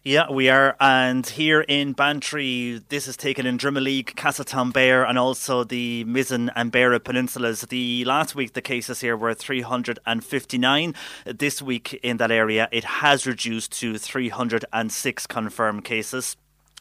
[0.03, 0.77] Yeah, we are.
[0.81, 6.73] And here in Bantry, this is taken in Drimoleague, Castletownbere, and also the Mizen and
[6.73, 7.69] Beara peninsulas.
[7.69, 10.95] The last week, the cases here were 359.
[11.27, 16.35] This week in that area, it has reduced to 306 confirmed cases.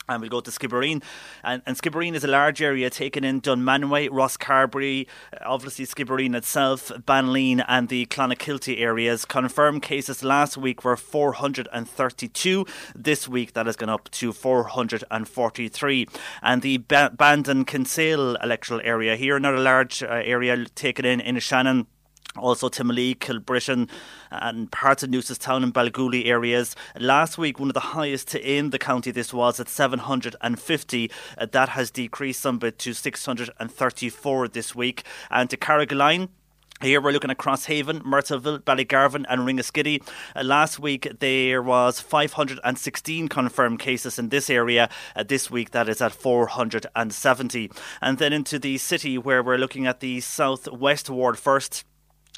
[0.10, 1.04] And we'll go to Skibbereen.
[1.44, 5.08] And, and Skibbereen is a large area taken in Dunmanway, Rosscarbery,
[5.42, 9.24] obviously Skibbereen itself, Banleen, and the Clonakilty areas.
[9.24, 12.66] Confirmed cases last week were 432.
[12.96, 16.08] This week that has gone up to 443.
[16.42, 21.86] And the ba- Bandon Kinsale electoral area here, another large uh, area taken in Innishannon
[22.38, 23.90] also Timoleague, Kilbrittain
[24.32, 26.76] and parts of Newcestown and Belgooly areas.
[27.00, 31.12] Last week, one of the highest in the county this was at 750.
[31.38, 35.04] Uh, that has decreased some bit to 634 this week.
[35.32, 36.30] And to Carrigaline,
[36.82, 40.02] here we're looking at Crosshaven, Myrtleville, Ballygarvan, and Ringaskiddy.
[40.34, 44.88] Uh, last week there was 516 confirmed cases in this area.
[45.14, 47.72] Uh, this week that is at 470.
[48.02, 51.84] And then into the city where we're looking at the southwest ward first.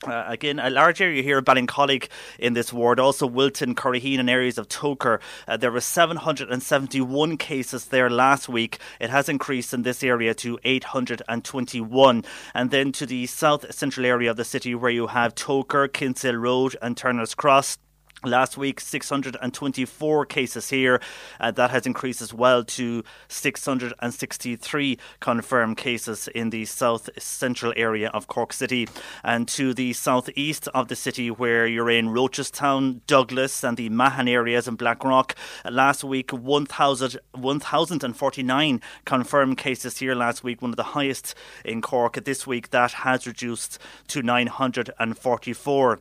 [0.08, 2.08] Uh, again, a large area here in Ballincollig
[2.40, 5.20] in this ward, also Wilton, Curraheen, and areas of Togher.
[5.48, 8.80] Uh, there were 771 cases there last week.
[9.00, 12.26] It has increased in this area to 821.
[12.56, 16.36] And then to the south central area of the city, where you have Togher, Kinsale
[16.36, 17.78] Road, and Turner's Cross.
[18.24, 21.02] Last week, 624 cases here.
[21.40, 28.10] Uh, that has increased as well to 663 confirmed cases in the south central area
[28.10, 28.88] of Cork City.
[29.24, 34.28] And to the southeast of the city, where you're in Rochestown, Douglas, and the Mahon
[34.28, 35.34] areas in Blackrock.
[35.68, 41.34] Last week, 1,000, 1,049 confirmed cases here last week, one of the highest
[41.66, 42.24] in Cork.
[42.24, 43.80] This week, that has reduced
[44.10, 46.00] to 944.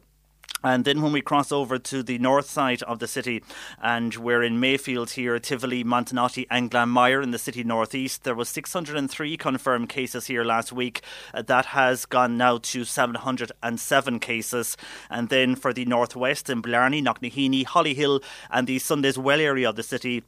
[0.62, 3.42] And then when we cross over to the north side of the city,
[3.82, 8.48] and we're in Mayfield here, Tivoli, Montenotte, and Glanmire in the city northeast, there was
[8.48, 11.02] 603 confirmed cases here last week.
[11.32, 14.76] Uh, that has gone now to 707 cases.
[15.08, 19.82] And then for the northwest in Blarney, Knocknaheeny, Hollyhill, and the Sunday's-Well area of the
[19.82, 20.22] city,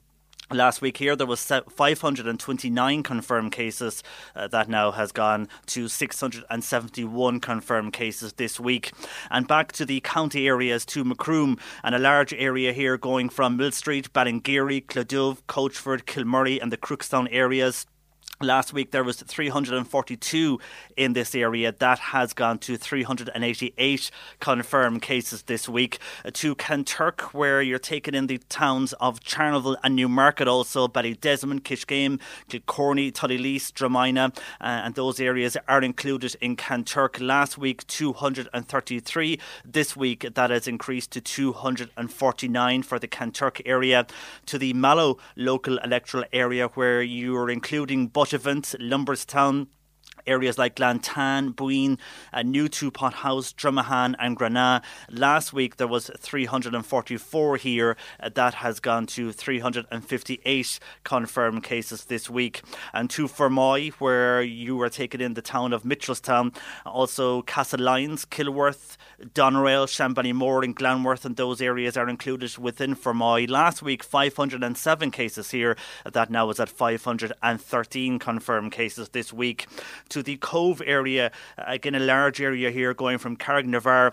[0.53, 4.03] Last week here there was 529 confirmed cases.
[4.37, 8.93] Uh, that now has gone to 671 confirmed cases this week.
[9.31, 13.57] And back to the county areas to Macroom and a large area here going from
[13.57, 17.87] Mill Street, Ballingeary, Clodove, Coachford, Kilmurry and the Crookstown areas
[18.41, 20.59] Last week there was 342
[20.97, 21.71] in this area.
[21.71, 24.11] That has gone to 388
[24.41, 26.01] confirmed cases this week.
[26.25, 31.61] Uh, to Kanturk, where you're taking in the towns of Charleville and Newmarket, also Ballydesmond,
[31.61, 32.19] Kiskeam,
[32.49, 37.25] Kilcorney, Tullylease, Dromina, uh, and those areas are included in Kanturk.
[37.25, 39.39] Last week 233.
[39.65, 44.05] This week that has increased to 249 for the Kanturk area.
[44.47, 49.67] To the Mallow local electoral area, where you are including Event, Lombardstown,
[50.27, 51.99] areas like Glantane, Buin,
[52.33, 54.83] uh, New Pot House, Dromahane, and Grenagh.
[55.11, 57.97] Last week there was 344 here.
[58.21, 62.63] Uh, that has gone to 358 confirmed cases this week.
[62.93, 66.55] And to Fermoy, where you were taken in the town of Mitchelstown,
[66.85, 68.97] also Castlelyons, Kilworth,
[69.35, 73.49] Doneraile, Shanballymore, and Glanworth, and those areas are included within Fermoy.
[73.49, 75.77] Last week, 507 cases here.
[76.11, 79.67] That now is at 513 confirmed cases this week
[80.13, 81.33] to the Cobh area.
[81.59, 84.13] Again, a large area here going from Carrignavar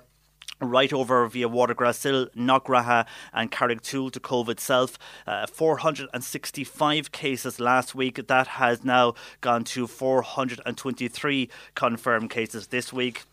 [0.62, 4.98] right over via Watergrasshill, Knockraha and Carrigtwohill to Cobh itself.
[5.28, 8.28] Uh, 465 cases last week.
[8.28, 13.24] That has now gone to 423 confirmed cases this week.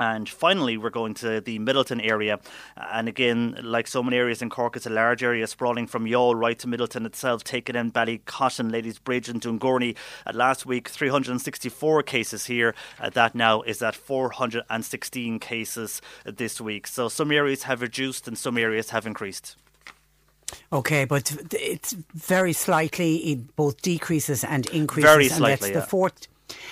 [0.00, 2.40] And finally, we're going to the Midleton area.
[2.76, 6.34] And again, like so many areas in Cork, it's a large area sprawling from Youghal
[6.34, 9.96] right to Midleton itself, taking in Ballycotton, Ladysbridge, and Dungourney.
[10.26, 12.74] Uh, last week, 364 cases here.
[13.00, 16.86] Uh, that now is at 416 cases this week.
[16.86, 19.56] So some areas have reduced and some areas have increased.
[20.72, 25.10] Okay, but it's very slightly it both decreases and increases.
[25.10, 25.52] Very slightly.
[25.52, 25.80] And that's yeah.
[25.80, 26.28] the fourth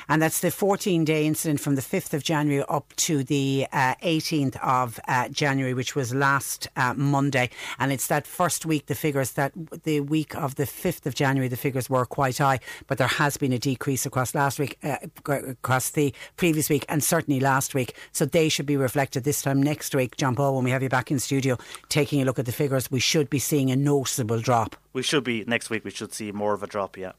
[0.09, 3.95] and that's the 14 day incident from the 5th of January up to the uh,
[4.03, 7.51] 18th of uh, January, which was last uh, Monday.
[7.79, 9.53] And it's that first week, the figures that
[9.85, 13.37] the week of the 5th of January, the figures were quite high, but there has
[13.37, 14.97] been a decrease across last week, uh,
[15.27, 17.95] across the previous week, and certainly last week.
[18.13, 20.89] So they should be reflected this time next week, John Paul, when we have you
[20.89, 21.59] back in studio
[21.89, 22.91] taking a look at the figures.
[22.91, 24.77] We should be seeing a noticeable drop.
[24.93, 27.13] We should be, next week, we should see more of a drop, yeah.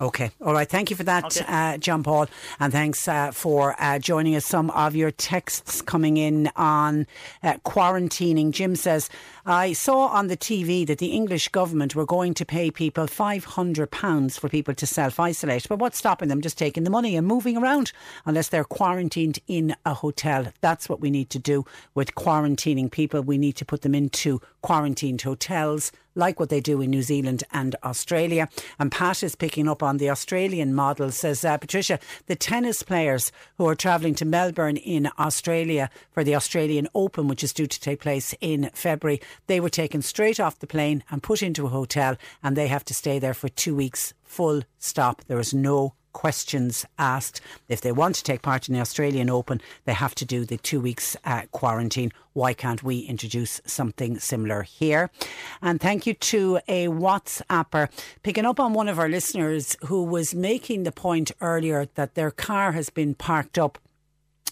[0.00, 0.30] Okay.
[0.40, 0.68] All right.
[0.68, 1.44] Thank you for that, okay.
[1.46, 2.26] uh, John Paul.
[2.58, 4.46] And thanks uh, for uh, joining us.
[4.46, 7.06] Some of your texts coming in on
[7.42, 8.50] uh, quarantining.
[8.50, 9.10] Jim says,
[9.44, 14.40] I saw on the TV that the English government were going to pay people £500
[14.40, 15.68] for people to self isolate.
[15.68, 17.92] But what's stopping them just taking the money and moving around
[18.24, 20.46] unless they're quarantined in a hotel?
[20.62, 23.20] That's what we need to do with quarantining people.
[23.20, 27.44] We need to put them into quarantined hotels like what they do in New Zealand
[27.52, 28.48] and Australia.
[28.78, 33.32] And Pat is picking up on the Australian model, says uh, Patricia, the tennis players
[33.56, 37.80] who are travelling to Melbourne in Australia for the Australian Open, which is due to
[37.80, 41.70] take place in February, they were taken straight off the plane and put into a
[41.70, 45.22] hotel and they have to stay there for two weeks full stop.
[45.26, 47.40] There is no questions asked.
[47.68, 50.56] If they want to take part in the Australian Open, they have to do the
[50.56, 52.12] two weeks uh, quarantine.
[52.32, 55.10] Why can't we introduce something similar here?
[55.62, 57.88] And thank you to a WhatsApper
[58.22, 62.30] picking up on one of our listeners who was making the point earlier that their
[62.30, 63.78] car has been parked up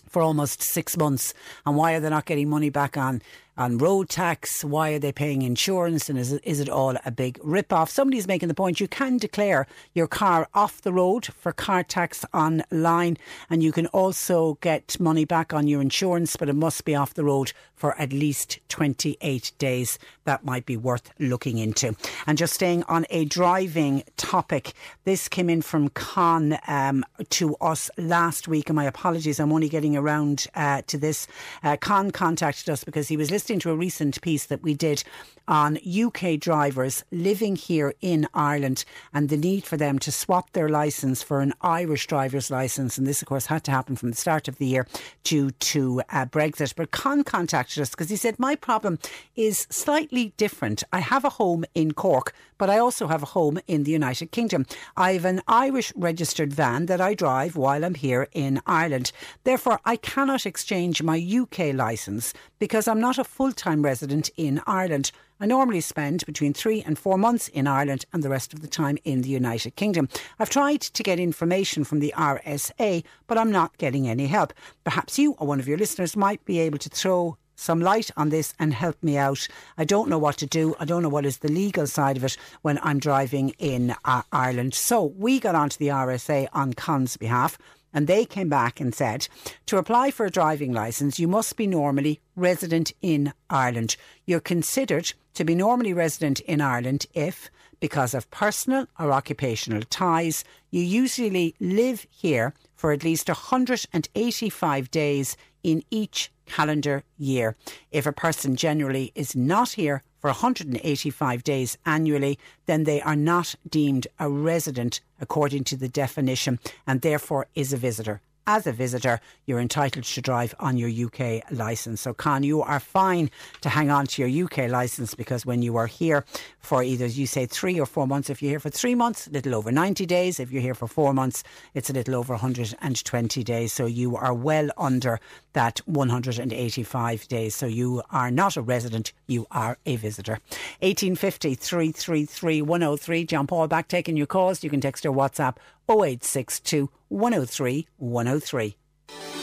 [0.09, 1.35] for almost six months
[1.67, 3.21] and why are they not getting money back on
[3.59, 4.65] on road tax?
[4.65, 6.09] Why are they paying insurance?
[6.09, 7.91] And is it, is it all a big rip off?
[7.91, 12.25] Somebody's making the point you can declare your car off the road for car tax
[12.33, 13.19] online,
[13.51, 17.15] and you can also get money back on your insurance, but it must be off
[17.15, 19.99] the road for at least 28 days.
[20.25, 21.97] That might be worth looking into.
[22.27, 24.73] And just staying on a driving topic,
[25.05, 29.69] this came in from Con um, to us last week, and my apologies, I'm only
[29.69, 31.27] getting around uh, to this.
[31.63, 34.75] Uh, Con contacted us because he was listening listening to a recent piece that we
[34.75, 35.03] did
[35.47, 38.85] on UK drivers living here in Ireland
[39.15, 42.99] and the need for them to swap their licence for an Irish driver's licence.
[42.99, 44.87] And this, of course, had to happen from the start of the year
[45.25, 46.75] due to uh, Brexit.
[46.77, 48.99] But Con contacted us because he said, My problem
[49.35, 50.85] is slightly different.
[50.93, 54.33] I have a home in Cork, but I also have a home in the United
[54.33, 54.67] Kingdom.
[54.97, 59.13] I have an Irish registered van that I drive while I'm here in Ireland.
[59.45, 64.61] Therefore, I cannot exchange my UK licence because I'm not a full time resident in
[64.67, 65.13] Ireland.
[65.41, 68.67] I normally spend between three and four months in Ireland and the rest of the
[68.67, 70.09] time in the United Kingdom.
[70.41, 74.53] I've tried to get information from the RSA, but I'm not getting any help.
[74.83, 78.29] Perhaps you or one of your listeners might be able to throw some light on
[78.29, 79.49] this and help me out.
[79.77, 80.77] I don't know what to do.
[80.79, 84.23] I don't know what is the legal side of it when I'm driving in uh,
[84.33, 84.75] Ireland.
[84.75, 87.59] So we got onto the RSA on Con's behalf.
[87.93, 89.29] And they came back and said
[89.67, 93.97] to apply for a driving licence, you must be normally resident in Ireland.
[94.27, 100.45] You're considered to be normally resident in Ireland if, because of personal or occupational ties,
[100.71, 107.57] you usually live here for at least 185 days in each calendar year.
[107.93, 113.55] If a person generally is not here for 185 days annually, then they are not
[113.69, 119.21] deemed a resident according to the definition and therefore is a visitor as a visitor,
[119.45, 122.01] you're entitled to drive on your UK licence.
[122.01, 123.31] So, Con, you are fine
[123.61, 126.25] to hang on to your UK licence because when you are here
[126.59, 129.31] for either, you say, three or four months, if you're here for three months, a
[129.31, 130.41] little over 90 days.
[130.41, 131.45] If you're here for four months,
[131.75, 133.73] it's a little over 120 days.
[133.75, 135.21] So, you are well under
[135.59, 137.55] that 185 days.
[137.57, 140.39] So, you are not a resident, you are a visitor.
[140.81, 143.25] 1850 333 103.
[143.25, 144.63] John Paul back taking your calls.
[144.63, 145.57] You can text or WhatsApp
[145.91, 148.77] 0862 103 103.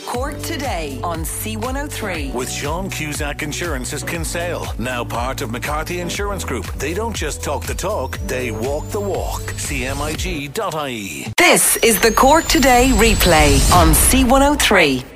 [0.06, 2.32] Cork today on C103.
[2.32, 6.66] With Sean Cusack Insurance's Kinsale, now part of McCarthy Insurance Group.
[6.74, 9.42] They don't just talk the talk, they walk the walk.
[9.42, 11.32] CMIG.ie.
[11.36, 15.15] This is the Cork Today replay on C103.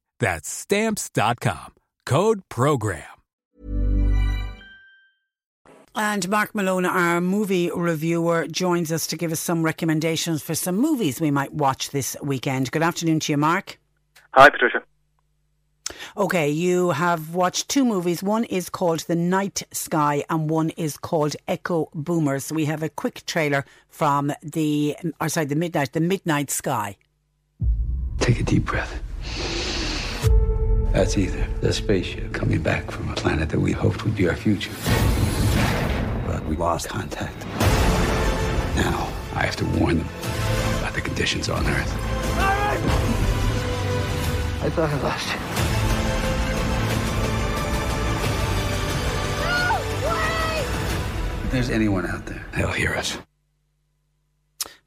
[0.21, 1.73] That's stamps.com.
[2.05, 3.03] Code program.
[5.93, 10.77] And Mark Malone, our movie reviewer, joins us to give us some recommendations for some
[10.77, 12.71] movies we might watch this weekend.
[12.71, 13.79] Good afternoon to you, Mark.
[14.33, 14.83] Hi, Patricia.
[16.15, 18.21] Okay, you have watched two movies.
[18.21, 22.53] One is called The Night Sky and one is called Echo Boomers.
[22.53, 26.95] We have a quick trailer from the, or sorry, the Midnight, The Midnight Sky.
[28.19, 29.01] Take a deep breath.
[30.91, 34.35] That's either the spaceship coming back from a planet that we hoped would be our
[34.35, 34.73] future.
[36.27, 37.45] But we lost contact.
[38.75, 40.07] Now, I have to warn them
[40.79, 41.95] about the conditions on Earth.
[44.63, 45.39] I thought I lost you.
[51.45, 53.17] If there's anyone out there, they'll hear us.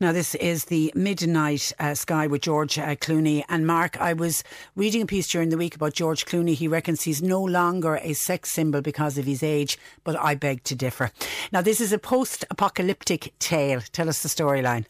[0.01, 3.45] Now, this is the Midnight uh, Sky with George uh, Clooney.
[3.49, 4.43] And Mark, I was
[4.75, 6.55] reading a piece during the week about George Clooney.
[6.55, 10.65] He reckons he's no longer a sex symbol because of his age, but I beg
[10.65, 11.13] to differ.
[11.53, 13.81] Now, this is a post apocalyptic tale.
[13.93, 14.87] Tell us the storyline.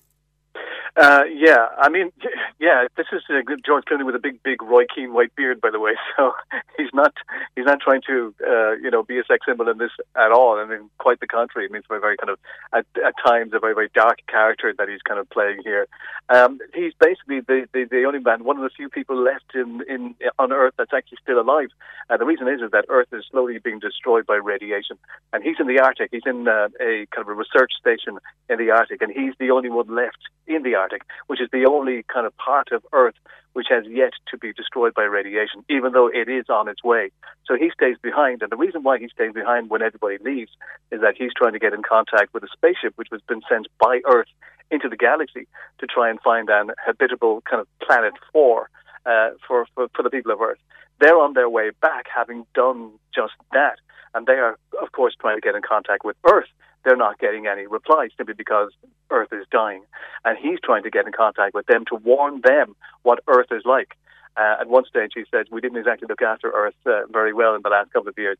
[0.96, 2.12] Uh, yeah, I mean,
[2.60, 5.70] yeah, this is uh, George Clooney with a big, big Roy Keane white beard, by
[5.70, 5.92] the way.
[6.16, 6.32] So
[6.76, 7.12] he's not
[7.56, 10.58] he's not trying to uh, you know be a sex symbol in this at all.
[10.58, 11.66] I mean, quite the contrary.
[11.66, 12.38] I mean, it's a very kind of
[12.72, 15.88] at, at times a very very dark character that he's kind of playing here.
[16.28, 19.82] Um, he's basically the, the the only man, one of the few people left in
[19.88, 21.70] in on Earth that's actually still alive.
[22.08, 24.96] Uh, the reason is is that Earth is slowly being destroyed by radiation,
[25.32, 26.10] and he's in the Arctic.
[26.12, 28.18] He's in uh, a kind of a research station
[28.48, 30.83] in the Arctic, and he's the only one left in the Arctic,
[31.26, 33.14] which is the only kind of part of Earth
[33.54, 37.10] which has yet to be destroyed by radiation, even though it is on its way.
[37.46, 40.50] So he stays behind, and the reason why he stays behind when everybody leaves
[40.90, 43.68] is that he's trying to get in contact with a spaceship which has been sent
[43.78, 44.26] by Earth
[44.70, 45.46] into the galaxy
[45.78, 50.32] to try and find an habitable kind of planet uh, for, for for the people
[50.32, 50.58] of Earth.
[51.00, 53.78] They're on their way back, having done just that,
[54.14, 56.48] and they are, of course, trying to get in contact with Earth
[56.84, 58.70] they're not getting any replies simply because
[59.10, 59.82] Earth is dying.
[60.24, 63.62] And he's trying to get in contact with them to warn them what Earth is
[63.64, 63.96] like.
[64.36, 67.54] Uh, at one stage, he said, we didn't exactly look after Earth uh, very well
[67.54, 68.36] in the last couple of years.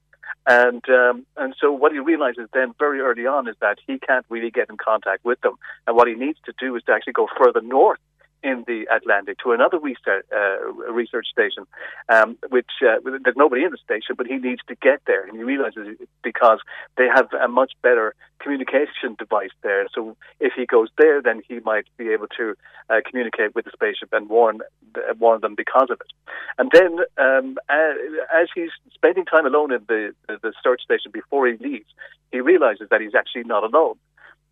[0.47, 4.27] And, um, and so what he realizes then very early on is that he can't
[4.29, 5.55] really get in contact with them.
[5.87, 8.01] And what he needs to do is to actually go further north
[8.45, 11.67] in the Atlantic to another research, uh, research station,
[12.11, 15.37] um, which uh, there's nobody in the station, but he needs to get there, and
[15.37, 16.61] he realizes because
[16.99, 19.87] they have a much better communication device there.
[19.95, 22.55] So if he goes there, then he might be able to
[22.91, 24.61] uh, communicate with the spaceship and warn
[24.97, 26.13] uh, warn them because of it.
[26.59, 31.57] And then, um, as he's spending time alone in the the search station before he
[31.57, 31.91] leaves,
[32.31, 33.97] he realizes that he's actually not alone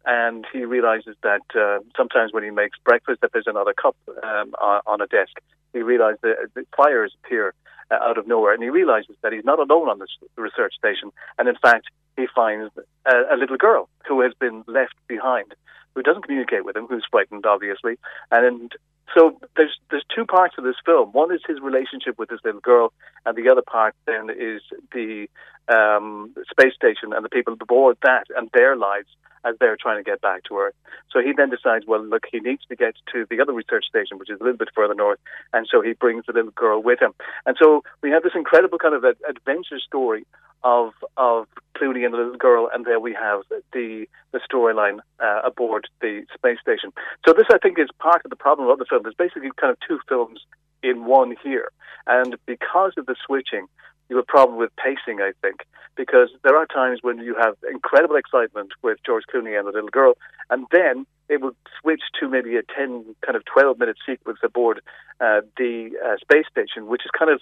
[0.04, 4.52] and he realizes that uh, sometimes when he makes breakfast that there's another cup um,
[4.60, 5.40] on a desk.
[5.72, 7.54] He realizes that the fires appear
[7.90, 11.10] uh, out of nowhere, and he realizes that he's not alone on this research station.
[11.38, 12.72] And in fact, he finds
[13.06, 15.54] a, a little girl who has been left behind,
[15.94, 17.98] who doesn't communicate with him, who's frightened, obviously.
[18.30, 18.72] And
[19.14, 21.12] so there's there's two parts of this film.
[21.12, 22.92] One is his relationship with this little girl,
[23.24, 24.62] and the other part then is
[24.92, 25.28] the
[25.68, 29.08] um, space station and the people aboard that and their lives
[29.44, 30.74] as they're trying to get back to Earth.
[31.10, 34.18] So he then decides, well, look, he needs to get to the other research station,
[34.18, 35.18] which is a little bit further north,
[35.52, 37.12] and so he brings the little girl with him.
[37.44, 40.24] And so we have this incredible kind of adventure story
[40.64, 43.40] of of Clooney and the little girl, and there we have
[43.72, 46.92] the the storyline uh, aboard the space station.
[47.26, 49.02] So this, I think, is part of the problem of the film.
[49.02, 50.40] There's basically kind of two films
[50.82, 51.70] in one here,
[52.06, 53.66] and because of the switching,
[54.08, 55.66] you have a problem with pacing, I think,
[55.96, 59.90] because there are times when you have incredible excitement with George Clooney and the little
[59.90, 60.14] girl,
[60.50, 64.80] and then it would switch to maybe a 10, kind of 12 minute sequence aboard
[65.20, 67.40] uh, the uh, space station, which is kind of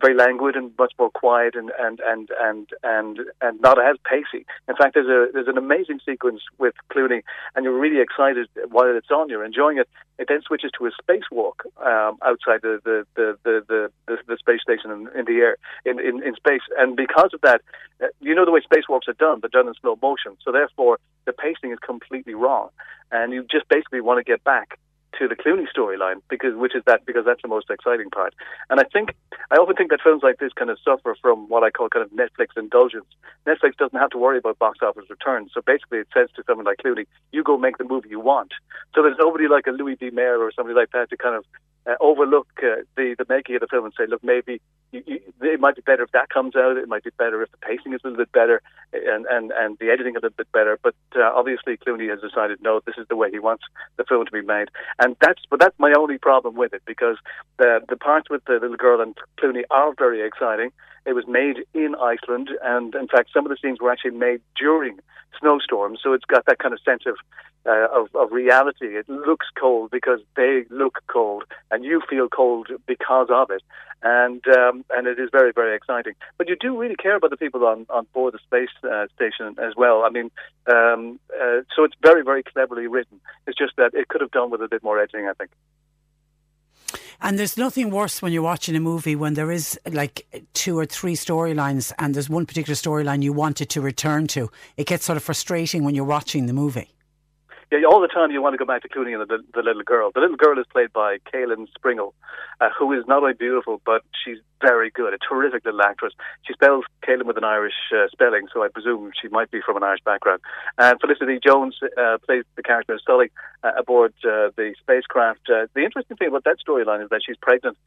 [0.00, 4.46] very languid and much more quiet and and and and and, and not as pacey.
[4.68, 7.22] In fact, there's a there's an amazing sequence with Clooney,
[7.54, 9.28] and you're really excited while it's on.
[9.28, 9.88] You're enjoying it.
[10.18, 14.36] It then switches to a spacewalk um, outside the the, the the, the, the, the
[14.38, 17.60] space station in, in the air in, in in space, and because of that,
[18.02, 19.40] uh, you know the way spacewalks are done.
[19.40, 22.70] They're done in slow motion, so therefore the pacing is completely wrong,
[23.12, 24.78] and you just basically want to get back
[25.18, 28.34] to the Clooney storyline because which is that because that's the most exciting part.
[28.70, 29.14] And I think
[29.50, 32.04] I often think that films like this kind of suffer from what I call kind
[32.04, 33.06] of Netflix indulgence.
[33.46, 36.64] Netflix doesn't have to worry about box office returns, so basically it says to someone
[36.64, 38.52] like Clooney, "You go make the movie you want."
[38.94, 40.10] So there's nobody like a Louis B.
[40.10, 41.44] Mayer or somebody like that to kind of
[41.86, 44.60] uh, overlook uh, the the making of the film and say, "Look, maybe
[44.92, 46.76] you, you, it might be better if that comes out.
[46.76, 48.62] It might be better if the pacing is a little bit better
[48.92, 52.62] and and and the editing a little bit better." But uh, obviously, Clooney has decided,
[52.62, 53.64] no, this is the way he wants
[53.96, 57.16] the film to be made and that's but that's my only problem with it because
[57.58, 60.70] the the parts with the little girl and Clooney are very exciting.
[61.04, 64.40] It was made in Iceland, and in fact, some of the scenes were actually made
[64.56, 65.00] during
[65.40, 67.16] snowstorms, so it's got that kind of sense of
[67.66, 68.96] uh, of, of reality.
[68.96, 73.62] It looks cold because they look cold, and you feel cold because of it,
[74.02, 76.14] and um, and it is very very exciting.
[76.38, 79.56] But you do really care about the people on on board the space uh, station
[79.58, 80.04] as well.
[80.04, 80.30] I mean,
[80.66, 83.20] um, uh, so it's very very cleverly written.
[83.46, 85.50] It's just that it could have done with a bit more editing, I think.
[87.24, 90.84] And there's nothing worse when you're watching a movie when there is like two or
[90.84, 94.50] three storylines and there's one particular storyline you wanted to return to.
[94.76, 96.92] It gets sort of frustrating when you're watching the movie.
[97.72, 99.82] Yeah, all the time you want to go back to Clooney and the, the little
[99.82, 100.10] girl.
[100.12, 102.12] The little girl is played by Caoilinn Springall,
[102.60, 106.12] uh, who is not only beautiful, but she's very good, a terrific little actress.
[106.46, 109.78] She spells Caoilinn with an Irish uh, spelling, so I presume she might be from
[109.78, 110.42] an Irish background.
[110.76, 113.30] And Felicity Jones uh, plays the character Sully
[113.64, 115.48] uh, aboard uh, the spacecraft.
[115.48, 117.78] Uh, the interesting thing about that storyline is that she's pregnant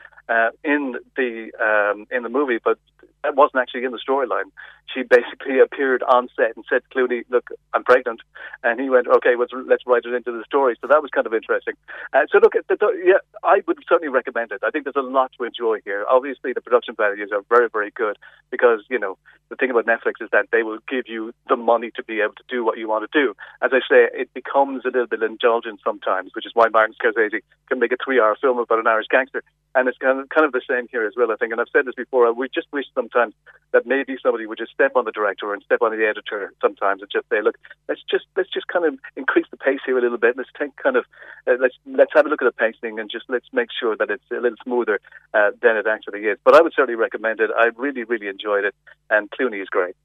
[0.63, 2.79] in the um, in the movie, but
[3.25, 4.49] that wasn't actually in the storyline.
[4.93, 8.21] She basically appeared on set and said to Clooney, "Look, I'm pregnant,"
[8.63, 11.27] and he went, "Okay, let's, let's write it into the story." So that was kind
[11.27, 11.75] of interesting.
[12.15, 14.63] Uh, so look, the, yeah, I would certainly recommend it.
[14.63, 16.05] I think there's a lot to enjoy here.
[16.07, 18.15] Obviously, the production values are very, very good
[18.51, 19.17] because you know
[19.49, 22.33] the thing about Netflix is that they will give you the money to be able
[22.33, 23.35] to do what you want to do.
[23.61, 27.41] As I say, it becomes a little bit indulgent sometimes, which is why Martin Scorsese
[27.69, 29.43] can make a three-hour film about an Irish gangster,
[29.75, 31.31] and it's kind of, kind of the same here as well.
[31.31, 32.31] I think, and I've said this before.
[32.33, 33.33] We just wish sometimes
[33.71, 37.01] that maybe somebody would just step on the director and step on the editor sometimes
[37.01, 37.57] and just say, look,
[37.87, 40.37] let's just let's just kind of increase the pace here a little bit.
[40.37, 41.05] Let's take kind of
[41.47, 44.09] uh, let's let's have a look at the pacing and just let's make sure that
[44.09, 44.99] it's a little smoother
[45.33, 46.37] uh, than it actually is.
[46.43, 47.49] But I would certainly recommend it.
[47.57, 48.75] I really really enjoyed it,
[49.09, 49.95] and Clooney is great.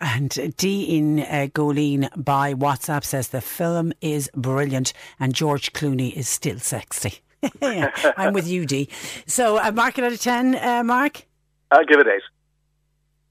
[0.00, 6.12] And D in uh, Goleen by WhatsApp says the film is brilliant and George Clooney
[6.12, 7.20] is still sexy.
[7.62, 8.88] yeah, I'm with you, D.
[9.26, 11.24] So, uh, mark it out of 10, uh, Mark?
[11.70, 12.20] I'll give it 8.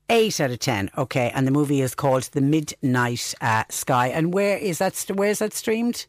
[0.09, 1.31] 8 out of 10, okay.
[1.33, 4.07] And the movie is called The Midnight uh, Sky.
[4.07, 6.05] And where is that, where is that streamed?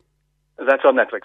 [0.58, 1.22] That's on Netflix.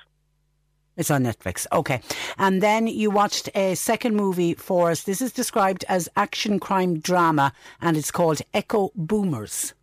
[0.98, 1.66] It's on Netflix.
[1.72, 2.02] Okay.
[2.38, 5.04] And then you watched a second movie for us.
[5.04, 9.74] This is described as action crime drama and it's called Echo Boomers.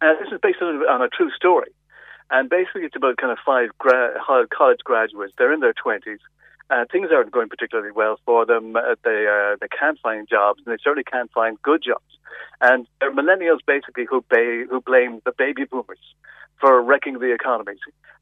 [0.00, 1.70] Uh, this is based on, on, a true story.
[2.30, 4.14] And basically, it's about kind of five gra-
[4.52, 5.32] college graduates.
[5.38, 6.18] They're in their 20s.
[6.70, 8.74] Uh, things aren't going particularly well for them.
[8.74, 12.04] Uh, they uh, they can't find jobs, and they certainly can't find good jobs.
[12.60, 15.98] And they're millennials basically who ba- who blame the baby boomers
[16.64, 17.74] for wrecking the economy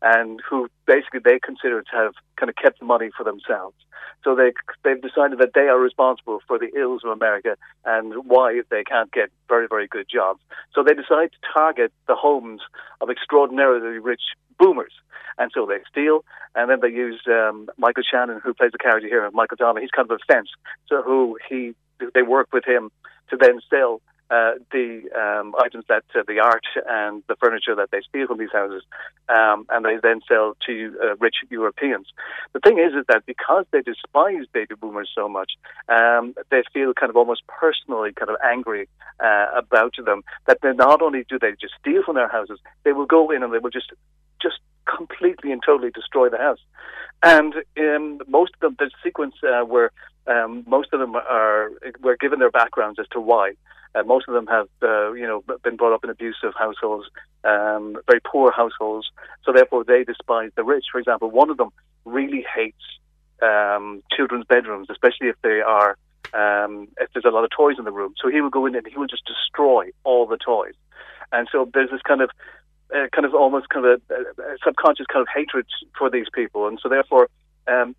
[0.03, 3.77] and who basically they consider to have kind of kept the money for themselves.
[4.25, 4.53] So they
[4.83, 9.13] they've decided that they are responsible for the ills of America and why they can't
[9.13, 10.41] get very very good jobs.
[10.75, 12.63] So they decide to target the homes
[13.01, 14.23] of extraordinarily rich
[14.59, 14.93] boomers.
[15.39, 16.25] And so they steal,
[16.55, 19.83] and then they use um, Michael Shannon, who plays the character here, Michael Donnelly.
[19.83, 20.51] He's kind of a fence,
[20.89, 21.75] so who he
[22.13, 22.91] they work with him
[23.31, 24.03] to then sell
[24.33, 28.39] uh, the um, items that uh, the art and the furniture that they steal from
[28.39, 28.83] these houses,
[29.29, 32.07] um, and they then sell to uh, rich Europeans.
[32.55, 35.53] The thing is, is that because they despise baby boomers so much,
[35.89, 38.89] um, they feel kind of almost personally kind of angry
[39.21, 40.23] uh, about them.
[40.47, 43.43] That they not only do they just steal from their houses, they will go in
[43.43, 43.93] and they will just
[44.41, 46.59] just completely and totally destroy the house.
[47.23, 49.91] And um, most of them, the sequence uh, where
[50.27, 53.53] um, most of them are were given their backgrounds as to why.
[53.95, 57.07] Uh, most of them have, uh, you know, been brought up in abusive households,
[57.45, 59.11] um, very poor households.
[59.45, 60.87] So therefore, they despise the rich.
[60.91, 61.71] For example, one of them
[62.05, 62.83] really hates
[63.43, 65.97] um, children's bedrooms, especially if they are
[66.35, 68.15] um, if there's a lot of toys in the room.
[68.23, 70.75] So he will go in and he will just destroy all the toys.
[71.31, 72.31] And so there's this kind of
[72.95, 75.67] uh, kind of almost kind of a, a, subconscious kind of hatred
[75.99, 77.29] for these people, and so therefore,
[77.67, 77.97] um,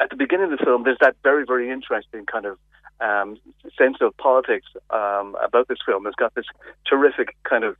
[0.00, 2.58] at the beginning of the film, there's that very very interesting kind of
[3.00, 3.36] um,
[3.76, 6.06] sense of politics um, about this film.
[6.06, 6.46] It's got this
[6.88, 7.76] terrific kind of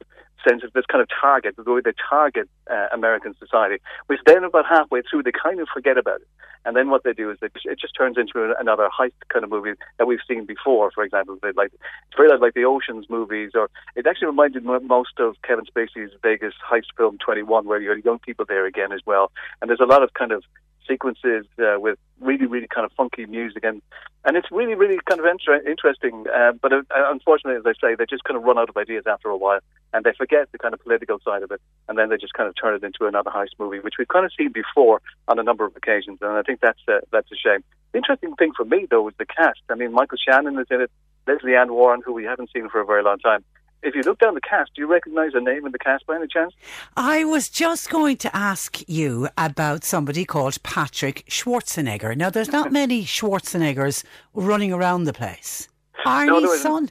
[0.47, 4.45] sense of this kind of target, the way they target uh, American society, which then
[4.45, 6.29] about halfway through they kind of forget about it.
[6.65, 9.51] And then what they do is they, it just turns into another heist kind of
[9.51, 10.91] movie that we've seen before.
[10.91, 14.79] For example, they like it's very like the Ocean's movies, or it actually reminded me
[14.83, 18.93] most of Kevin Spacey's Vegas heist film 21, where you had young people there again
[18.93, 19.31] as well.
[19.61, 20.43] And there's a lot of kind of
[20.87, 23.83] sequences uh, with really, really kind of funky music, and
[24.25, 26.25] and it's really, really kind of inter- interesting.
[26.35, 29.05] Uh, but uh, unfortunately, as I say, they just kind of run out of ideas
[29.07, 29.61] after a while,
[29.93, 32.49] and they forget the kind of political side of it, and then they just kind
[32.49, 35.43] of turn it into another heist movie, which we've kind of seen before on a
[35.43, 37.63] number of occasions, and I think that's uh, that's a shame.
[37.93, 39.61] The interesting thing for me though is the cast.
[39.71, 40.91] I mean, Michael Shannon is in it,
[41.27, 43.45] Lesley Ann Warren, who we haven't seen for a very long time
[43.87, 46.17] if you look down the cast, do you recognise a name in the cast by
[46.17, 46.53] any chance?
[46.97, 52.17] I was just going to ask you about somebody called Patrick Schwarzenegger.
[52.17, 54.05] Now, there's not many Schwarzeneggers
[54.35, 55.69] running around the place.
[56.05, 56.91] Arnie's no, son?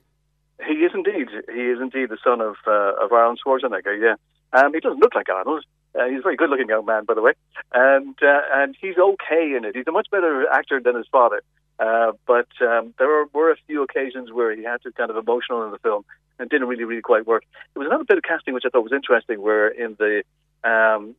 [0.66, 1.28] He is indeed.
[1.54, 4.00] He is indeed the son of uh, of Arnold Schwarzenegger.
[4.00, 4.16] Yeah,
[4.58, 5.64] um, he doesn't look like Arnold.
[5.94, 7.34] Uh, he's a very good-looking young man, by the way,
[7.74, 9.76] and uh, and he's okay in it.
[9.76, 11.42] He's a much better actor than his father.
[11.78, 15.18] Uh, but um, there were, were a few occasions where he had to kind of
[15.18, 16.06] emotional in the film
[16.40, 17.44] and didn't really, really quite work.
[17.74, 20.24] There was another bit of casting which I thought was interesting, where in the
[20.64, 21.16] um,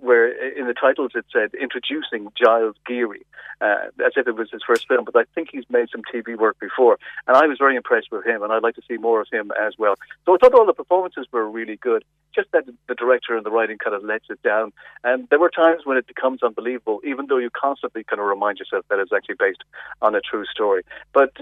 [0.00, 3.24] where in the titles it said introducing Gilles Geary,
[3.60, 5.04] uh, as if it was his first film.
[5.04, 8.26] But I think he's made some TV work before, and I was very impressed with
[8.26, 9.94] him, and I'd like to see more of him as well.
[10.26, 12.04] So I thought all the performances were really good.
[12.34, 14.72] Just that the director and the writing kind of lets it down,
[15.04, 18.58] and there were times when it becomes unbelievable, even though you constantly kind of remind
[18.58, 19.62] yourself that it's actually based
[20.02, 20.82] on a true story.
[21.12, 21.36] But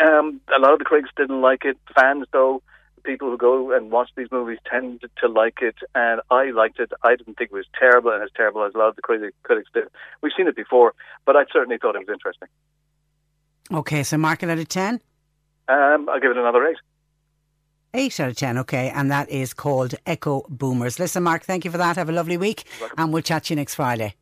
[0.00, 1.78] um, a lot of the critics didn't like it.
[1.94, 2.62] Fans, though,
[3.04, 6.92] people who go and watch these movies tend to like it, and I liked it.
[7.02, 9.30] I didn't think it was terrible, and as terrible as a lot of the crazy
[9.42, 9.84] critics did.
[10.22, 12.48] We've seen it before, but I certainly thought it was interesting.
[13.72, 15.00] Okay, so mark it out of 10?
[15.68, 16.76] Um, I'll give it another 8.
[17.94, 20.98] 8 out of 10, okay, and that is called Echo Boomers.
[20.98, 21.96] Listen, Mark, thank you for that.
[21.96, 22.64] Have a lovely week,
[22.96, 24.14] and we'll chat to you next Friday.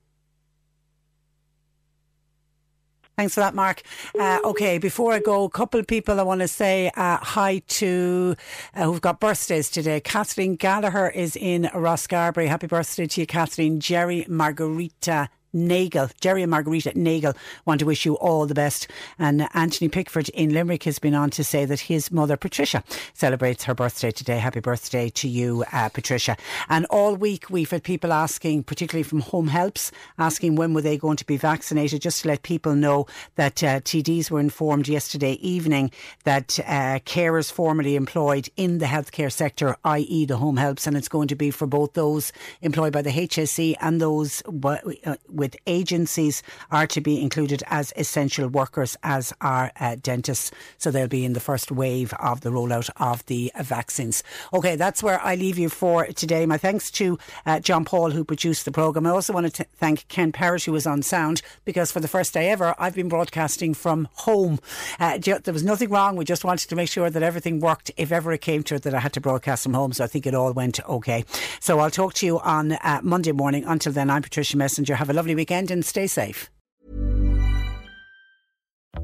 [3.20, 3.82] Thanks for that, Mark.
[4.18, 7.60] Uh, okay, before I go, a couple of people I want to say uh, hi
[7.68, 8.34] to
[8.74, 10.00] uh, who've got birthdays today.
[10.00, 12.48] Kathleen Gallagher is in Ross Rosscarbery.
[12.48, 13.78] Happy birthday to you, Kathleen.
[13.78, 18.88] Jerry Margarita Nagel, Jerry and Margarita Nagel want to wish you all the best.
[19.18, 23.64] And Anthony Pickford in Limerick has been on to say that his mother, Patricia, celebrates
[23.64, 24.38] her birthday today.
[24.38, 26.36] Happy birthday to you, uh, Patricia.
[26.68, 30.96] And all week we've had people asking, particularly from Home Helps, asking when were they
[30.96, 33.06] going to be vaccinated, just to let people know
[33.36, 35.90] that uh, TDs were informed yesterday evening
[36.24, 40.24] that uh, carers formerly employed in the healthcare sector, i.e.
[40.24, 43.74] the Home Helps, and it's going to be for both those employed by the HSE
[43.80, 49.96] and those uh, with agencies are to be included as essential workers, as are uh,
[50.00, 50.52] dentists.
[50.78, 54.22] So they'll be in the first wave of the rollout of the vaccines.
[54.52, 56.46] Okay, that's where I leave you for today.
[56.46, 59.06] My thanks to uh, John Paul, who produced the programme.
[59.06, 62.34] I also want to thank Ken Parrish, who was on sound, because for the first
[62.34, 64.60] day ever, I've been broadcasting from home.
[64.98, 66.16] Uh, there was nothing wrong.
[66.16, 68.82] We just wanted to make sure that everything worked if ever it came to it
[68.82, 69.92] that I had to broadcast from home.
[69.94, 71.24] So I think it all went okay.
[71.60, 73.64] So I'll talk to you on uh, Monday morning.
[73.64, 74.96] Until then, I'm Patricia Messenger.
[74.96, 76.48] Have a lovely lovely weekend and stay safe.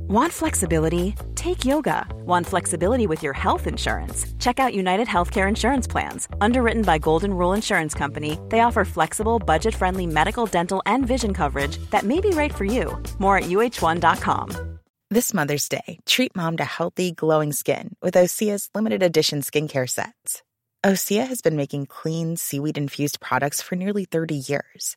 [0.08, 1.14] Want flexibility?
[1.34, 2.06] Take yoga.
[2.26, 4.26] Want flexibility with your health insurance?
[4.38, 6.28] Check out United Healthcare Insurance Plans.
[6.40, 11.32] Underwritten by Golden Rule Insurance Company, they offer flexible, budget friendly medical, dental, and vision
[11.34, 13.02] coverage that may be right for you.
[13.18, 14.78] More at uh1.com.
[15.10, 20.42] This Mother's Day, treat mom to healthy, glowing skin with Osea's limited edition skincare sets.
[20.84, 24.96] Osea has been making clean, seaweed infused products for nearly 30 years